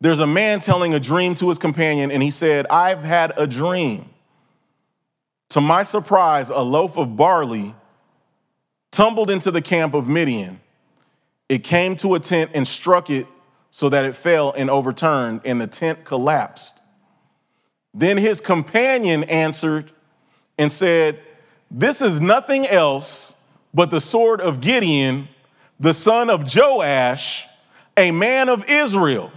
there's 0.00 0.18
a 0.18 0.26
man 0.26 0.60
telling 0.60 0.94
a 0.94 1.00
dream 1.00 1.34
to 1.36 1.48
his 1.48 1.58
companion, 1.58 2.10
and 2.10 2.22
he 2.22 2.30
said, 2.30 2.66
I've 2.68 3.02
had 3.02 3.32
a 3.36 3.46
dream. 3.46 4.08
To 5.50 5.60
my 5.60 5.82
surprise, 5.82 6.50
a 6.50 6.60
loaf 6.60 6.96
of 6.96 7.16
barley 7.16 7.74
tumbled 8.90 9.30
into 9.30 9.50
the 9.50 9.62
camp 9.62 9.94
of 9.94 10.08
Midian. 10.08 10.60
It 11.48 11.64
came 11.64 11.96
to 11.96 12.14
a 12.14 12.20
tent 12.20 12.50
and 12.54 12.66
struck 12.66 13.10
it 13.10 13.26
so 13.76 13.90
that 13.90 14.06
it 14.06 14.16
fell 14.16 14.54
and 14.56 14.70
overturned, 14.70 15.38
and 15.44 15.60
the 15.60 15.66
tent 15.66 16.02
collapsed. 16.02 16.80
Then 17.92 18.16
his 18.16 18.40
companion 18.40 19.24
answered 19.24 19.92
and 20.56 20.72
said, 20.72 21.20
This 21.70 22.00
is 22.00 22.18
nothing 22.18 22.66
else 22.66 23.34
but 23.74 23.90
the 23.90 24.00
sword 24.00 24.40
of 24.40 24.62
Gideon, 24.62 25.28
the 25.78 25.92
son 25.92 26.30
of 26.30 26.44
Joash, 26.56 27.46
a 27.98 28.12
man 28.12 28.48
of 28.48 28.64
Israel. 28.66 29.30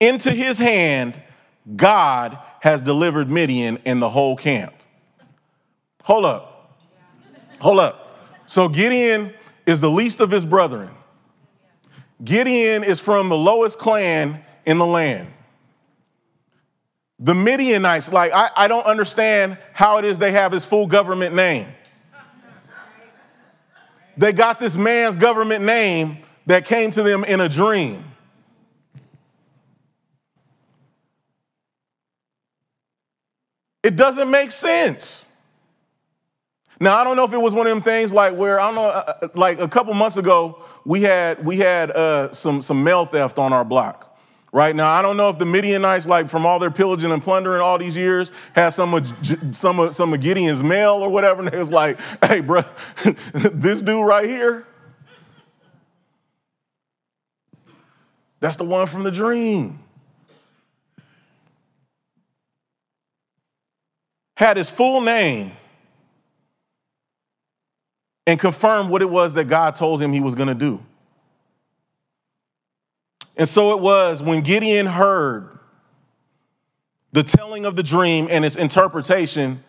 Into 0.00 0.32
his 0.32 0.58
hand, 0.58 1.14
God 1.76 2.36
has 2.58 2.82
delivered 2.82 3.30
Midian 3.30 3.78
and 3.86 4.02
the 4.02 4.10
whole 4.10 4.34
camp. 4.34 4.74
Hold 6.02 6.24
up. 6.24 6.76
Hold 7.60 7.78
up. 7.78 8.18
So 8.46 8.68
Gideon 8.68 9.32
is 9.64 9.80
the 9.80 9.90
least 9.90 10.18
of 10.18 10.32
his 10.32 10.44
brethren. 10.44 10.90
Gideon 12.22 12.84
is 12.84 13.00
from 13.00 13.28
the 13.28 13.36
lowest 13.36 13.78
clan 13.78 14.42
in 14.64 14.78
the 14.78 14.86
land. 14.86 15.28
The 17.18 17.34
Midianites, 17.34 18.12
like, 18.12 18.32
I, 18.32 18.50
I 18.56 18.68
don't 18.68 18.84
understand 18.84 19.58
how 19.72 19.98
it 19.98 20.04
is 20.04 20.18
they 20.18 20.32
have 20.32 20.52
his 20.52 20.64
full 20.64 20.86
government 20.86 21.34
name. 21.34 21.68
They 24.16 24.32
got 24.32 24.60
this 24.60 24.76
man's 24.76 25.16
government 25.16 25.64
name 25.64 26.18
that 26.46 26.64
came 26.64 26.90
to 26.92 27.02
them 27.02 27.24
in 27.24 27.40
a 27.40 27.48
dream. 27.48 28.04
It 33.82 33.96
doesn't 33.96 34.30
make 34.30 34.52
sense. 34.52 35.28
Now 36.82 36.98
I 36.98 37.04
don't 37.04 37.16
know 37.16 37.22
if 37.22 37.32
it 37.32 37.40
was 37.40 37.54
one 37.54 37.68
of 37.68 37.70
them 37.70 37.80
things 37.80 38.12
like 38.12 38.34
where 38.34 38.58
I 38.58 38.66
don't 38.66 38.74
know, 38.74 38.86
uh, 38.86 39.14
uh, 39.22 39.28
like 39.34 39.60
a 39.60 39.68
couple 39.68 39.94
months 39.94 40.16
ago 40.16 40.64
we 40.84 41.02
had 41.02 41.44
we 41.44 41.56
had 41.58 41.92
uh, 41.92 42.32
some 42.32 42.60
some 42.60 42.82
mail 42.82 43.04
theft 43.04 43.38
on 43.38 43.52
our 43.52 43.64
block. 43.64 44.18
Right 44.50 44.74
now, 44.74 44.90
I 44.90 45.00
don't 45.00 45.16
know 45.16 45.30
if 45.30 45.38
the 45.38 45.46
Midianites, 45.46 46.06
like 46.06 46.28
from 46.28 46.44
all 46.44 46.58
their 46.58 46.72
pillaging 46.72 47.12
and 47.12 47.22
plundering 47.22 47.62
all 47.62 47.78
these 47.78 47.96
years, 47.96 48.32
had 48.52 48.70
some 48.70 48.94
of 48.94 49.06
some 49.52 49.78
of 49.78 49.94
some 49.94 50.12
of 50.12 50.20
Gideon's 50.20 50.64
mail 50.64 50.94
or 50.94 51.08
whatever. 51.08 51.42
And 51.44 51.54
it 51.54 51.58
was 51.58 51.70
like, 51.70 52.00
"Hey, 52.20 52.40
bro, 52.40 52.64
this 53.32 53.80
dude 53.80 54.04
right 54.04 54.28
here, 54.28 54.66
that's 58.40 58.56
the 58.56 58.64
one 58.64 58.88
from 58.88 59.04
the 59.04 59.12
dream." 59.12 59.78
had 64.34 64.56
his 64.56 64.68
full 64.68 65.00
name 65.00 65.52
and 68.26 68.38
confirmed 68.38 68.90
what 68.90 69.02
it 69.02 69.10
was 69.10 69.34
that 69.34 69.44
God 69.44 69.74
told 69.74 70.00
him 70.00 70.12
he 70.12 70.20
was 70.20 70.34
going 70.34 70.48
to 70.48 70.54
do. 70.54 70.80
And 73.36 73.48
so 73.48 73.72
it 73.72 73.80
was 73.80 74.22
when 74.22 74.42
Gideon 74.42 74.86
heard 74.86 75.58
the 77.12 77.22
telling 77.22 77.66
of 77.66 77.76
the 77.76 77.82
dream 77.82 78.28
and 78.30 78.44
its 78.44 78.56
interpretation 78.56 79.62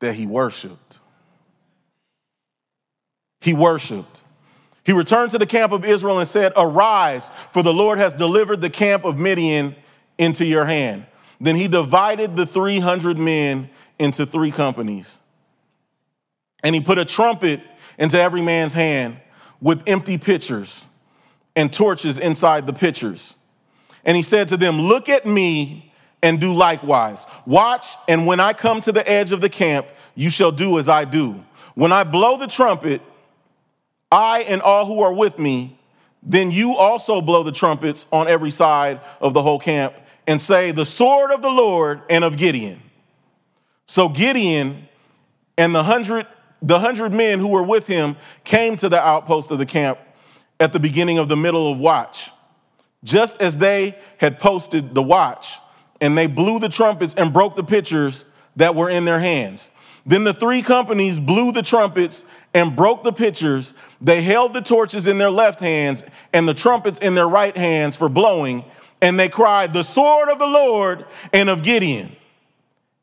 that 0.00 0.14
he 0.14 0.26
worshiped. 0.26 0.98
He 3.40 3.54
worshiped. 3.54 4.22
He 4.84 4.92
returned 4.92 5.30
to 5.32 5.38
the 5.38 5.46
camp 5.46 5.72
of 5.72 5.84
Israel 5.84 6.18
and 6.18 6.28
said, 6.28 6.52
Arise, 6.56 7.30
for 7.52 7.62
the 7.62 7.72
Lord 7.72 7.98
has 7.98 8.14
delivered 8.14 8.60
the 8.60 8.70
camp 8.70 9.04
of 9.04 9.18
Midian 9.18 9.76
into 10.18 10.44
your 10.44 10.64
hand. 10.64 11.06
Then 11.40 11.56
he 11.56 11.68
divided 11.68 12.36
the 12.36 12.46
300 12.46 13.18
men 13.18 13.70
into 13.98 14.26
three 14.26 14.50
companies. 14.50 15.18
And 16.62 16.74
he 16.74 16.80
put 16.80 16.98
a 16.98 17.04
trumpet 17.04 17.60
into 17.98 18.20
every 18.20 18.42
man's 18.42 18.72
hand 18.72 19.18
with 19.60 19.82
empty 19.86 20.18
pitchers 20.18 20.86
and 21.54 21.72
torches 21.72 22.18
inside 22.18 22.66
the 22.66 22.72
pitchers. 22.72 23.34
And 24.04 24.16
he 24.16 24.22
said 24.22 24.48
to 24.48 24.56
them, 24.56 24.80
Look 24.80 25.08
at 25.08 25.26
me 25.26 25.92
and 26.22 26.40
do 26.40 26.52
likewise. 26.52 27.26
Watch, 27.46 27.96
and 28.08 28.26
when 28.26 28.40
I 28.40 28.52
come 28.52 28.80
to 28.82 28.92
the 28.92 29.08
edge 29.08 29.32
of 29.32 29.40
the 29.40 29.48
camp, 29.48 29.86
you 30.14 30.30
shall 30.30 30.52
do 30.52 30.78
as 30.78 30.88
I 30.88 31.04
do. 31.04 31.44
When 31.74 31.92
I 31.92 32.04
blow 32.04 32.36
the 32.36 32.46
trumpet, 32.46 33.00
I 34.10 34.40
and 34.42 34.60
all 34.62 34.86
who 34.86 35.00
are 35.00 35.12
with 35.12 35.38
me, 35.38 35.78
then 36.22 36.50
you 36.50 36.76
also 36.76 37.20
blow 37.20 37.42
the 37.42 37.52
trumpets 37.52 38.06
on 38.12 38.28
every 38.28 38.50
side 38.50 39.00
of 39.20 39.34
the 39.34 39.42
whole 39.42 39.58
camp 39.58 39.94
and 40.26 40.40
say, 40.40 40.70
The 40.70 40.84
sword 40.84 41.32
of 41.32 41.42
the 41.42 41.50
Lord 41.50 42.02
and 42.08 42.22
of 42.24 42.36
Gideon. 42.36 42.80
So 43.86 44.08
Gideon 44.08 44.88
and 45.58 45.74
the 45.74 45.82
hundred, 45.82 46.26
the 46.62 46.78
hundred 46.78 47.12
men 47.12 47.38
who 47.38 47.48
were 47.48 47.62
with 47.62 47.86
him 47.86 48.16
came 48.44 48.76
to 48.76 48.88
the 48.88 49.00
outpost 49.00 49.50
of 49.50 49.58
the 49.58 49.66
camp 49.66 49.98
at 50.60 50.72
the 50.72 50.78
beginning 50.78 51.18
of 51.18 51.28
the 51.28 51.36
middle 51.36 51.70
of 51.70 51.78
watch, 51.78 52.30
just 53.04 53.40
as 53.42 53.56
they 53.56 53.98
had 54.18 54.38
posted 54.38 54.94
the 54.94 55.02
watch, 55.02 55.58
and 56.00 56.16
they 56.16 56.26
blew 56.26 56.58
the 56.58 56.68
trumpets 56.68 57.14
and 57.14 57.32
broke 57.32 57.56
the 57.56 57.64
pitchers 57.64 58.24
that 58.56 58.74
were 58.74 58.88
in 58.88 59.04
their 59.04 59.20
hands. 59.20 59.70
Then 60.06 60.24
the 60.24 60.34
three 60.34 60.62
companies 60.62 61.18
blew 61.18 61.52
the 61.52 61.62
trumpets 61.62 62.24
and 62.54 62.74
broke 62.74 63.02
the 63.02 63.12
pitchers. 63.12 63.72
They 64.00 64.22
held 64.22 64.52
the 64.52 64.60
torches 64.60 65.06
in 65.06 65.18
their 65.18 65.30
left 65.30 65.60
hands 65.60 66.04
and 66.32 66.48
the 66.48 66.54
trumpets 66.54 66.98
in 66.98 67.14
their 67.14 67.28
right 67.28 67.56
hands 67.56 67.96
for 67.96 68.08
blowing 68.08 68.64
and 69.02 69.18
they 69.18 69.28
cried, 69.28 69.74
The 69.74 69.82
sword 69.82 70.30
of 70.30 70.38
the 70.38 70.46
Lord 70.46 71.04
and 71.32 71.50
of 71.50 71.62
Gideon. 71.62 72.16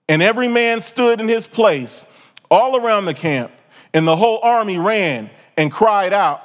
And 0.07 0.23
every 0.23 0.47
man 0.47 0.81
stood 0.81 1.21
in 1.21 1.27
his 1.27 1.45
place 1.45 2.11
all 2.49 2.77
around 2.77 3.05
the 3.05 3.13
camp, 3.13 3.51
and 3.93 4.07
the 4.07 4.15
whole 4.15 4.39
army 4.43 4.77
ran 4.77 5.29
and 5.57 5.71
cried 5.71 6.13
out 6.13 6.41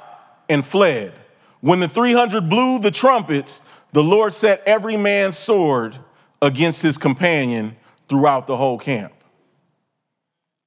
and 0.49 0.65
fled. 0.65 1.13
When 1.61 1.79
the 1.79 1.87
300 1.87 2.49
blew 2.49 2.79
the 2.79 2.91
trumpets, 2.91 3.61
the 3.91 4.03
Lord 4.03 4.33
set 4.33 4.61
every 4.65 4.97
man's 4.97 5.37
sword 5.37 5.97
against 6.41 6.81
his 6.81 6.97
companion 6.97 7.75
throughout 8.07 8.45
the 8.45 8.57
whole 8.57 8.77
camp. 8.77 9.13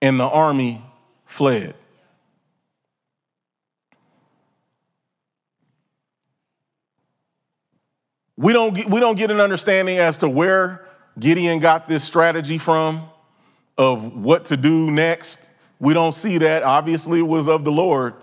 And 0.00 0.18
the 0.18 0.24
army 0.24 0.82
fled. 1.26 1.74
We 8.36 8.52
don't, 8.52 8.72
get, 8.72 8.88
we 8.88 9.00
don't 9.00 9.16
get 9.16 9.32
an 9.32 9.40
understanding 9.40 9.98
as 9.98 10.18
to 10.18 10.28
where 10.28 10.86
Gideon 11.18 11.58
got 11.58 11.88
this 11.88 12.04
strategy 12.04 12.56
from 12.56 13.10
of 13.78 14.16
what 14.16 14.46
to 14.46 14.56
do 14.56 14.90
next. 14.90 15.50
We 15.78 15.94
don't 15.94 16.14
see 16.14 16.38
that. 16.38 16.64
Obviously, 16.64 17.20
it 17.20 17.26
was 17.26 17.48
of 17.48 17.64
the 17.64 17.72
Lord 17.72 18.14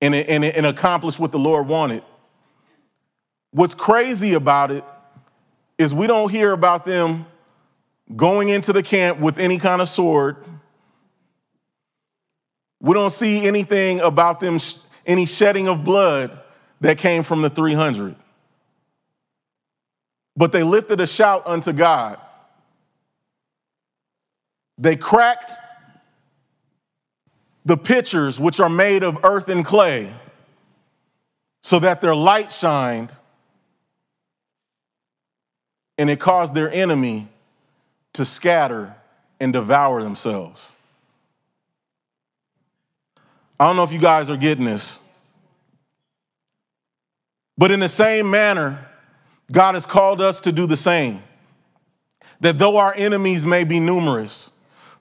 and, 0.00 0.14
and, 0.14 0.44
and 0.44 0.66
accomplished 0.66 1.20
what 1.20 1.30
the 1.30 1.38
Lord 1.38 1.68
wanted. 1.68 2.02
What's 3.52 3.74
crazy 3.74 4.32
about 4.32 4.70
it 4.70 4.84
is 5.78 5.94
we 5.94 6.06
don't 6.06 6.30
hear 6.30 6.52
about 6.52 6.84
them 6.84 7.26
going 8.16 8.48
into 8.48 8.72
the 8.72 8.82
camp 8.82 9.20
with 9.20 9.38
any 9.38 9.58
kind 9.58 9.80
of 9.80 9.88
sword. 9.88 10.36
We 12.80 12.94
don't 12.94 13.12
see 13.12 13.46
anything 13.46 14.00
about 14.00 14.40
them, 14.40 14.58
any 15.06 15.26
shedding 15.26 15.68
of 15.68 15.84
blood 15.84 16.38
that 16.80 16.98
came 16.98 17.22
from 17.22 17.42
the 17.42 17.50
300. 17.50 18.16
But 20.36 20.52
they 20.52 20.62
lifted 20.62 21.00
a 21.00 21.06
shout 21.06 21.46
unto 21.46 21.72
God. 21.72 22.18
They 24.78 24.96
cracked 24.96 25.52
the 27.64 27.76
pitchers, 27.76 28.38
which 28.38 28.60
are 28.60 28.68
made 28.68 29.02
of 29.02 29.24
earth 29.24 29.48
and 29.48 29.64
clay, 29.64 30.12
so 31.62 31.78
that 31.78 32.00
their 32.00 32.14
light 32.14 32.52
shined 32.52 33.14
and 35.96 36.10
it 36.10 36.20
caused 36.20 36.54
their 36.54 36.70
enemy 36.70 37.28
to 38.14 38.24
scatter 38.24 38.94
and 39.40 39.52
devour 39.52 40.02
themselves. 40.02 40.72
I 43.58 43.66
don't 43.66 43.76
know 43.76 43.84
if 43.84 43.92
you 43.92 44.00
guys 44.00 44.30
are 44.30 44.36
getting 44.36 44.64
this. 44.64 44.98
But 47.56 47.70
in 47.70 47.80
the 47.80 47.88
same 47.88 48.30
manner, 48.30 48.88
God 49.50 49.74
has 49.74 49.86
called 49.86 50.20
us 50.20 50.40
to 50.40 50.52
do 50.52 50.66
the 50.66 50.76
same. 50.76 51.22
That 52.40 52.58
though 52.58 52.76
our 52.76 52.92
enemies 52.96 53.46
may 53.46 53.62
be 53.62 53.78
numerous, 53.78 54.50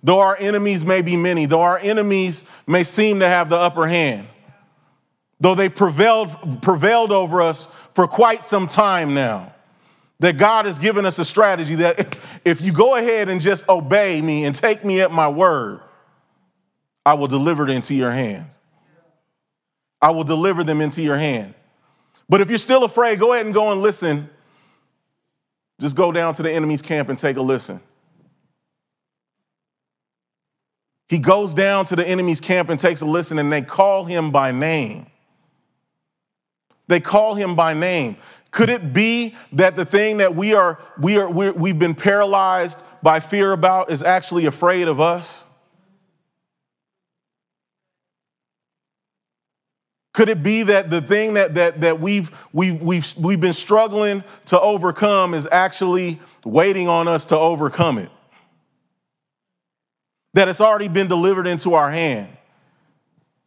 though 0.03 0.19
our 0.19 0.37
enemies 0.37 0.83
may 0.83 1.01
be 1.01 1.15
many, 1.15 1.45
though 1.45 1.61
our 1.61 1.79
enemies 1.79 2.43
may 2.67 2.83
seem 2.83 3.21
to 3.21 3.27
have 3.27 3.49
the 3.49 3.55
upper 3.55 3.87
hand, 3.87 4.27
though 5.39 5.55
they 5.55 5.69
prevailed, 5.69 6.61
prevailed 6.61 7.11
over 7.11 7.41
us 7.41 7.67
for 7.95 8.07
quite 8.07 8.45
some 8.45 8.67
time 8.67 9.13
now, 9.13 9.53
that 10.19 10.37
God 10.37 10.65
has 10.65 10.77
given 10.77 11.05
us 11.05 11.19
a 11.19 11.25
strategy 11.25 11.75
that 11.75 12.17
if 12.45 12.61
you 12.61 12.73
go 12.73 12.97
ahead 12.97 13.29
and 13.29 13.39
just 13.39 13.67
obey 13.69 14.21
me 14.21 14.45
and 14.45 14.53
take 14.53 14.83
me 14.83 15.01
at 15.01 15.11
my 15.11 15.29
word, 15.29 15.79
I 17.05 17.15
will 17.15 17.27
deliver 17.27 17.63
it 17.63 17.69
into 17.69 17.93
your 17.93 18.11
hands. 18.11 18.53
I 20.01 20.11
will 20.11 20.23
deliver 20.25 20.65
them 20.65 20.81
into 20.81 21.01
your 21.01 21.17
hand. 21.17 21.53
But 22.27 22.41
if 22.41 22.49
you're 22.49 22.57
still 22.57 22.83
afraid, 22.83 23.19
go 23.19 23.33
ahead 23.33 23.45
and 23.45 23.53
go 23.53 23.71
and 23.71 23.81
listen. 23.81 24.29
Just 25.79 25.95
go 25.95 26.11
down 26.11 26.33
to 26.35 26.43
the 26.43 26.51
enemy's 26.51 26.81
camp 26.81 27.09
and 27.09 27.17
take 27.17 27.37
a 27.37 27.41
listen. 27.41 27.79
He 31.13 31.19
goes 31.19 31.53
down 31.53 31.85
to 31.85 31.95
the 31.95 32.07
enemy's 32.07 32.41
camp 32.41 32.69
and 32.69 32.79
takes 32.79 33.01
a 33.01 33.05
listen, 33.05 33.37
and 33.37 33.53
they 33.53 33.61
call 33.61 34.03
him 34.03 34.31
by 34.31 34.51
name. 34.51 35.05
They 36.87 36.99
call 36.99 37.35
him 37.35 37.55
by 37.55 37.75
name. 37.75 38.17
Could 38.49 38.69
it 38.69 38.93
be 38.93 39.35
that 39.51 39.75
the 39.75 39.85
thing 39.85 40.17
that 40.17 40.35
we 40.35 40.55
are, 40.55 40.79
we 40.99 41.19
are, 41.19 41.29
we 41.29 41.69
have 41.69 41.77
been 41.77 41.93
paralyzed 41.93 42.79
by 43.03 43.19
fear 43.19 43.51
about 43.51 43.91
is 43.91 44.01
actually 44.01 44.47
afraid 44.47 44.87
of 44.87 44.99
us? 44.99 45.43
Could 50.13 50.29
it 50.29 50.41
be 50.41 50.63
that 50.63 50.89
the 50.89 51.03
thing 51.03 51.35
that, 51.35 51.53
that, 51.53 51.81
that 51.81 51.99
we've, 51.99 52.31
we've, 52.53 52.81
we've, 52.81 53.17
we've 53.19 53.39
been 53.39 53.53
struggling 53.53 54.23
to 54.47 54.59
overcome 54.59 55.35
is 55.35 55.47
actually 55.51 56.19
waiting 56.43 56.87
on 56.87 57.07
us 57.07 57.27
to 57.27 57.37
overcome 57.37 57.99
it? 57.99 58.09
That 60.33 60.47
it's 60.47 60.61
already 60.61 60.87
been 60.87 61.07
delivered 61.07 61.47
into 61.47 61.75
our 61.75 61.91
hand. 61.91 62.27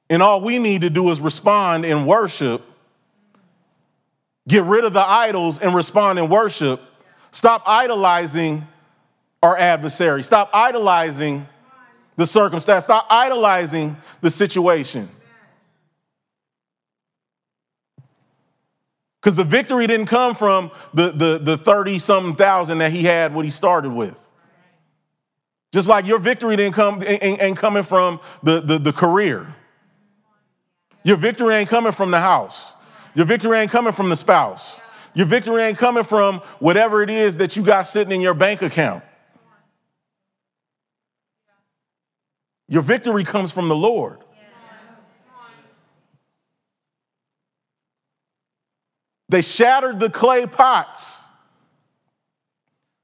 And 0.08 0.22
all 0.22 0.40
we 0.40 0.58
need 0.58 0.82
to 0.82 0.90
do 0.90 1.10
is 1.10 1.20
respond 1.20 1.84
in 1.84 2.06
worship, 2.06 2.62
get 4.46 4.62
rid 4.64 4.84
of 4.84 4.92
the 4.92 5.06
idols 5.06 5.58
and 5.58 5.74
respond 5.74 6.18
in 6.18 6.28
worship. 6.28 6.80
Stop 7.32 7.62
idolizing 7.66 8.66
our 9.42 9.56
adversary. 9.56 10.22
Stop 10.22 10.50
idolizing 10.52 11.46
the 12.16 12.26
circumstance. 12.26 12.84
Stop 12.84 13.06
idolizing 13.10 13.96
the 14.20 14.30
situation. 14.30 15.08
Because 19.20 19.36
the 19.36 19.44
victory 19.44 19.88
didn't 19.88 20.06
come 20.06 20.36
from 20.36 20.70
the, 20.94 21.10
the, 21.10 21.38
the 21.38 21.58
30 21.58 21.98
something 21.98 22.36
thousand 22.36 22.78
that 22.78 22.92
he 22.92 23.02
had 23.02 23.34
what 23.34 23.44
he 23.44 23.50
started 23.50 23.90
with. 23.90 24.25
Just 25.76 25.88
like 25.90 26.06
your 26.06 26.18
victory 26.18 26.56
didn't 26.56 26.72
come 26.72 27.02
ain't, 27.06 27.42
ain't 27.42 27.58
coming 27.58 27.82
from 27.82 28.18
the, 28.42 28.62
the, 28.62 28.78
the 28.78 28.94
career. 28.94 29.54
Your 31.04 31.18
victory 31.18 31.54
ain't 31.54 31.68
coming 31.68 31.92
from 31.92 32.10
the 32.10 32.18
house. 32.18 32.72
Your 33.14 33.26
victory 33.26 33.58
ain't 33.58 33.70
coming 33.70 33.92
from 33.92 34.08
the 34.08 34.16
spouse. 34.16 34.80
Your 35.12 35.26
victory 35.26 35.60
ain't 35.60 35.76
coming 35.76 36.02
from 36.02 36.38
whatever 36.60 37.02
it 37.02 37.10
is 37.10 37.36
that 37.36 37.56
you 37.56 37.62
got 37.62 37.82
sitting 37.82 38.10
in 38.10 38.22
your 38.22 38.32
bank 38.32 38.62
account. 38.62 39.04
Your 42.68 42.80
victory 42.80 43.24
comes 43.24 43.52
from 43.52 43.68
the 43.68 43.76
Lord. 43.76 44.20
They 49.28 49.42
shattered 49.42 50.00
the 50.00 50.08
clay 50.08 50.46
pots, 50.46 51.20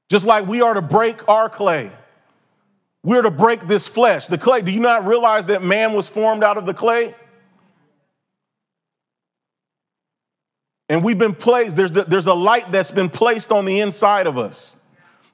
just 0.09 0.25
like 0.25 0.47
we 0.47 0.63
are 0.63 0.73
to 0.73 0.81
break 0.81 1.29
our 1.29 1.49
clay. 1.49 1.91
We're 3.03 3.21
to 3.21 3.31
break 3.31 3.67
this 3.67 3.87
flesh. 3.87 4.27
The 4.27 4.37
clay, 4.37 4.61
do 4.61 4.71
you 4.71 4.79
not 4.79 5.05
realize 5.05 5.47
that 5.47 5.61
man 5.61 5.93
was 5.93 6.07
formed 6.07 6.43
out 6.43 6.57
of 6.57 6.65
the 6.65 6.73
clay? 6.73 7.13
And 10.87 11.03
we've 11.03 11.17
been 11.17 11.35
placed, 11.35 11.75
there's, 11.75 11.91
the, 11.91 12.03
there's 12.03 12.27
a 12.27 12.33
light 12.33 12.71
that's 12.71 12.91
been 12.91 13.09
placed 13.09 13.51
on 13.51 13.65
the 13.65 13.79
inside 13.79 14.27
of 14.27 14.37
us. 14.37 14.75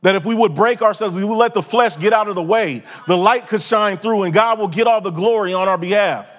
That 0.02 0.16
if 0.16 0.26
we 0.26 0.34
would 0.34 0.56
break 0.56 0.82
ourselves, 0.82 1.16
we 1.16 1.24
would 1.24 1.36
let 1.36 1.54
the 1.54 1.62
flesh 1.62 1.98
get 1.98 2.14
out 2.14 2.28
of 2.28 2.36
the 2.36 2.42
way, 2.42 2.84
the 3.08 3.18
light 3.18 3.48
could 3.48 3.62
shine 3.62 3.98
through 3.98 4.24
and 4.24 4.34
God 4.34 4.58
will 4.58 4.68
get 4.68 4.88
all 4.88 5.02
the 5.02 5.12
glory 5.12 5.54
on 5.54 5.68
our 5.68 5.78
behalf. 5.78 6.32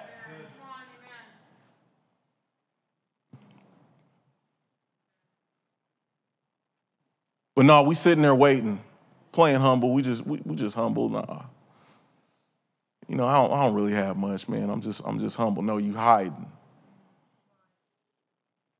But 7.55 7.65
no, 7.65 7.83
we 7.83 7.95
sitting 7.95 8.23
there 8.23 8.33
waiting, 8.33 8.81
playing 9.31 9.61
humble. 9.61 9.93
We 9.93 10.01
just 10.01 10.25
we, 10.25 10.41
we 10.43 10.55
just 10.55 10.75
humble. 10.75 11.09
Nah. 11.09 11.43
You 13.07 13.15
know, 13.17 13.25
I 13.25 13.35
don't, 13.35 13.51
I 13.51 13.65
don't 13.65 13.75
really 13.75 13.93
have 13.93 14.15
much, 14.15 14.47
man. 14.47 14.69
I'm 14.69 14.81
just 14.81 15.01
I'm 15.05 15.19
just 15.19 15.35
humble. 15.35 15.61
No, 15.61 15.77
you 15.77 15.93
hiding. 15.93 16.45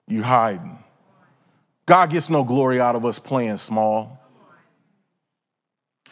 You 0.08 0.24
hiding. 0.24 0.78
God 1.86 2.10
gets 2.10 2.30
no 2.30 2.44
glory 2.44 2.80
out 2.80 2.96
of 2.96 3.06
us 3.06 3.20
playing 3.20 3.58
small. 3.58 4.20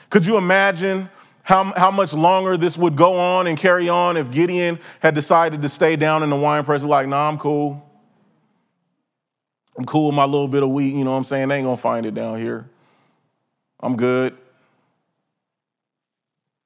Could 0.09 0.25
you 0.25 0.37
imagine 0.37 1.09
how, 1.43 1.65
how 1.75 1.91
much 1.91 2.13
longer 2.13 2.57
this 2.57 2.77
would 2.77 2.95
go 2.95 3.17
on 3.17 3.47
and 3.47 3.57
carry 3.57 3.89
on 3.89 4.17
if 4.17 4.31
Gideon 4.31 4.79
had 4.99 5.15
decided 5.15 5.61
to 5.61 5.69
stay 5.69 5.95
down 5.95 6.23
in 6.23 6.29
the 6.29 6.35
wine 6.35 6.63
press? 6.63 6.83
Like, 6.83 7.07
nah, 7.07 7.27
I'm 7.27 7.37
cool. 7.37 7.85
I'm 9.77 9.85
cool 9.85 10.07
with 10.07 10.15
my 10.15 10.25
little 10.25 10.47
bit 10.47 10.63
of 10.63 10.69
wheat, 10.69 10.93
you 10.93 11.03
know 11.03 11.11
what 11.11 11.17
I'm 11.17 11.23
saying? 11.23 11.47
They 11.47 11.57
ain't 11.57 11.65
gonna 11.65 11.77
find 11.77 12.05
it 12.05 12.13
down 12.13 12.39
here. 12.39 12.69
I'm 13.79 13.95
good. 13.95 14.37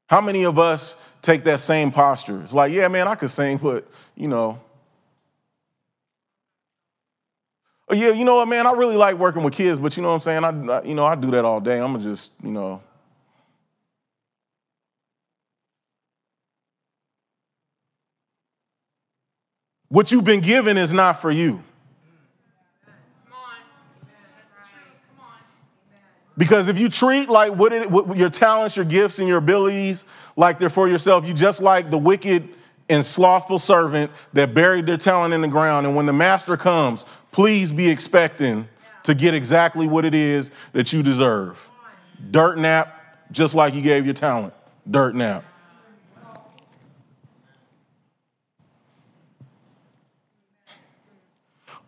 How 0.08 0.22
many 0.22 0.44
of 0.44 0.60
us 0.60 0.96
take 1.22 1.44
that 1.46 1.60
same 1.60 1.92
posture? 1.92 2.42
It's 2.42 2.54
like, 2.54 2.72
yeah, 2.72 2.88
man, 2.88 3.08
I 3.08 3.16
could 3.16 3.32
sing, 3.32 3.58
but 3.58 3.88
you 4.16 4.28
know. 4.28 4.60
Oh, 7.90 7.96
yeah, 7.96 8.10
you 8.10 8.24
know 8.26 8.36
what, 8.36 8.48
man? 8.48 8.66
I 8.66 8.72
really 8.74 8.96
like 8.96 9.18
working 9.18 9.44
with 9.44 9.54
kids, 9.54 9.78
but 9.78 9.96
you 9.98 10.04
know 10.04 10.10
what 10.10 10.28
I'm 10.28 10.44
saying? 10.44 10.70
I, 10.70 10.78
I 10.78 10.84
you 10.84 10.96
know, 10.96 11.06
I 11.06 11.16
do 11.16 11.32
that 11.32 11.46
all 11.46 11.60
day. 11.60 11.80
I'm 11.80 11.94
gonna 11.94 12.04
just, 12.04 12.32
you 12.44 12.52
know. 12.52 12.82
What 19.90 20.12
you've 20.12 20.24
been 20.24 20.42
given 20.42 20.78
is 20.78 20.92
not 20.92 21.22
for 21.22 21.30
you. 21.30 21.62
Because 26.38 26.68
if 26.68 26.80
you 26.80 26.90
treat 26.90 27.30
like 27.30 27.54
what, 27.54 27.74
it, 27.74 27.90
what 27.92 28.18
your 28.18 28.30
talents, 28.30 28.76
your 28.76 28.86
gifts, 28.86 29.20
and 29.20 29.28
your 29.28 29.38
abilities 29.38 30.06
like 30.36 30.58
they're 30.58 30.70
for 30.70 30.88
yourself, 30.88 31.26
you 31.26 31.34
just 31.34 31.62
like 31.62 31.92
the 31.92 31.98
wicked 31.98 32.50
and 32.90 33.06
slothful 33.06 33.60
servant 33.60 34.12
that 34.34 34.54
buried 34.54 34.86
their 34.86 34.98
talent 34.98 35.34
in 35.34 35.42
the 35.42 35.48
ground. 35.48 35.86
And 35.86 35.96
when 35.96 36.06
the 36.06 36.14
master 36.14 36.58
comes, 36.58 37.06
please 37.32 37.72
be 37.72 37.90
expecting 37.90 38.68
to 39.04 39.14
get 39.14 39.34
exactly 39.34 39.88
what 39.88 40.06
it 40.06 40.16
is 40.16 40.52
that 40.72 40.92
you 40.92 41.04
deserve. 41.04 41.58
Dirt 42.32 42.58
nap, 42.58 43.28
just 43.32 43.54
like 43.54 43.74
you 43.74 43.82
gave 43.82 44.06
your 44.06 44.14
talent. 44.14 44.54
Dirt 44.90 45.16
nap. 45.16 45.44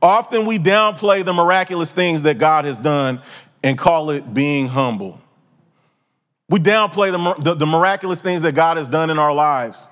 Often 0.01 0.45
we 0.45 0.59
downplay 0.59 1.25
the 1.25 1.33
miraculous 1.33 1.91
things 1.91 2.23
that 2.23 2.37
God 2.37 2.65
has 2.65 2.79
done 2.79 3.21
and 3.65 3.79
call 3.79 4.11
it 4.11 4.31
being 4.31 4.67
humble. 4.67 5.19
We 6.49 6.59
downplay 6.59 7.11
the, 7.11 7.41
the, 7.41 7.55
the, 7.55 7.65
miraculous 7.65 8.21
things 8.21 8.43
that 8.43 8.51
God 8.51 8.77
has 8.77 8.87
done 8.87 9.09
in 9.09 9.17
our 9.17 9.33
lives. 9.33 9.89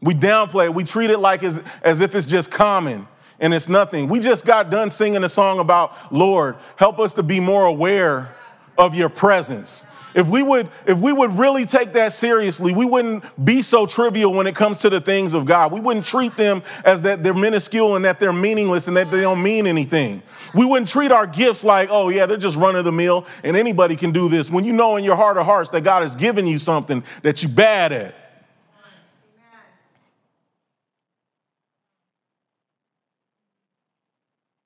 We 0.00 0.14
downplay 0.14 0.64
it. 0.64 0.74
We 0.74 0.84
treat 0.84 1.10
it 1.10 1.18
like 1.18 1.42
as, 1.42 1.62
as 1.82 2.00
if 2.00 2.14
it's 2.14 2.26
just 2.26 2.50
common 2.50 3.06
and 3.38 3.52
it's 3.52 3.68
nothing. 3.68 4.08
We 4.08 4.20
just 4.20 4.46
got 4.46 4.70
done 4.70 4.90
singing 4.90 5.22
a 5.22 5.28
song 5.28 5.58
about, 5.58 5.92
Lord, 6.10 6.56
help 6.76 6.98
us 6.98 7.12
to 7.14 7.22
be 7.22 7.40
more 7.40 7.66
aware 7.66 8.34
of 8.78 8.94
your 8.94 9.10
presence. 9.10 9.84
If 10.14 10.26
we 10.26 10.42
would, 10.42 10.68
if 10.86 10.98
we 10.98 11.12
would 11.12 11.38
really 11.38 11.64
take 11.64 11.92
that 11.92 12.12
seriously, 12.12 12.74
we 12.74 12.84
wouldn't 12.84 13.24
be 13.44 13.62
so 13.62 13.86
trivial 13.86 14.34
when 14.34 14.46
it 14.46 14.54
comes 14.54 14.80
to 14.80 14.90
the 14.90 15.00
things 15.00 15.34
of 15.34 15.46
God. 15.46 15.72
We 15.72 15.80
wouldn't 15.80 16.06
treat 16.06 16.36
them 16.36 16.62
as 16.84 17.02
that 17.02 17.22
they're 17.22 17.34
minuscule 17.34 17.96
and 17.96 18.04
that 18.04 18.18
they're 18.18 18.32
meaningless 18.32 18.88
and 18.88 18.96
that 18.96 19.10
they 19.10 19.20
don't 19.20 19.42
mean 19.42 19.66
anything. 19.66 20.22
We 20.54 20.64
wouldn't 20.64 20.88
treat 20.88 21.12
our 21.12 21.26
gifts 21.26 21.62
like, 21.62 21.88
oh 21.90 22.08
yeah, 22.08 22.26
they're 22.26 22.36
just 22.36 22.56
running 22.56 22.84
the 22.84 22.92
mill 22.92 23.26
and 23.44 23.56
anybody 23.56 23.94
can 23.94 24.10
do 24.10 24.28
this. 24.28 24.50
When 24.50 24.64
you 24.64 24.72
know 24.72 24.96
in 24.96 25.04
your 25.04 25.16
heart 25.16 25.38
of 25.38 25.46
hearts 25.46 25.70
that 25.70 25.82
God 25.82 26.02
has 26.02 26.16
given 26.16 26.46
you 26.46 26.58
something 26.58 27.04
that 27.22 27.42
you're 27.42 27.52
bad 27.52 27.92
at. 27.92 28.14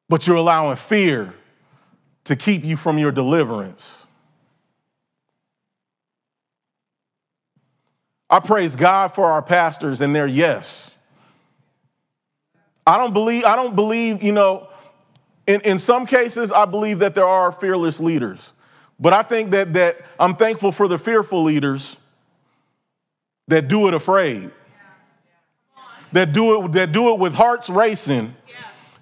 But 0.08 0.26
you're 0.26 0.36
allowing 0.36 0.76
fear 0.76 1.34
to 2.24 2.36
keep 2.36 2.64
you 2.64 2.76
from 2.76 2.98
your 2.98 3.10
deliverance. 3.10 4.03
I 8.34 8.40
praise 8.40 8.74
God 8.74 9.14
for 9.14 9.26
our 9.26 9.42
pastors 9.42 10.00
and 10.00 10.12
their 10.12 10.26
yes. 10.26 10.96
I 12.84 12.98
don't 12.98 13.12
believe, 13.12 13.44
I 13.44 13.54
don't 13.54 13.76
believe, 13.76 14.24
you 14.24 14.32
know, 14.32 14.66
in, 15.46 15.60
in 15.60 15.78
some 15.78 16.04
cases, 16.04 16.50
I 16.50 16.64
believe 16.64 16.98
that 16.98 17.14
there 17.14 17.28
are 17.28 17.52
fearless 17.52 18.00
leaders. 18.00 18.52
But 18.98 19.12
I 19.12 19.22
think 19.22 19.52
that, 19.52 19.74
that 19.74 20.00
I'm 20.18 20.34
thankful 20.34 20.72
for 20.72 20.88
the 20.88 20.98
fearful 20.98 21.44
leaders 21.44 21.96
that 23.46 23.68
do 23.68 23.86
it 23.86 23.94
afraid, 23.94 24.50
that 26.10 26.32
do 26.32 26.64
it, 26.64 26.72
that 26.72 26.90
do 26.90 27.14
it 27.14 27.20
with 27.20 27.34
hearts 27.34 27.70
racing, 27.70 28.34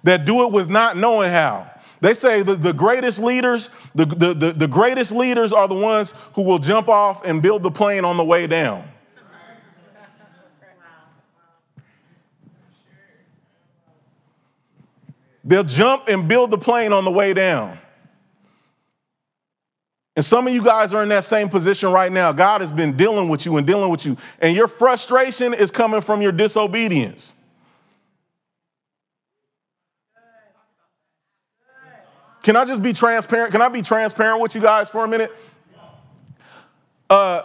that 0.03 0.25
do 0.25 0.45
it 0.45 0.51
with 0.51 0.69
not 0.69 0.95
knowing 0.95 1.31
how. 1.31 1.71
They 2.01 2.13
say 2.13 2.43
the, 2.43 2.53
the 2.53 2.73
greatest 2.73 3.17
leaders, 3.17 3.71
the, 3.95 4.05
the, 4.05 4.33
the, 4.35 4.51
the 4.51 4.67
greatest 4.67 5.11
leaders 5.11 5.51
are 5.51 5.67
the 5.67 5.73
ones 5.73 6.13
who 6.35 6.43
will 6.43 6.59
jump 6.59 6.87
off 6.87 7.25
and 7.25 7.41
build 7.41 7.63
the 7.63 7.71
plane 7.71 8.05
on 8.05 8.17
the 8.17 8.23
way 8.23 8.45
down. 8.45 8.89
They'll 15.43 15.63
jump 15.63 16.07
and 16.07 16.27
build 16.27 16.51
the 16.51 16.57
plane 16.57 16.93
on 16.93 17.03
the 17.03 17.11
way 17.11 17.33
down. 17.33 17.77
And 20.15 20.23
some 20.23 20.47
of 20.47 20.53
you 20.53 20.63
guys 20.63 20.93
are 20.93 21.01
in 21.01 21.09
that 21.09 21.23
same 21.23 21.49
position 21.49 21.91
right 21.91 22.11
now. 22.11 22.31
God 22.31 22.61
has 22.61 22.71
been 22.71 22.95
dealing 22.95 23.29
with 23.29 23.45
you 23.45 23.57
and 23.57 23.65
dealing 23.65 23.89
with 23.89 24.05
you, 24.05 24.15
and 24.39 24.55
your 24.55 24.67
frustration 24.67 25.53
is 25.53 25.71
coming 25.71 26.01
from 26.01 26.21
your 26.21 26.31
disobedience. 26.31 27.33
Can 32.43 32.55
I 32.57 32.65
just 32.65 32.83
be 32.83 32.93
transparent? 32.93 33.51
Can 33.51 33.61
I 33.61 33.69
be 33.69 33.81
transparent 33.81 34.41
with 34.41 34.53
you 34.53 34.61
guys 34.61 34.89
for 34.89 35.03
a 35.03 35.07
minute? 35.07 35.33
Uh, 37.09 37.41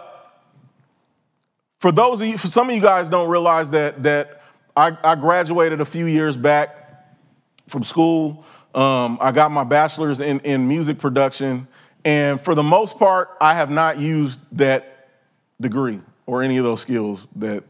for 1.79 1.91
those 1.91 2.21
of 2.21 2.27
you, 2.27 2.37
for 2.37 2.47
some 2.47 2.69
of 2.69 2.75
you 2.75 2.81
guys 2.81 3.09
don't 3.09 3.29
realize 3.29 3.71
that 3.71 4.03
that 4.03 4.41
I, 4.75 4.95
I 5.03 5.15
graduated 5.15 5.81
a 5.81 5.85
few 5.85 6.05
years 6.05 6.37
back 6.37 6.78
from 7.69 7.83
school. 7.83 8.43
Um, 8.75 9.17
I 9.21 9.31
got 9.31 9.51
my 9.51 9.63
bachelor's 9.63 10.19
in, 10.19 10.39
in 10.41 10.67
music 10.67 10.99
production. 10.99 11.67
And 12.05 12.39
for 12.39 12.55
the 12.55 12.63
most 12.63 12.97
part, 12.97 13.29
I 13.41 13.55
have 13.55 13.69
not 13.69 13.99
used 13.99 14.39
that 14.53 15.09
degree 15.59 16.01
or 16.25 16.43
any 16.43 16.57
of 16.57 16.63
those 16.63 16.81
skills 16.81 17.27
that, 17.35 17.63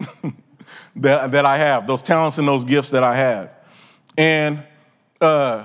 that, 0.96 1.30
that 1.32 1.44
I 1.44 1.58
have, 1.58 1.86
those 1.86 2.02
talents 2.02 2.38
and 2.38 2.46
those 2.46 2.64
gifts 2.64 2.90
that 2.90 3.02
I 3.02 3.16
have. 3.16 3.50
And 4.16 4.62
uh, 5.20 5.64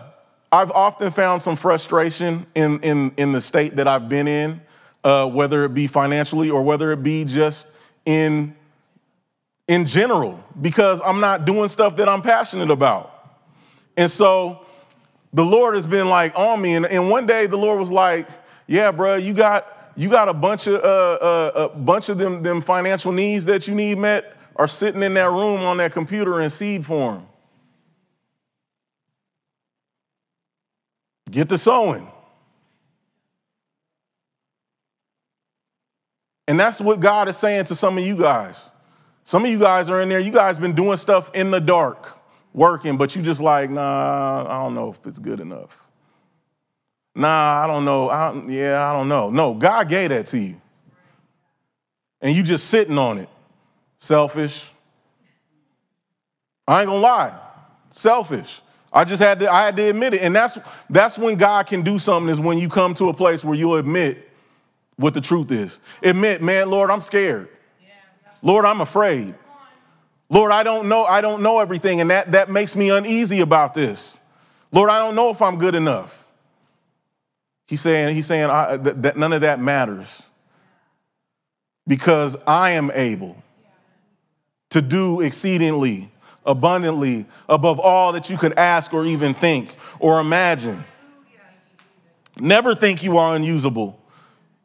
I've 0.52 0.72
often 0.72 1.12
found 1.12 1.42
some 1.42 1.56
frustration 1.56 2.46
in, 2.56 2.80
in, 2.82 3.14
in 3.18 3.32
the 3.32 3.42
state 3.42 3.78
that 3.78 3.88
I've 3.88 4.10
been 4.10 4.28
in, 4.28 4.62
uh, 5.04 5.28
whether 5.30 5.64
it 5.64 5.74
be 5.74 5.88
financially 5.88 6.50
or 6.50 6.62
whether 6.64 6.92
it 6.92 7.02
be 7.02 7.24
just 7.24 7.68
in, 8.06 8.56
in 9.68 9.86
general, 9.86 10.44
because 10.60 11.00
I'm 11.06 11.22
not 11.22 11.46
doing 11.46 11.70
stuff 11.70 11.96
that 11.98 12.10
I'm 12.10 12.22
passionate 12.22 12.72
about. 12.72 13.11
And 13.98 14.10
so 14.10 14.66
the 15.34 15.44
Lord 15.44 15.76
has 15.76 15.86
been 15.86 16.10
like 16.10 16.38
on 16.38 16.62
me. 16.62 16.76
And, 16.76 16.86
and 16.86 17.10
one 17.10 17.26
day 17.26 17.48
the 17.48 17.58
Lord 17.58 17.80
was 17.80 17.92
like, 17.92 18.28
yeah, 18.68 18.92
bro, 18.92 19.16
you 19.16 19.34
got 19.34 19.78
you 19.96 20.10
got 20.10 20.30
a 20.30 20.34
bunch 20.34 20.68
of 20.68 20.76
uh, 20.76 20.88
uh, 20.88 21.70
a 21.74 21.78
bunch 21.78 22.10
of 22.10 22.18
them 22.18 22.44
them 22.44 22.62
financial 22.62 23.12
needs 23.12 23.46
that 23.46 23.68
you 23.68 23.76
need 23.76 23.98
met 23.98 24.36
are 24.56 24.68
sitting 24.68 25.04
in 25.04 25.14
that 25.16 25.30
room 25.30 25.62
on 25.62 25.78
that 25.78 25.92
computer 25.92 26.42
in 26.42 26.50
seed 26.50 26.86
form. 26.86 27.28
Get 31.30 31.50
to 31.50 31.58
sowing. 31.58 32.10
And 36.48 36.60
that's 36.60 36.82
what 36.82 37.00
God 37.00 37.30
is 37.30 37.38
saying 37.38 37.66
to 37.66 37.76
some 37.76 37.98
of 37.98 38.06
you 38.06 38.18
guys. 38.18 38.72
Some 39.24 39.46
of 39.46 39.52
you 39.52 39.60
guys 39.60 39.90
are 39.90 40.02
in 40.02 40.10
there, 40.10 40.20
you 40.20 40.32
guys 40.32 40.58
been 40.58 40.76
doing 40.76 40.98
stuff 40.98 41.32
in 41.34 41.52
the 41.52 41.62
dark 41.62 42.21
working, 42.54 42.98
but 42.98 43.16
you 43.16 43.22
just 43.22 43.42
like, 43.42 43.70
nah, 43.70 44.46
I 44.48 44.64
don't 44.64 44.76
know 44.76 44.90
if 44.90 45.06
it's 45.06 45.20
good 45.20 45.40
enough. 45.40 45.78
Nah, 47.14 47.64
I 47.64 47.68
don't 47.68 47.86
know. 47.86 48.10
I, 48.10 48.34
yeah, 48.48 48.90
I 48.90 48.94
don't 48.94 49.08
know. 49.08 49.30
No, 49.30 49.54
God 49.54 49.90
gave 49.90 50.10
that 50.10 50.28
to 50.28 50.40
you. 50.40 50.60
And 52.22 52.36
you 52.36 52.44
just 52.44 52.68
sitting 52.68 52.98
on 52.98 53.18
it. 53.18 53.30
Selfish. 54.00 54.70
I 56.68 56.82
ain't 56.82 56.88
gonna 56.88 57.00
lie. 57.00 57.38
Selfish. 57.92 58.62
I 58.94 59.04
just 59.04 59.22
had 59.22 59.40
to, 59.40 59.52
I 59.52 59.66
had 59.66 59.76
to 59.78 59.90
admit 59.90 60.14
it. 60.14 60.22
And 60.22 60.36
that's 60.36 60.58
that's 60.90 61.18
when 61.18 61.36
God 61.36 61.68
can 61.68 61.82
do 61.82 62.00
something, 62.00 62.30
is 62.30 62.40
when 62.40 62.58
you 62.58 62.70
come 62.70 62.94
to 62.96 63.10
a 63.10 63.14
place 63.14 63.44
where 63.44 63.56
you'll 63.56 63.78
admit 63.78 64.30
what 64.96 65.14
the 65.14 65.22
truth 65.22 65.52
is. 65.52 65.80
Admit, 66.04 66.42
man, 66.42 66.70
Lord, 66.70 66.92
I'm 66.92 67.02
scared. 67.02 67.50
Lord, 68.42 68.66
I'm 68.66 68.82
afraid. 68.82 69.36
Lord, 70.32 70.54
I 70.54 70.64
don't 70.64 70.88
know, 70.88 71.04
I 71.04 71.20
don't 71.20 71.44
know 71.44 71.60
everything, 71.60 72.00
and 72.00 72.10
that, 72.10 72.32
that 72.32 72.50
makes 72.50 72.74
me 72.74 72.90
uneasy 72.90 73.42
about 73.42 73.74
this. 73.74 74.18
Lord, 74.72 74.90
I 74.90 74.98
don't 74.98 75.14
know 75.14 75.30
if 75.30 75.42
I'm 75.42 75.58
good 75.58 75.76
enough. 75.76 76.26
He's 77.68 77.82
saying, 77.82 78.16
he's 78.16 78.28
saying 78.28 78.46
I, 78.46 78.78
that, 78.78 79.18
none 79.18 79.34
of 79.34 79.42
that 79.42 79.60
matters 79.60 80.24
because 81.86 82.38
I 82.48 82.72
am 82.72 82.92
able 82.92 83.36
to 84.70 84.82
do 84.82 85.20
exceedingly, 85.20 86.10
abundantly, 86.46 87.26
above 87.50 87.82
all 87.82 88.14
that 88.14 88.30
you 88.30 88.38
could 88.38 88.58
ask 88.58 88.94
or 88.94 89.06
even 89.06 89.34
think 89.34 89.76
or 90.00 90.22
imagine. 90.22 90.82
Never 92.40 92.74
think 92.74 93.04
you 93.04 93.18
are 93.18 93.36
unusable. 93.36 94.00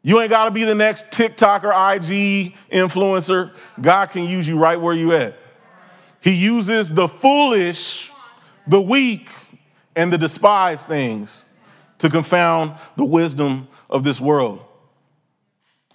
You 0.01 0.21
ain't 0.21 0.29
got 0.29 0.45
to 0.45 0.51
be 0.51 0.63
the 0.63 0.75
next 0.75 1.11
TikTok 1.11 1.65
or 1.65 1.71
IG 1.71 2.55
influencer. 2.71 3.51
God 3.81 4.05
can 4.11 4.23
use 4.23 4.47
you 4.47 4.57
right 4.57 4.79
where 4.79 4.93
you 4.93 5.11
at. 5.11 5.35
He 6.21 6.33
uses 6.33 6.93
the 6.93 7.07
foolish, 7.07 8.11
the 8.67 8.81
weak, 8.81 9.29
and 9.95 10.11
the 10.11 10.17
despised 10.17 10.87
things 10.87 11.45
to 11.99 12.09
confound 12.09 12.75
the 12.95 13.05
wisdom 13.05 13.67
of 13.89 14.03
this 14.03 14.21
world. 14.21 14.59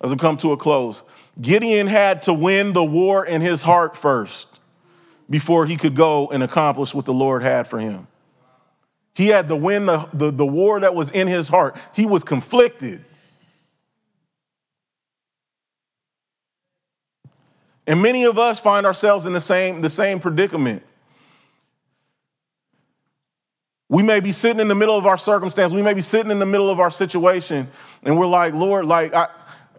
As 0.00 0.12
I 0.12 0.16
come 0.16 0.36
to 0.38 0.52
a 0.52 0.56
close, 0.56 1.02
Gideon 1.40 1.86
had 1.86 2.22
to 2.22 2.32
win 2.32 2.72
the 2.72 2.84
war 2.84 3.24
in 3.24 3.40
his 3.40 3.62
heart 3.62 3.96
first 3.96 4.60
before 5.30 5.64
he 5.66 5.76
could 5.76 5.94
go 5.94 6.28
and 6.28 6.42
accomplish 6.42 6.92
what 6.92 7.04
the 7.04 7.12
Lord 7.12 7.42
had 7.42 7.66
for 7.66 7.78
him. 7.78 8.06
He 9.14 9.28
had 9.28 9.48
to 9.48 9.56
win 9.56 9.86
the, 9.86 10.08
the, 10.12 10.30
the 10.30 10.46
war 10.46 10.80
that 10.80 10.94
was 10.94 11.10
in 11.10 11.28
his 11.28 11.48
heart. 11.48 11.76
He 11.94 12.06
was 12.06 12.24
conflicted. 12.24 13.04
And 17.86 18.00
many 18.00 18.24
of 18.24 18.38
us 18.38 18.60
find 18.60 18.86
ourselves 18.86 19.26
in 19.26 19.32
the 19.32 19.40
same, 19.40 19.80
the 19.80 19.90
same 19.90 20.20
predicament. 20.20 20.82
We 23.88 24.02
may 24.02 24.20
be 24.20 24.32
sitting 24.32 24.60
in 24.60 24.68
the 24.68 24.74
middle 24.74 24.96
of 24.96 25.06
our 25.06 25.18
circumstance, 25.18 25.72
we 25.72 25.82
may 25.82 25.94
be 25.94 26.00
sitting 26.00 26.30
in 26.30 26.38
the 26.38 26.46
middle 26.46 26.70
of 26.70 26.80
our 26.80 26.90
situation, 26.90 27.68
and 28.02 28.18
we're 28.18 28.26
like, 28.26 28.54
Lord, 28.54 28.86
like, 28.86 29.12
I, 29.12 29.28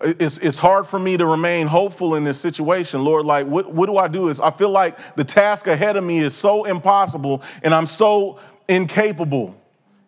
it's, 0.04 0.38
it's 0.40 0.60
hard 0.60 0.86
for 0.86 1.00
me 1.00 1.18
to 1.18 1.26
remain 1.26 1.68
hopeful 1.68 2.16
in 2.16 2.24
this 2.24 2.40
situation. 2.40 3.04
Lord, 3.04 3.26
like, 3.26 3.48
what, 3.48 3.74
what 3.74 3.88
do 3.88 3.98
I 3.98 4.08
do? 4.08 4.28
Is 4.28 4.40
I 4.40 4.52
feel 4.52 4.70
like 4.70 4.98
the 5.16 5.24
task 5.24 5.68
ahead 5.68 5.96
of 5.96 6.04
me 6.04 6.20
is 6.20 6.36
so 6.36 6.66
impossible 6.66 7.42
and 7.64 7.74
I'm 7.74 7.88
so 7.88 8.40
incapable 8.68 9.56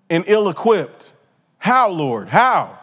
and 0.09 0.23
ill 0.27 0.49
equipped. 0.49 1.13
How, 1.57 1.89
Lord? 1.89 2.27
How? 2.27 2.77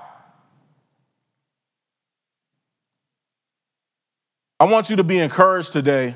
I 4.63 4.65
want 4.65 4.91
you 4.91 4.95
to 4.95 5.03
be 5.03 5.19
encouraged 5.19 5.73
today. 5.73 6.15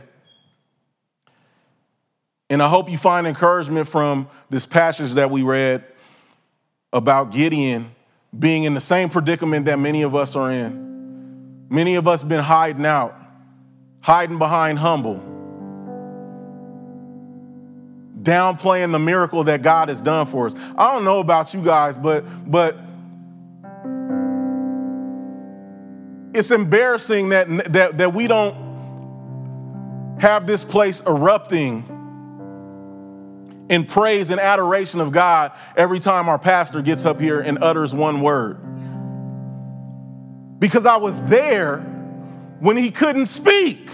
And 2.49 2.63
I 2.63 2.69
hope 2.69 2.89
you 2.89 2.97
find 2.97 3.27
encouragement 3.27 3.89
from 3.89 4.29
this 4.51 4.65
passage 4.65 5.15
that 5.15 5.33
we 5.33 5.43
read 5.43 5.85
about 6.93 7.33
Gideon 7.33 7.91
being 8.39 8.63
in 8.63 8.75
the 8.75 8.81
same 8.81 9.09
predicament 9.09 9.65
that 9.65 9.81
many 9.81 10.03
of 10.03 10.15
us 10.15 10.37
are 10.37 10.53
in. 10.53 11.67
Many 11.71 11.97
of 11.97 12.07
us 12.07 12.23
been 12.23 12.39
hiding 12.39 12.87
out, 12.87 13.19
hiding 14.01 14.39
behind 14.39 14.79
humble, 14.79 15.17
downplaying 18.23 18.93
the 18.93 19.01
miracle 19.01 19.43
that 19.43 19.63
God 19.63 19.89
has 19.89 20.01
done 20.01 20.27
for 20.27 20.47
us. 20.47 20.55
I 20.79 20.93
don't 20.93 21.05
know 21.05 21.19
about 21.19 21.53
you 21.53 21.65
guys, 21.65 21.99
but 21.99 22.25
but 22.49 22.79
it's 26.37 26.51
embarrassing 26.51 27.31
that 27.31 27.49
that, 27.73 27.99
that 27.99 28.13
we 28.15 28.27
don't 28.27 28.67
have 30.21 30.47
this 30.47 30.65
place 30.65 31.03
erupting 31.07 31.85
in 33.69 33.85
praise 33.85 34.31
and 34.31 34.41
adoration 34.41 35.01
of 35.01 35.13
God 35.13 35.53
every 35.77 35.99
time 35.99 36.29
our 36.29 36.39
pastor 36.39 36.83
gets 36.83 37.05
up 37.05 37.21
here 37.21 37.41
and 37.41 37.63
utters 37.63 37.95
one 37.95 38.21
word. 38.21 38.59
Because 40.59 40.87
I 40.87 40.97
was 40.97 41.21
there 41.25 41.81
when 42.61 42.77
he 42.77 42.91
couldn't 42.91 43.27
speak. 43.27 43.89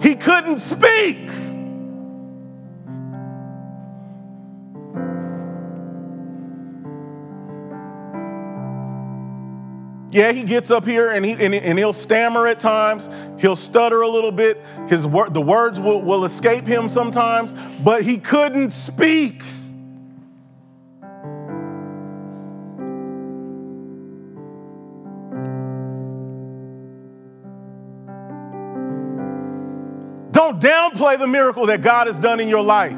He 0.00 0.16
couldn't 0.16 0.58
speak. 0.58 1.28
Yeah, 10.12 10.32
he 10.32 10.42
gets 10.42 10.70
up 10.70 10.84
here 10.84 11.08
and, 11.08 11.24
he, 11.24 11.32
and, 11.32 11.54
and, 11.54 11.78
he'll 11.78 11.94
stammer 11.94 12.46
at 12.46 12.58
times. 12.58 13.08
He'll 13.38 13.56
stutter 13.56 14.02
a 14.02 14.08
little 14.08 14.30
bit. 14.30 14.62
His 14.86 15.06
wor- 15.06 15.30
the 15.30 15.40
words 15.40 15.80
will, 15.80 16.02
will 16.02 16.26
escape 16.26 16.66
him 16.66 16.86
sometimes, 16.90 17.54
but 17.82 18.02
he 18.02 18.18
couldn't 18.18 18.72
speak. 18.72 19.42
Don't 30.30 30.60
downplay 30.60 31.18
the 31.18 31.26
miracle 31.26 31.64
that 31.66 31.80
God 31.80 32.06
has 32.06 32.18
done 32.18 32.38
in 32.38 32.48
your 32.48 32.62
life. 32.62 32.92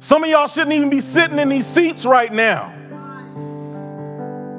Some 0.00 0.22
of 0.22 0.28
y'all 0.28 0.48
shouldn't 0.48 0.74
even 0.74 0.90
be 0.90 1.00
sitting 1.00 1.38
in 1.38 1.48
these 1.48 1.66
seats 1.66 2.04
right 2.04 2.30
now. 2.30 2.74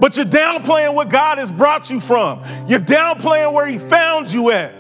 But 0.02 0.18
you're 0.18 0.26
downplaying 0.26 0.96
what 0.96 1.10
God 1.10 1.38
has 1.38 1.52
brought 1.52 1.92
you 1.92 2.00
from. 2.00 2.42
You're 2.68 2.80
downplaying 2.80 3.54
where 3.54 3.68
He 3.68 3.78
found 3.78 4.34
you 4.34 4.50
at. 4.50 4.74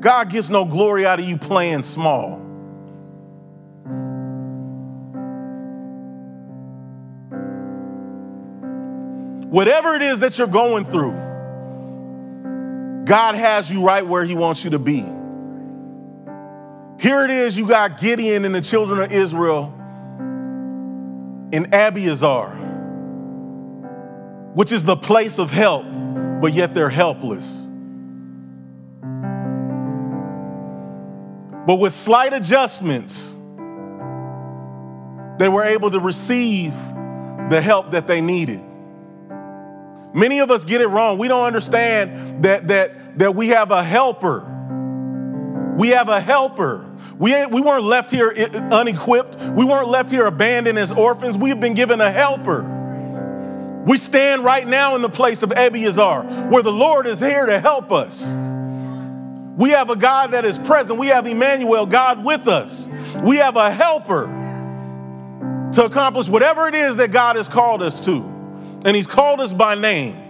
God 0.00 0.30
gets 0.30 0.50
no 0.50 0.64
glory 0.64 1.06
out 1.06 1.20
of 1.20 1.24
you 1.24 1.36
playing 1.36 1.82
small. 1.82 2.38
Whatever 9.48 9.94
it 9.94 10.02
is 10.02 10.18
that 10.20 10.38
you're 10.38 10.48
going 10.48 10.86
through, 10.86 11.12
God 13.04 13.36
has 13.36 13.70
you 13.70 13.84
right 13.84 14.04
where 14.04 14.24
He 14.24 14.34
wants 14.34 14.64
you 14.64 14.70
to 14.70 14.80
be. 14.80 15.21
Here 17.02 17.24
it 17.24 17.30
is, 17.30 17.58
you 17.58 17.66
got 17.66 18.00
Gideon 18.00 18.44
and 18.44 18.54
the 18.54 18.60
children 18.60 19.00
of 19.00 19.10
Israel 19.10 19.74
in 21.50 21.64
Abiezer, 21.72 22.54
which 24.54 24.70
is 24.70 24.84
the 24.84 24.94
place 24.94 25.40
of 25.40 25.50
help, 25.50 25.84
but 26.40 26.52
yet 26.52 26.74
they're 26.74 26.88
helpless. 26.88 27.58
But 31.66 31.80
with 31.80 31.92
slight 31.92 32.34
adjustments, 32.34 33.30
they 35.40 35.48
were 35.48 35.64
able 35.64 35.90
to 35.90 35.98
receive 35.98 36.72
the 37.50 37.60
help 37.60 37.90
that 37.90 38.06
they 38.06 38.20
needed. 38.20 38.62
Many 40.14 40.38
of 40.38 40.52
us 40.52 40.64
get 40.64 40.80
it 40.80 40.86
wrong. 40.86 41.18
We 41.18 41.26
don't 41.26 41.46
understand 41.46 42.44
that, 42.44 42.68
that, 42.68 43.18
that 43.18 43.34
we 43.34 43.48
have 43.48 43.72
a 43.72 43.82
helper. 43.82 44.48
We 45.76 45.88
have 45.88 46.08
a 46.08 46.20
helper. 46.20 46.90
We, 47.18 47.34
ain't, 47.34 47.50
we 47.50 47.60
weren't 47.60 47.84
left 47.84 48.10
here 48.10 48.30
unequipped. 48.30 49.36
We 49.52 49.64
weren't 49.64 49.88
left 49.88 50.10
here 50.10 50.26
abandoned 50.26 50.78
as 50.78 50.92
orphans. 50.92 51.36
We 51.36 51.50
have 51.50 51.60
been 51.60 51.74
given 51.74 52.00
a 52.00 52.10
helper. 52.10 53.82
We 53.86 53.96
stand 53.96 54.44
right 54.44 54.66
now 54.66 54.94
in 54.94 55.02
the 55.02 55.08
place 55.08 55.42
of 55.42 55.50
Abiezer, 55.50 56.50
where 56.50 56.62
the 56.62 56.72
Lord 56.72 57.06
is 57.06 57.18
here 57.18 57.46
to 57.46 57.58
help 57.58 57.90
us. 57.90 58.30
We 59.56 59.70
have 59.70 59.90
a 59.90 59.96
God 59.96 60.30
that 60.32 60.44
is 60.44 60.56
present. 60.56 60.98
We 60.98 61.08
have 61.08 61.26
Emmanuel, 61.26 61.86
God 61.86 62.24
with 62.24 62.48
us. 62.48 62.88
We 63.22 63.36
have 63.36 63.56
a 63.56 63.70
helper 63.70 64.26
to 65.72 65.84
accomplish 65.84 66.28
whatever 66.28 66.68
it 66.68 66.74
is 66.74 66.96
that 66.98 67.10
God 67.10 67.36
has 67.36 67.48
called 67.48 67.82
us 67.82 68.00
to. 68.06 68.22
And 68.84 68.96
He's 68.96 69.06
called 69.06 69.40
us 69.40 69.52
by 69.52 69.74
name. 69.74 70.21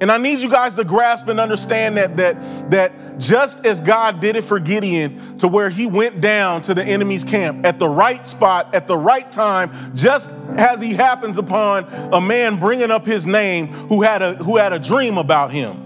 And 0.00 0.10
I 0.10 0.18
need 0.18 0.40
you 0.40 0.50
guys 0.50 0.74
to 0.74 0.84
grasp 0.84 1.28
and 1.28 1.38
understand 1.38 1.96
that, 1.96 2.16
that, 2.16 2.70
that 2.70 3.18
just 3.18 3.64
as 3.64 3.80
God 3.80 4.20
did 4.20 4.34
it 4.36 4.42
for 4.42 4.58
Gideon, 4.58 5.38
to 5.38 5.48
where 5.48 5.70
he 5.70 5.86
went 5.86 6.20
down 6.20 6.62
to 6.62 6.74
the 6.74 6.84
enemy's 6.84 7.22
camp 7.22 7.64
at 7.64 7.78
the 7.78 7.88
right 7.88 8.26
spot, 8.26 8.74
at 8.74 8.88
the 8.88 8.98
right 8.98 9.30
time, 9.30 9.94
just 9.94 10.28
as 10.56 10.80
he 10.80 10.94
happens 10.94 11.38
upon 11.38 11.84
a 12.12 12.20
man 12.20 12.58
bringing 12.58 12.90
up 12.90 13.06
his 13.06 13.26
name 13.26 13.68
who 13.68 14.02
had 14.02 14.20
a, 14.20 14.34
who 14.34 14.56
had 14.56 14.72
a 14.72 14.78
dream 14.78 15.16
about 15.16 15.52
him. 15.52 15.84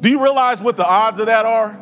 Do 0.00 0.08
you 0.08 0.22
realize 0.22 0.62
what 0.62 0.76
the 0.76 0.86
odds 0.86 1.18
of 1.18 1.26
that 1.26 1.44
are? 1.44 1.72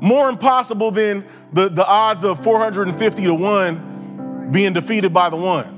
More 0.00 0.28
impossible 0.28 0.90
than 0.90 1.26
the, 1.52 1.68
the 1.68 1.86
odds 1.86 2.24
of 2.24 2.42
450 2.42 3.22
to 3.24 3.34
1 3.34 4.48
being 4.52 4.72
defeated 4.72 5.12
by 5.12 5.28
the 5.28 5.36
one. 5.36 5.73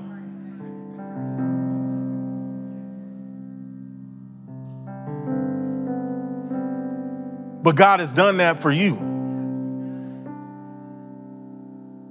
But 7.67 7.75
God 7.75 7.99
has 7.99 8.13
done 8.13 8.37
that 8.37 8.63
for 8.63 8.71
you. 8.71 8.95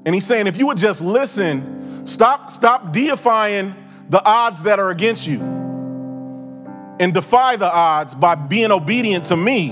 And 0.06 0.14
he's 0.14 0.26
saying, 0.26 0.48
if 0.48 0.60
you 0.60 0.68
would 0.68 0.78
just 0.78 1.02
listen, 1.02 2.06
stop, 2.06 2.52
stop 2.52 2.92
deifying 2.92 3.74
the 4.10 4.22
odds 4.22 4.64
that 4.64 4.80
are 4.80 4.90
against 4.90 5.26
you 5.26 5.40
and 7.00 7.14
defy 7.14 7.56
the 7.56 7.74
odds 7.74 8.14
by 8.14 8.36
being 8.36 8.70
obedient 8.70 9.24
to 9.28 9.38
me, 9.38 9.68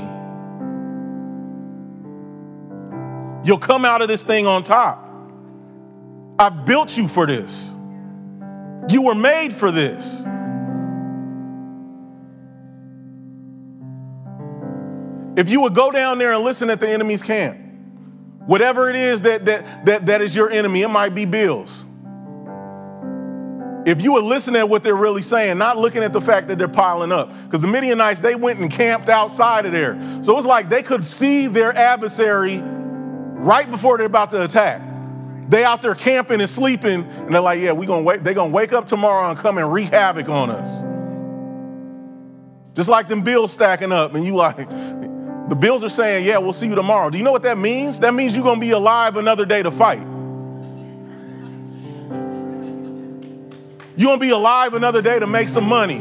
you'll 3.43 3.57
come 3.57 3.83
out 3.83 4.01
of 4.01 4.07
this 4.07 4.23
thing 4.23 4.47
on 4.47 4.63
top. 4.63 5.05
I've 6.39 6.65
built 6.65 6.95
you 6.95 7.09
for 7.09 7.27
this. 7.27 7.75
You 8.87 9.01
were 9.01 9.15
made 9.15 9.51
for 9.53 9.69
this. 9.69 10.23
If 15.35 15.49
you 15.49 15.61
would 15.61 15.73
go 15.73 15.91
down 15.91 16.17
there 16.17 16.33
and 16.33 16.43
listen 16.43 16.69
at 16.69 16.79
the 16.79 16.89
enemy's 16.89 17.23
camp, 17.23 17.59
whatever 18.45 18.89
it 18.89 18.95
is 18.95 19.23
that, 19.23 19.45
that, 19.45 19.85
that, 19.85 20.05
that 20.05 20.21
is 20.21 20.35
your 20.35 20.49
enemy, 20.49 20.81
it 20.81 20.89
might 20.89 21.15
be 21.15 21.25
bills. 21.25 21.85
If 23.85 24.01
you 24.01 24.13
would 24.13 24.23
listen 24.23 24.55
at 24.55 24.69
what 24.69 24.83
they're 24.83 24.95
really 24.95 25.21
saying, 25.21 25.57
not 25.57 25.77
looking 25.77 26.03
at 26.03 26.13
the 26.13 26.21
fact 26.21 26.47
that 26.47 26.57
they're 26.57 26.67
piling 26.69 27.11
up. 27.11 27.33
Because 27.45 27.61
the 27.61 27.67
Midianites, 27.67 28.21
they 28.21 28.35
went 28.35 28.59
and 28.59 28.71
camped 28.71 29.09
outside 29.09 29.65
of 29.65 29.73
there. 29.73 29.99
So 30.21 30.37
it's 30.37 30.47
like 30.47 30.69
they 30.69 30.83
could 30.83 31.05
see 31.05 31.47
their 31.47 31.75
adversary 31.75 32.61
right 32.63 33.69
before 33.69 33.97
they're 33.97 34.05
about 34.05 34.31
to 34.31 34.43
attack. 34.43 34.81
They 35.49 35.65
out 35.65 35.81
there 35.81 35.95
camping 35.95 36.39
and 36.39 36.49
sleeping, 36.49 37.03
and 37.03 37.33
they're 37.33 37.41
like, 37.41 37.59
yeah, 37.59 37.73
we 37.73 37.85
gonna 37.85 38.03
wake, 38.03 38.23
they're 38.23 38.33
gonna 38.33 38.53
wake 38.53 38.71
up 38.71 38.87
tomorrow 38.87 39.29
and 39.29 39.37
come 39.37 39.57
and 39.57 39.71
wreak 39.71 39.89
havoc 39.89 40.29
on 40.29 40.49
us. 40.49 40.81
Just 42.73 42.87
like 42.87 43.09
them 43.09 43.21
bills 43.21 43.51
stacking 43.51 43.91
up, 43.91 44.15
and 44.15 44.25
you 44.25 44.35
like, 44.35 44.57
the 45.49 45.55
Bills 45.55 45.83
are 45.83 45.89
saying, 45.89 46.25
yeah, 46.25 46.37
we'll 46.37 46.53
see 46.53 46.67
you 46.67 46.75
tomorrow. 46.75 47.09
Do 47.09 47.17
you 47.17 47.23
know 47.23 47.31
what 47.31 47.43
that 47.43 47.57
means? 47.57 47.99
That 47.99 48.13
means 48.13 48.35
you're 48.35 48.43
going 48.43 48.59
to 48.59 48.65
be 48.65 48.71
alive 48.71 49.17
another 49.17 49.45
day 49.45 49.61
to 49.61 49.71
fight. 49.71 50.01
You're 53.95 54.07
going 54.07 54.19
to 54.19 54.25
be 54.25 54.31
alive 54.31 54.73
another 54.73 55.01
day 55.01 55.19
to 55.19 55.27
make 55.27 55.49
some 55.49 55.65
money. 55.65 55.97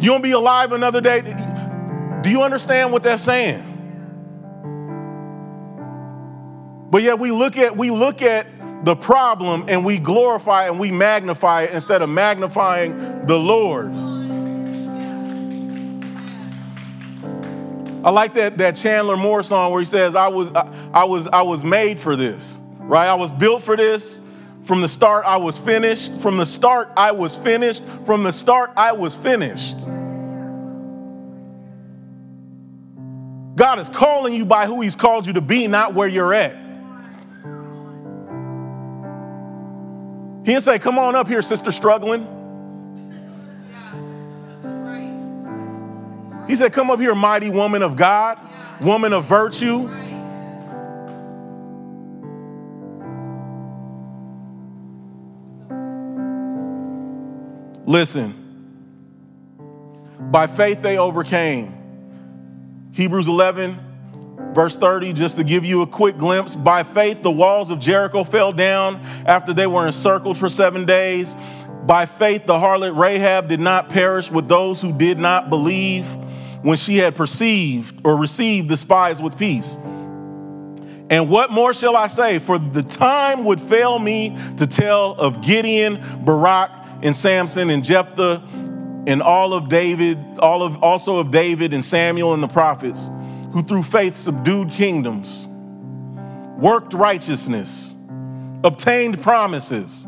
You're 0.00 0.12
going 0.12 0.22
to 0.22 0.28
be 0.28 0.32
alive 0.32 0.72
another 0.72 1.00
day. 1.00 1.22
Do 2.22 2.30
you 2.30 2.42
understand 2.42 2.92
what 2.92 3.02
that's 3.02 3.22
saying? 3.22 3.62
But 6.90 7.02
yet 7.02 7.18
we 7.18 7.30
look 7.30 7.56
at 7.56 7.76
we 7.76 7.90
look 7.90 8.22
at 8.22 8.46
the 8.84 8.96
problem 8.96 9.66
and 9.68 9.84
we 9.84 9.98
glorify 9.98 10.66
and 10.66 10.78
we 10.78 10.90
magnify 10.90 11.62
it 11.64 11.72
instead 11.72 12.02
of 12.02 12.08
magnifying 12.08 13.26
the 13.26 13.38
Lord. 13.38 14.15
I 18.04 18.10
like 18.10 18.34
that, 18.34 18.58
that 18.58 18.76
Chandler 18.76 19.16
Moore 19.16 19.42
song 19.42 19.72
where 19.72 19.80
he 19.80 19.86
says, 19.86 20.14
I 20.14 20.28
was, 20.28 20.50
I, 20.50 20.90
I, 20.92 21.04
was, 21.04 21.26
I 21.28 21.42
was 21.42 21.64
made 21.64 21.98
for 21.98 22.16
this, 22.16 22.58
right? 22.78 23.08
I 23.08 23.14
was 23.14 23.32
built 23.32 23.62
for 23.62 23.76
this. 23.76 24.20
From 24.62 24.80
the 24.80 24.88
start, 24.88 25.24
I 25.24 25.36
was 25.36 25.56
finished. 25.56 26.12
From 26.14 26.36
the 26.38 26.46
start, 26.46 26.90
I 26.96 27.12
was 27.12 27.36
finished. 27.36 27.82
From 28.04 28.24
the 28.24 28.32
start, 28.32 28.72
I 28.76 28.92
was 28.92 29.14
finished. 29.14 29.86
God 33.56 33.78
is 33.78 33.88
calling 33.88 34.34
you 34.34 34.44
by 34.44 34.66
who 34.66 34.82
He's 34.82 34.96
called 34.96 35.26
you 35.26 35.32
to 35.32 35.40
be, 35.40 35.66
not 35.66 35.94
where 35.94 36.08
you're 36.08 36.34
at. 36.34 36.54
He 40.44 40.52
didn't 40.52 40.62
say, 40.62 40.78
Come 40.78 40.98
on 40.98 41.16
up 41.16 41.26
here, 41.26 41.42
sister 41.42 41.72
struggling. 41.72 42.24
He 46.46 46.56
said, 46.56 46.72
Come 46.72 46.90
up 46.90 47.00
here, 47.00 47.14
mighty 47.14 47.50
woman 47.50 47.82
of 47.82 47.96
God, 47.96 48.38
woman 48.80 49.12
of 49.12 49.24
virtue. 49.24 49.90
Listen, 57.84 58.34
by 60.30 60.46
faith 60.46 60.82
they 60.82 60.98
overcame. 60.98 61.72
Hebrews 62.92 63.28
11, 63.28 63.86
Verse 64.56 64.74
30, 64.74 65.12
just 65.12 65.36
to 65.36 65.44
give 65.44 65.66
you 65.66 65.82
a 65.82 65.86
quick 65.86 66.16
glimpse 66.16 66.54
by 66.54 66.82
faith, 66.82 67.22
the 67.22 67.30
walls 67.30 67.70
of 67.70 67.78
Jericho 67.78 68.24
fell 68.24 68.54
down 68.54 68.96
after 69.26 69.52
they 69.52 69.66
were 69.66 69.86
encircled 69.86 70.38
for 70.38 70.48
seven 70.48 70.86
days. 70.86 71.36
By 71.84 72.06
faith, 72.06 72.46
the 72.46 72.54
harlot 72.54 72.98
Rahab 72.98 73.48
did 73.48 73.60
not 73.60 73.90
perish 73.90 74.30
with 74.30 74.48
those 74.48 74.80
who 74.80 74.92
did 74.92 75.18
not 75.18 75.50
believe 75.50 76.06
when 76.62 76.76
she 76.76 76.98
had 76.98 77.14
perceived 77.14 78.00
or 78.04 78.16
received 78.16 78.68
the 78.68 78.76
spies 78.76 79.20
with 79.20 79.38
peace. 79.38 79.76
And 81.08 81.28
what 81.28 81.50
more 81.50 81.72
shall 81.72 81.96
I 81.96 82.08
say? 82.08 82.38
For 82.38 82.58
the 82.58 82.82
time 82.82 83.44
would 83.44 83.60
fail 83.60 83.98
me 83.98 84.36
to 84.56 84.66
tell 84.66 85.12
of 85.12 85.40
Gideon, 85.40 86.02
Barak, 86.24 86.70
and 87.02 87.14
Samson, 87.14 87.70
and 87.70 87.84
Jephthah, 87.84 88.42
and 89.06 89.22
all 89.22 89.52
of 89.52 89.68
David, 89.68 90.18
all 90.40 90.62
of 90.62 90.82
also 90.82 91.18
of 91.18 91.30
David 91.30 91.72
and 91.72 91.84
Samuel 91.84 92.34
and 92.34 92.42
the 92.42 92.48
prophets 92.48 93.08
who 93.52 93.62
through 93.62 93.84
faith 93.84 94.16
subdued 94.16 94.70
kingdoms, 94.70 95.46
worked 96.58 96.92
righteousness, 96.92 97.94
obtained 98.64 99.22
promises, 99.22 100.06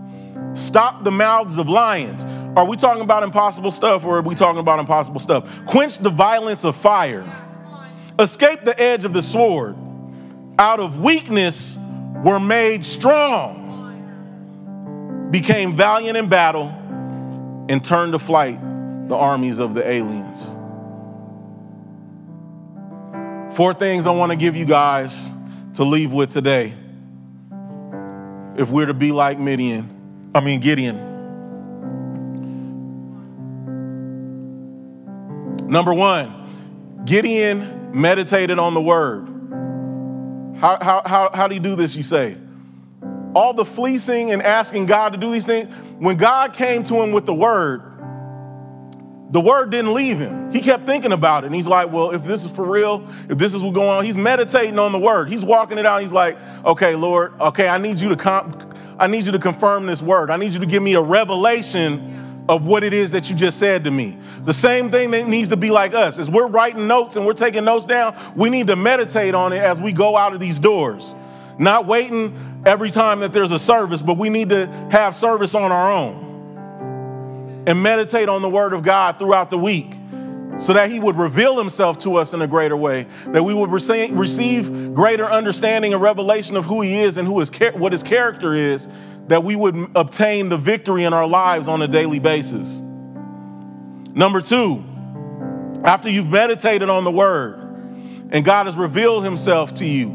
stopped 0.55 1.05
the 1.05 1.11
mouths 1.11 1.57
of 1.57 1.69
lions. 1.69 2.25
Are 2.59 2.67
we 2.67 2.77
talking 2.77 3.03
about 3.03 3.23
impossible 3.23 3.71
stuff 3.71 4.05
or 4.05 4.19
are 4.19 4.23
we 4.23 4.35
talking 4.35 4.59
about 4.59 4.81
impossible 4.81 5.21
stuff? 5.21 5.65
Quenched 5.65 6.03
the 6.03 6.11
violence 6.11 6.65
of 6.65 6.75
fire, 6.75 7.25
escaped 8.19 8.65
the 8.65 8.77
edge 8.83 9.05
of 9.05 9.13
the 9.13 9.23
sword, 9.23 9.77
out 10.59 10.81
of 10.81 10.99
weakness 11.01 11.79
were 12.25 12.41
made 12.41 12.85
strong, 12.85 14.09
became 15.31 15.77
valiant 15.77 16.17
in 16.17 16.29
battle, 16.29 16.67
and 17.69 17.85
turned 17.85 18.11
to 18.11 18.19
flight 18.19 18.59
the 19.09 19.15
armies 19.15 19.61
of 19.61 19.75
the 19.75 19.89
aliens. 19.89 20.43
Four 23.57 23.73
things 23.73 24.09
I 24.09 24.11
want 24.11 24.33
to 24.33 24.37
give 24.37 24.57
you 24.57 24.65
guys 24.65 25.31
to 25.75 25.85
leave 25.85 26.13
with 26.13 26.31
today. 26.31 26.73
If 28.57 28.69
we're 28.69 28.87
to 28.87 28.95
be 28.95 29.13
like 29.13 29.39
Midian, 29.39 30.33
I 30.35 30.41
mean 30.41 30.59
Gideon. 30.59 31.08
Number 35.69 35.93
one, 35.93 37.05
Gideon 37.05 37.91
meditated 37.93 38.59
on 38.59 38.73
the 38.73 38.81
word. 38.81 39.29
How, 40.59 40.79
how, 40.81 41.03
how, 41.05 41.31
how 41.33 41.47
do 41.47 41.55
you 41.55 41.61
do 41.61 41.77
this, 41.77 41.95
you 41.95 42.03
say? 42.03 42.39
All 43.35 43.53
the 43.53 43.67
fleecing 43.67 44.31
and 44.31 44.43
asking 44.43 44.87
God 44.87 45.13
to 45.13 45.19
do 45.19 45.31
these 45.31 45.47
things. 45.47 45.69
When 45.99 46.17
God 46.17 46.55
came 46.55 46.83
to 46.85 47.03
him 47.03 47.13
with 47.13 47.27
the 47.27 47.35
word, 47.35 47.83
the 49.31 49.41
word 49.41 49.71
didn't 49.71 49.93
leave 49.93 50.19
him. 50.19 50.51
He 50.51 50.61
kept 50.61 50.87
thinking 50.87 51.13
about 51.13 51.45
it. 51.45 51.49
And 51.49 51.55
he's 51.55 51.69
like, 51.69 51.93
well, 51.93 52.13
if 52.13 52.25
this 52.25 52.47
is 52.47 52.51
for 52.51 52.65
real, 52.65 53.07
if 53.29 53.37
this 53.37 53.53
is 53.53 53.63
what's 53.63 53.75
going 53.75 53.91
on, 53.91 54.05
he's 54.07 54.17
meditating 54.17 54.79
on 54.79 54.93
the 54.93 54.99
word. 54.99 55.29
He's 55.29 55.45
walking 55.45 55.77
it 55.77 55.85
out. 55.85 56.01
He's 56.01 56.13
like, 56.13 56.39
okay, 56.65 56.95
Lord, 56.95 57.39
okay, 57.39 57.69
I 57.69 57.77
need 57.77 58.01
you 58.01 58.09
to 58.09 58.17
com- 58.17 58.73
I 58.99 59.07
need 59.07 59.27
you 59.27 59.33
to 59.33 59.39
confirm 59.39 59.87
this 59.87 60.01
word. 60.01 60.31
I 60.31 60.39
need 60.39 60.55
you 60.55 60.61
to 60.61 60.67
give 60.67 60.83
me 60.83 60.95
a 60.95 61.03
revelation 61.03 62.18
of 62.49 62.67
what 62.67 62.83
it 62.83 62.95
is 62.95 63.11
that 63.11 63.29
you 63.29 63.37
just 63.37 63.59
said 63.59 63.85
to 63.85 63.91
me. 63.91 64.17
The 64.45 64.55
same 64.55 64.91
thing 64.91 65.11
that 65.11 65.29
needs 65.29 65.51
to 65.51 65.57
be 65.57 65.71
like 65.71 65.93
us. 65.93 66.19
is 66.19 66.31
we're 66.31 66.47
writing 66.47 66.87
notes 66.87 67.17
and 67.17 67.27
we're 67.27 67.35
taking 67.35 67.65
notes 67.65 67.85
down, 67.85 68.17
we 68.35 68.49
need 68.49 68.69
to 68.69 68.77
meditate 68.77 69.35
on 69.35 69.53
it 69.53 69.59
as 69.59 69.81
we 69.81 69.93
go 69.93 70.17
out 70.17 70.33
of 70.33 70.41
these 70.41 70.59
doors. 70.59 71.15
Not 71.59 71.87
waiting 71.87 72.63
every 72.65 72.91
time 72.91 73.21
that 73.21 73.33
there's 73.33 73.51
a 73.51 73.59
service, 73.59 74.01
but 74.01 74.17
we 74.17 74.31
need 74.31 74.49
to 74.49 74.67
have 74.91 75.15
service 75.15 75.55
on 75.55 75.73
our 75.73 75.93
own 75.93 77.65
and 77.67 77.83
meditate 77.83 78.29
on 78.29 78.41
the 78.41 78.49
Word 78.49 78.73
of 78.73 78.83
God 78.83 79.19
throughout 79.19 79.51
the 79.51 79.59
week 79.59 79.95
so 80.59 80.73
that 80.73 80.91
He 80.91 80.99
would 80.99 81.17
reveal 81.17 81.59
Himself 81.59 81.99
to 81.99 82.17
us 82.17 82.33
in 82.33 82.41
a 82.41 82.47
greater 82.47 82.77
way, 82.77 83.07
that 83.27 83.43
we 83.43 83.53
would 83.53 83.71
receive 83.71 84.95
greater 84.95 85.27
understanding 85.27 85.93
and 85.93 86.03
revelation 86.03 86.57
of 86.57 86.65
who 86.65 86.81
He 86.81 86.99
is 86.99 87.19
and 87.19 87.29
who 87.29 87.41
his, 87.41 87.51
what 87.75 87.93
His 87.93 88.03
character 88.03 88.55
is, 88.55 88.89
that 89.29 89.45
we 89.45 89.55
would 89.55 89.91
obtain 89.95 90.49
the 90.49 90.57
victory 90.57 91.05
in 91.05 91.13
our 91.13 91.27
lives 91.27 91.69
on 91.69 91.83
a 91.83 91.89
daily 91.89 92.19
basis. 92.19 92.81
Number 94.15 94.41
two, 94.41 94.85
after 95.85 96.09
you've 96.09 96.29
meditated 96.29 96.89
on 96.89 97.05
the 97.05 97.11
Word 97.11 97.59
and 98.31 98.45
God 98.45 98.67
has 98.67 98.77
revealed 98.77 99.25
Himself 99.25 99.75
to 99.75 99.85
you, 99.85 100.09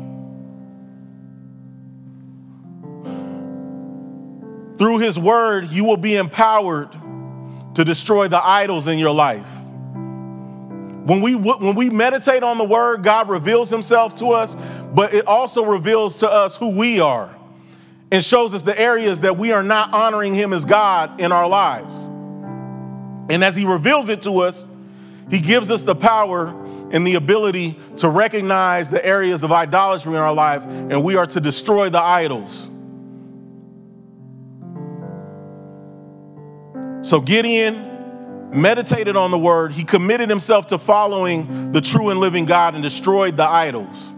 through 4.78 4.97
His 4.97 5.18
Word, 5.18 5.70
you 5.70 5.84
will 5.84 5.97
be 5.97 6.16
empowered 6.16 6.91
to 7.76 7.86
destroy 7.86 8.28
the 8.28 8.43
idols 8.43 8.88
in 8.88 8.97
your 8.97 9.14
life. 9.14 9.49
When 11.05 11.22
we, 11.22 11.36
when 11.36 11.76
we 11.76 11.89
meditate 11.89 12.43
on 12.43 12.57
the 12.57 12.64
word, 12.64 13.03
God 13.03 13.28
reveals 13.28 13.70
himself 13.70 14.16
to 14.18 14.28
us, 14.28 14.55
but 14.93 15.14
it 15.14 15.28
also 15.28 15.66
reveals 15.66 16.18
to 16.18 16.32
us 16.32 16.55
who 16.55 16.70
we 16.70 17.01
are 17.01 17.36
and 18.14 18.24
shows 18.24 18.53
us 18.53 18.61
the 18.61 18.80
areas 18.80 19.22
that 19.22 19.38
we 19.38 19.51
are 19.51 19.64
not 19.64 19.91
honoring 19.91 20.36
him 20.36 20.53
as 20.53 20.66
God 20.66 21.20
in 21.20 21.32
our 21.32 21.49
lives. 21.49 21.97
And 23.28 23.43
as 23.43 23.55
he 23.55 23.66
reveals 23.66 24.07
it 24.07 24.22
to 24.22 24.41
us, 24.41 24.64
he 25.32 25.39
gives 25.39 25.72
us 25.72 25.82
the 25.82 25.95
power 25.95 26.49
and 26.91 27.07
the 27.07 27.16
ability 27.16 27.76
to 27.95 28.07
recognize 28.07 28.91
the 28.91 29.03
areas 29.03 29.41
of 29.41 29.51
idolatry 29.51 30.11
in 30.11 30.20
our 30.20 30.34
life, 30.34 30.64
and 30.64 31.03
we 31.03 31.16
are 31.16 31.26
to 31.26 31.41
destroy 31.41 31.89
the 31.89 31.99
idols. 31.99 32.70
So 37.01 37.20
Gideon 37.20 38.51
meditated 38.53 39.16
on 39.16 39.32
the 39.32 39.39
word. 39.39 39.72
He 39.72 39.84
committed 39.84 40.30
himself 40.30 40.68
to 40.68 40.78
following 40.78 41.72
the 41.72 41.82
true 41.82 42.09
and 42.09 42.20
living 42.20 42.45
God 42.45 42.76
and 42.76 42.84
destroyed 42.84 43.38
the 43.38 43.47
idols. 43.47 44.12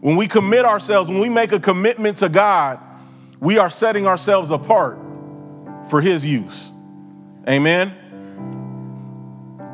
When 0.00 0.16
we 0.16 0.28
commit 0.28 0.64
ourselves, 0.64 1.08
when 1.08 1.20
we 1.20 1.28
make 1.28 1.52
a 1.52 1.60
commitment 1.60 2.18
to 2.18 2.28
God, 2.28 2.80
we 3.40 3.58
are 3.58 3.70
setting 3.70 4.06
ourselves 4.06 4.50
apart 4.50 4.98
for 5.88 6.00
his 6.00 6.24
use. 6.24 6.70
Amen. 7.48 7.94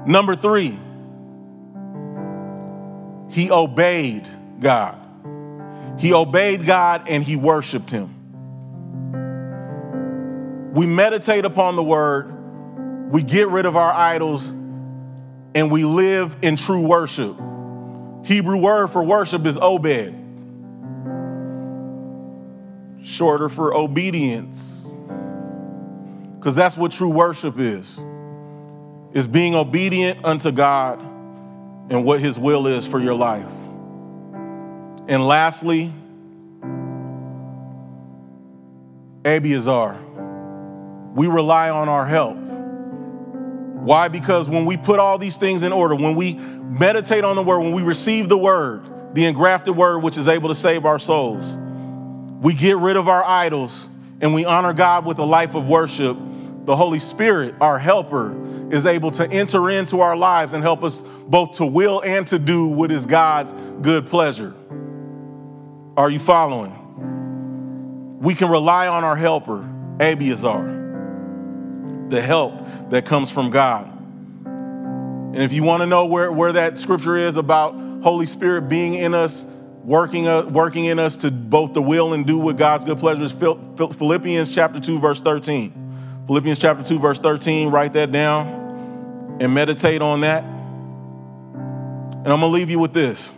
Number 0.06 0.34
three, 0.34 0.78
he 3.30 3.50
obeyed 3.50 4.28
God. 4.60 5.00
He 5.98 6.12
obeyed 6.12 6.66
God 6.66 7.08
and 7.08 7.22
he 7.22 7.36
worshiped 7.36 7.90
him. 7.90 8.18
We 10.72 10.86
meditate 10.86 11.44
upon 11.44 11.76
the 11.76 11.82
word, 11.82 13.10
we 13.10 13.22
get 13.22 13.48
rid 13.48 13.66
of 13.66 13.76
our 13.76 13.92
idols, 13.92 14.48
and 15.54 15.70
we 15.70 15.84
live 15.84 16.36
in 16.42 16.56
true 16.56 16.86
worship. 16.86 17.36
Hebrew 18.24 18.58
word 18.58 18.88
for 18.88 19.02
worship 19.02 19.46
is 19.46 19.58
obed, 19.58 20.14
shorter 23.02 23.48
for 23.48 23.74
obedience. 23.74 24.90
Because 26.38 26.56
that's 26.56 26.76
what 26.76 26.92
true 26.92 27.08
worship 27.08 27.58
is. 27.58 28.00
Is 29.12 29.26
being 29.26 29.54
obedient 29.54 30.24
unto 30.24 30.50
God 30.50 31.00
and 31.00 32.04
what 32.04 32.20
his 32.20 32.38
will 32.38 32.66
is 32.66 32.86
for 32.86 32.98
your 32.98 33.14
life. 33.14 33.44
And 35.08 35.26
lastly, 35.26 35.92
Abiezer 39.22 40.12
we 41.14 41.26
rely 41.26 41.68
on 41.70 41.88
our 41.88 42.06
help. 42.06 42.38
Why? 43.82 44.06
Because 44.06 44.48
when 44.48 44.64
we 44.64 44.76
put 44.76 45.00
all 45.00 45.18
these 45.18 45.36
things 45.36 45.64
in 45.64 45.72
order, 45.72 45.96
when 45.96 46.14
we 46.14 46.34
meditate 46.34 47.24
on 47.24 47.34
the 47.34 47.42
word, 47.42 47.60
when 47.60 47.72
we 47.72 47.82
receive 47.82 48.28
the 48.28 48.38
word, 48.38 49.14
the 49.14 49.24
engrafted 49.24 49.76
word 49.76 49.98
which 50.04 50.16
is 50.16 50.28
able 50.28 50.48
to 50.48 50.54
save 50.54 50.86
our 50.86 51.00
souls, 51.00 51.56
we 52.40 52.54
get 52.54 52.76
rid 52.76 52.96
of 52.96 53.08
our 53.08 53.24
idols 53.24 53.88
and 54.20 54.32
we 54.32 54.44
honor 54.44 54.72
God 54.72 55.04
with 55.04 55.18
a 55.18 55.24
life 55.24 55.56
of 55.56 55.68
worship. 55.68 56.16
The 56.64 56.76
Holy 56.76 57.00
Spirit, 57.00 57.56
our 57.60 57.76
helper, 57.76 58.72
is 58.72 58.86
able 58.86 59.10
to 59.12 59.28
enter 59.28 59.68
into 59.68 60.00
our 60.00 60.16
lives 60.16 60.52
and 60.52 60.62
help 60.62 60.84
us 60.84 61.00
both 61.00 61.56
to 61.56 61.66
will 61.66 62.02
and 62.02 62.24
to 62.28 62.38
do 62.38 62.68
what 62.68 62.92
is 62.92 63.04
God's 63.04 63.52
good 63.82 64.06
pleasure. 64.06 64.54
Are 65.96 66.08
you 66.08 66.20
following? 66.20 66.78
We 68.20 68.36
can 68.36 68.48
rely 68.48 68.86
on 68.86 69.02
our 69.02 69.16
helper, 69.16 69.68
Abiezer 69.98 70.81
the 72.12 72.20
help 72.20 72.52
that 72.90 73.04
comes 73.04 73.30
from 73.30 73.50
God. 73.50 73.88
And 74.46 75.38
if 75.38 75.52
you 75.52 75.62
want 75.62 75.80
to 75.80 75.86
know 75.86 76.04
where, 76.04 76.30
where 76.30 76.52
that 76.52 76.78
scripture 76.78 77.16
is 77.16 77.36
about 77.36 77.72
Holy 78.02 78.26
Spirit 78.26 78.68
being 78.68 78.92
in 78.94 79.14
us, 79.14 79.46
working, 79.82 80.28
uh, 80.28 80.42
working 80.42 80.84
in 80.84 80.98
us 80.98 81.16
to 81.18 81.30
both 81.30 81.72
the 81.72 81.80
will 81.80 82.12
and 82.12 82.26
do 82.26 82.36
what 82.36 82.58
God's 82.58 82.84
good 82.84 82.98
pleasure 82.98 83.24
is, 83.24 83.32
Philippians 83.32 84.54
chapter 84.54 84.78
2, 84.78 84.98
verse 85.00 85.22
13. 85.22 86.24
Philippians 86.26 86.58
chapter 86.58 86.84
2, 86.84 86.98
verse 86.98 87.18
13, 87.18 87.70
write 87.70 87.94
that 87.94 88.12
down 88.12 89.38
and 89.40 89.54
meditate 89.54 90.02
on 90.02 90.20
that. 90.20 90.44
And 90.44 92.28
I'm 92.28 92.40
going 92.40 92.40
to 92.40 92.46
leave 92.48 92.68
you 92.68 92.78
with 92.78 92.92
this. 92.92 93.32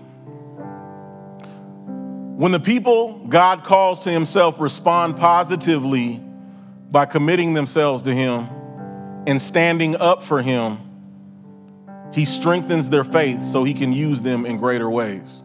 When 2.37 2.51
the 2.51 2.59
people 2.59 3.25
God 3.29 3.63
calls 3.63 4.03
to 4.03 4.11
himself 4.11 4.59
respond 4.59 5.17
positively 5.17 6.21
by 6.91 7.07
committing 7.07 7.55
themselves 7.55 8.03
to 8.03 8.13
him, 8.13 8.49
and 9.27 9.41
standing 9.41 9.97
up 9.97 10.23
for 10.23 10.43
him, 10.43 10.79
he 12.13 12.25
strengthens 12.25 12.91
their 12.91 13.05
faith 13.05 13.43
so 13.45 13.65
he 13.65 13.75
can 13.75 13.93
use 13.93 14.23
them 14.23 14.47
in 14.47 14.57
greater 14.57 14.89
ways. 14.89 15.43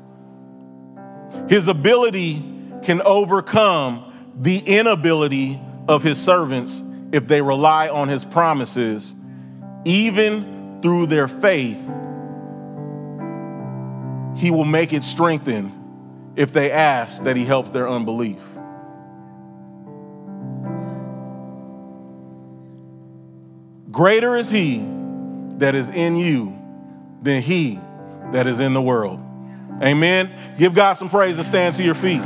His 1.47 1.67
ability 1.67 2.43
can 2.83 3.01
overcome 3.01 4.33
the 4.39 4.59
inability 4.59 5.59
of 5.87 6.03
his 6.03 6.21
servants 6.21 6.83
if 7.11 7.27
they 7.27 7.41
rely 7.41 7.89
on 7.89 8.07
his 8.07 8.23
promises, 8.23 9.15
even 9.85 10.79
through 10.81 11.07
their 11.07 11.27
faith. 11.27 11.79
He 14.35 14.51
will 14.51 14.65
make 14.65 14.93
it 14.93 15.03
strengthened 15.03 15.71
if 16.35 16.53
they 16.53 16.71
ask 16.71 17.23
that 17.23 17.35
he 17.35 17.45
helps 17.45 17.71
their 17.71 17.89
unbelief. 17.89 18.41
Greater 23.99 24.37
is 24.37 24.49
he 24.49 24.87
that 25.57 25.75
is 25.75 25.89
in 25.89 26.15
you 26.15 26.57
than 27.21 27.41
he 27.41 27.81
that 28.31 28.47
is 28.47 28.61
in 28.61 28.73
the 28.73 28.81
world. 28.81 29.19
Amen. 29.83 30.31
Give 30.57 30.73
God 30.73 30.93
some 30.93 31.09
praise 31.09 31.35
and 31.37 31.45
stand 31.45 31.75
to 31.75 31.83
your 31.83 31.95
feet. 31.95 32.21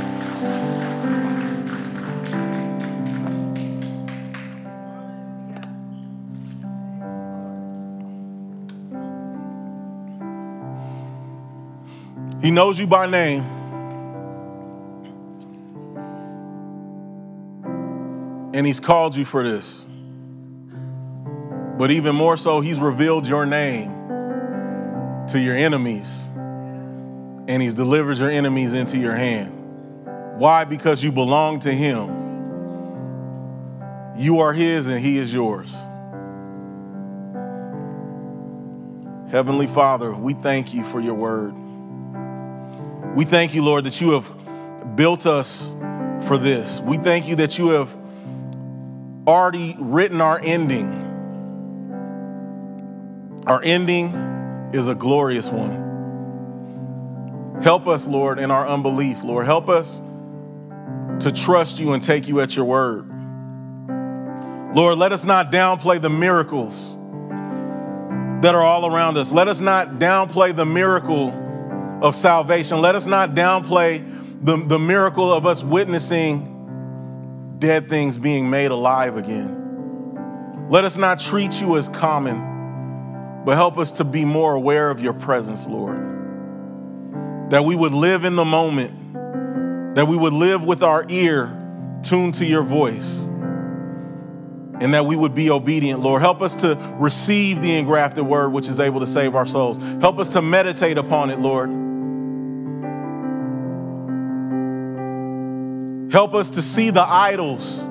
He 12.40 12.52
knows 12.52 12.78
you 12.78 12.86
by 12.86 13.08
name. 13.08 13.42
And 18.54 18.64
he's 18.64 18.78
called 18.78 19.16
you 19.16 19.24
for 19.24 19.42
this. 19.42 19.84
But 21.76 21.90
even 21.90 22.14
more 22.14 22.36
so, 22.36 22.60
he's 22.60 22.78
revealed 22.78 23.26
your 23.26 23.44
name 23.46 23.90
to 25.28 25.40
your 25.40 25.56
enemies, 25.56 26.24
and 27.48 27.60
he's 27.60 27.74
delivered 27.74 28.18
your 28.18 28.30
enemies 28.30 28.74
into 28.74 28.96
your 28.96 29.14
hand. 29.14 30.38
Why? 30.38 30.64
Because 30.64 31.02
you 31.02 31.10
belong 31.10 31.60
to 31.60 31.72
him. 31.72 32.22
You 34.16 34.40
are 34.40 34.52
his, 34.52 34.86
and 34.86 35.00
he 35.00 35.18
is 35.18 35.34
yours. 35.34 35.74
Heavenly 39.30 39.66
Father, 39.66 40.12
we 40.12 40.34
thank 40.34 40.74
you 40.74 40.84
for 40.84 41.00
your 41.00 41.14
word. 41.14 41.54
We 43.16 43.24
thank 43.24 43.52
you, 43.52 43.64
Lord, 43.64 43.84
that 43.84 44.00
you 44.00 44.12
have 44.12 44.94
built 44.94 45.26
us 45.26 45.74
for 46.28 46.38
this. 46.38 46.78
We 46.80 46.98
thank 46.98 47.26
you 47.26 47.34
that 47.36 47.58
you 47.58 47.70
have 47.70 47.96
already 49.26 49.76
written 49.80 50.20
our 50.20 50.40
ending 50.40 51.03
our 53.46 53.62
ending 53.62 54.70
is 54.72 54.88
a 54.88 54.94
glorious 54.94 55.50
one. 55.50 55.84
Help 57.62 57.86
us, 57.86 58.06
Lord, 58.06 58.38
in 58.38 58.50
our 58.50 58.66
unbelief, 58.66 59.22
Lord. 59.22 59.46
Help 59.46 59.68
us 59.68 60.00
to 61.20 61.30
trust 61.30 61.78
you 61.78 61.92
and 61.92 62.02
take 62.02 62.26
you 62.26 62.40
at 62.40 62.56
your 62.56 62.64
word. 62.64 63.06
Lord, 64.74 64.98
let 64.98 65.12
us 65.12 65.24
not 65.24 65.52
downplay 65.52 66.00
the 66.00 66.10
miracles 66.10 66.96
that 68.42 68.54
are 68.54 68.62
all 68.62 68.86
around 68.86 69.16
us. 69.16 69.32
Let 69.32 69.48
us 69.48 69.60
not 69.60 70.00
downplay 70.00 70.54
the 70.54 70.66
miracle 70.66 71.28
of 72.02 72.16
salvation. 72.16 72.80
Let 72.80 72.94
us 72.94 73.06
not 73.06 73.30
downplay 73.30 74.44
the, 74.44 74.56
the 74.56 74.78
miracle 74.78 75.32
of 75.32 75.46
us 75.46 75.62
witnessing 75.62 77.56
dead 77.60 77.88
things 77.88 78.18
being 78.18 78.50
made 78.50 78.70
alive 78.70 79.16
again. 79.16 80.66
Let 80.70 80.84
us 80.84 80.96
not 80.96 81.20
treat 81.20 81.60
you 81.60 81.76
as 81.76 81.88
common 81.88 82.53
but 83.44 83.56
help 83.56 83.78
us 83.78 83.92
to 83.92 84.04
be 84.04 84.24
more 84.24 84.54
aware 84.54 84.90
of 84.90 85.00
your 85.00 85.12
presence, 85.12 85.66
Lord. 85.66 85.98
That 87.50 87.64
we 87.64 87.76
would 87.76 87.92
live 87.92 88.24
in 88.24 88.36
the 88.36 88.44
moment, 88.44 89.94
that 89.96 90.08
we 90.08 90.16
would 90.16 90.32
live 90.32 90.64
with 90.64 90.82
our 90.82 91.04
ear 91.08 91.60
tuned 92.02 92.34
to 92.34 92.44
your 92.44 92.62
voice, 92.62 93.20
and 94.80 94.94
that 94.94 95.06
we 95.06 95.14
would 95.14 95.34
be 95.34 95.50
obedient, 95.50 96.00
Lord. 96.00 96.20
Help 96.20 96.42
us 96.42 96.56
to 96.56 96.76
receive 96.98 97.60
the 97.60 97.76
engrafted 97.76 98.26
word 98.26 98.50
which 98.50 98.68
is 98.68 98.80
able 98.80 99.00
to 99.00 99.06
save 99.06 99.34
our 99.34 99.46
souls. 99.46 99.76
Help 100.00 100.18
us 100.18 100.30
to 100.30 100.42
meditate 100.42 100.98
upon 100.98 101.30
it, 101.30 101.38
Lord. 101.38 101.70
Help 106.12 106.34
us 106.34 106.50
to 106.50 106.62
see 106.62 106.90
the 106.90 107.02
idols 107.02 107.84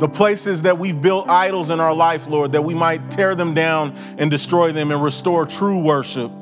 the 0.00 0.08
places 0.08 0.62
that 0.62 0.78
we've 0.78 1.00
built 1.00 1.30
idols 1.30 1.70
in 1.70 1.78
our 1.78 1.94
life, 1.94 2.26
Lord, 2.26 2.52
that 2.52 2.62
we 2.62 2.74
might 2.74 3.10
tear 3.10 3.34
them 3.34 3.54
down 3.54 3.96
and 4.18 4.30
destroy 4.30 4.72
them 4.72 4.90
and 4.90 5.02
restore 5.02 5.46
true 5.46 5.80
worship. 5.80 6.32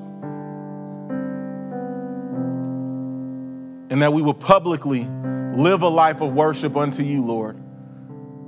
And 3.91 4.01
that 4.01 4.13
we 4.13 4.23
will 4.23 4.35
publicly 4.35 5.07
live 5.55 5.83
a 5.83 5.89
life 5.89 6.23
of 6.23 6.33
worship 6.33 6.79
unto 6.79 7.03
you, 7.03 7.23
Lord. 7.23 7.59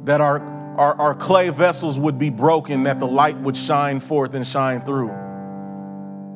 That 0.06 0.22
our, 0.22 0.40
our, 0.78 0.94
our 0.94 1.14
clay 1.14 1.50
vessels 1.50 1.98
would 1.98 2.18
be 2.18 2.30
broken, 2.30 2.84
that 2.84 2.98
the 2.98 3.06
light 3.06 3.36
would 3.36 3.56
shine 3.56 4.00
forth 4.00 4.34
and 4.34 4.46
shine 4.46 4.82
through. 4.86 5.08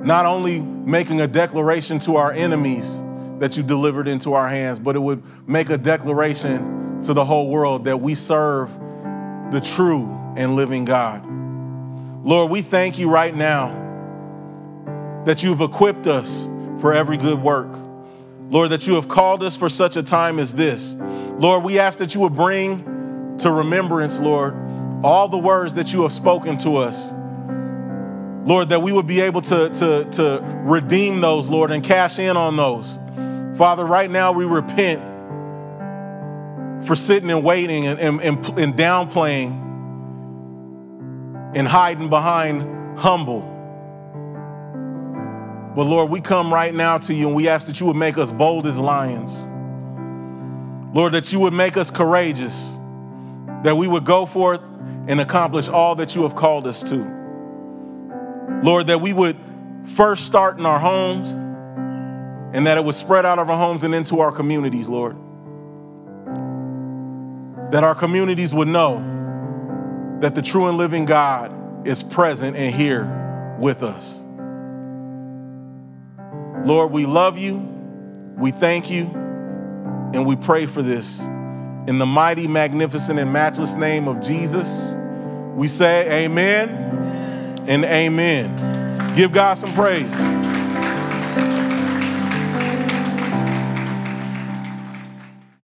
Not 0.04 0.26
only 0.26 0.60
making 0.60 1.22
a 1.22 1.26
declaration 1.26 1.98
to 2.00 2.16
our 2.16 2.32
enemies 2.32 3.02
that 3.38 3.56
you 3.56 3.62
delivered 3.62 4.08
into 4.08 4.34
our 4.34 4.48
hands, 4.48 4.78
but 4.78 4.94
it 4.94 5.00
would 5.00 5.22
make 5.48 5.70
a 5.70 5.78
declaration 5.78 6.77
to 7.04 7.14
the 7.14 7.24
whole 7.24 7.48
world 7.48 7.84
that 7.84 8.00
we 8.00 8.14
serve 8.14 8.70
the 9.50 9.60
true 9.60 10.06
and 10.36 10.56
living 10.56 10.84
God. 10.84 11.24
Lord, 12.24 12.50
we 12.50 12.62
thank 12.62 12.98
you 12.98 13.08
right 13.10 13.34
now 13.34 13.86
that 15.24 15.42
you've 15.42 15.60
equipped 15.60 16.06
us 16.06 16.46
for 16.80 16.92
every 16.92 17.16
good 17.16 17.42
work. 17.42 17.68
Lord, 18.50 18.70
that 18.70 18.86
you 18.86 18.94
have 18.94 19.08
called 19.08 19.42
us 19.42 19.56
for 19.56 19.68
such 19.68 19.96
a 19.96 20.02
time 20.02 20.38
as 20.38 20.54
this. 20.54 20.94
Lord, 20.94 21.64
we 21.64 21.78
ask 21.78 21.98
that 21.98 22.14
you 22.14 22.20
would 22.22 22.34
bring 22.34 23.36
to 23.38 23.50
remembrance, 23.50 24.18
Lord, 24.20 24.54
all 25.04 25.28
the 25.28 25.38
words 25.38 25.74
that 25.74 25.92
you 25.92 26.02
have 26.02 26.12
spoken 26.12 26.56
to 26.58 26.76
us. 26.76 27.12
Lord, 28.44 28.70
that 28.70 28.80
we 28.80 28.92
would 28.92 29.06
be 29.06 29.20
able 29.20 29.42
to, 29.42 29.68
to, 29.68 30.04
to 30.12 30.62
redeem 30.64 31.20
those, 31.20 31.50
Lord, 31.50 31.70
and 31.70 31.84
cash 31.84 32.18
in 32.18 32.36
on 32.36 32.56
those. 32.56 32.98
Father, 33.56 33.84
right 33.84 34.10
now 34.10 34.32
we 34.32 34.44
repent 34.44 35.02
for 36.84 36.94
sitting 36.94 37.30
and 37.30 37.42
waiting 37.42 37.86
and, 37.86 37.98
and, 37.98 38.20
and, 38.20 38.58
and 38.58 38.74
downplaying 38.74 39.66
and 41.54 41.66
hiding 41.66 42.08
behind 42.08 42.98
humble. 42.98 43.40
But 45.74 45.84
Lord, 45.84 46.10
we 46.10 46.20
come 46.20 46.52
right 46.52 46.74
now 46.74 46.98
to 46.98 47.14
you 47.14 47.28
and 47.28 47.36
we 47.36 47.48
ask 47.48 47.66
that 47.66 47.80
you 47.80 47.86
would 47.86 47.96
make 47.96 48.18
us 48.18 48.32
bold 48.32 48.66
as 48.66 48.78
lions. 48.78 49.48
Lord, 50.94 51.12
that 51.12 51.32
you 51.32 51.40
would 51.40 51.52
make 51.52 51.76
us 51.76 51.90
courageous, 51.90 52.78
that 53.62 53.76
we 53.76 53.86
would 53.86 54.04
go 54.04 54.26
forth 54.26 54.60
and 55.06 55.20
accomplish 55.20 55.68
all 55.68 55.94
that 55.96 56.14
you 56.14 56.22
have 56.22 56.34
called 56.34 56.66
us 56.66 56.82
to. 56.84 56.96
Lord, 58.62 58.88
that 58.88 59.00
we 59.00 59.12
would 59.12 59.36
first 59.84 60.26
start 60.26 60.58
in 60.58 60.66
our 60.66 60.78
homes 60.78 61.32
and 62.56 62.66
that 62.66 62.78
it 62.78 62.84
would 62.84 62.94
spread 62.94 63.26
out 63.26 63.38
of 63.38 63.50
our 63.50 63.58
homes 63.58 63.82
and 63.82 63.94
into 63.94 64.20
our 64.20 64.32
communities, 64.32 64.88
Lord 64.88 65.16
that 67.70 67.84
our 67.84 67.94
communities 67.94 68.54
would 68.54 68.68
know 68.68 70.16
that 70.20 70.34
the 70.34 70.42
true 70.42 70.66
and 70.66 70.78
living 70.78 71.04
God 71.04 71.86
is 71.86 72.02
present 72.02 72.56
and 72.56 72.74
here 72.74 73.56
with 73.58 73.82
us. 73.82 74.22
Lord, 76.66 76.90
we 76.90 77.06
love 77.06 77.38
you, 77.38 77.56
we 78.36 78.50
thank 78.50 78.90
you, 78.90 79.04
and 80.12 80.26
we 80.26 80.36
pray 80.36 80.66
for 80.66 80.82
this. 80.82 81.20
In 81.20 81.98
the 81.98 82.06
mighty, 82.06 82.46
magnificent, 82.46 83.18
and 83.18 83.32
matchless 83.32 83.74
name 83.74 84.08
of 84.08 84.20
Jesus, 84.20 84.94
we 85.54 85.68
say 85.68 86.24
amen, 86.24 87.64
and 87.66 87.84
amen. 87.84 89.14
Give 89.16 89.32
God 89.32 89.54
some 89.54 89.72
praise. 89.74 90.37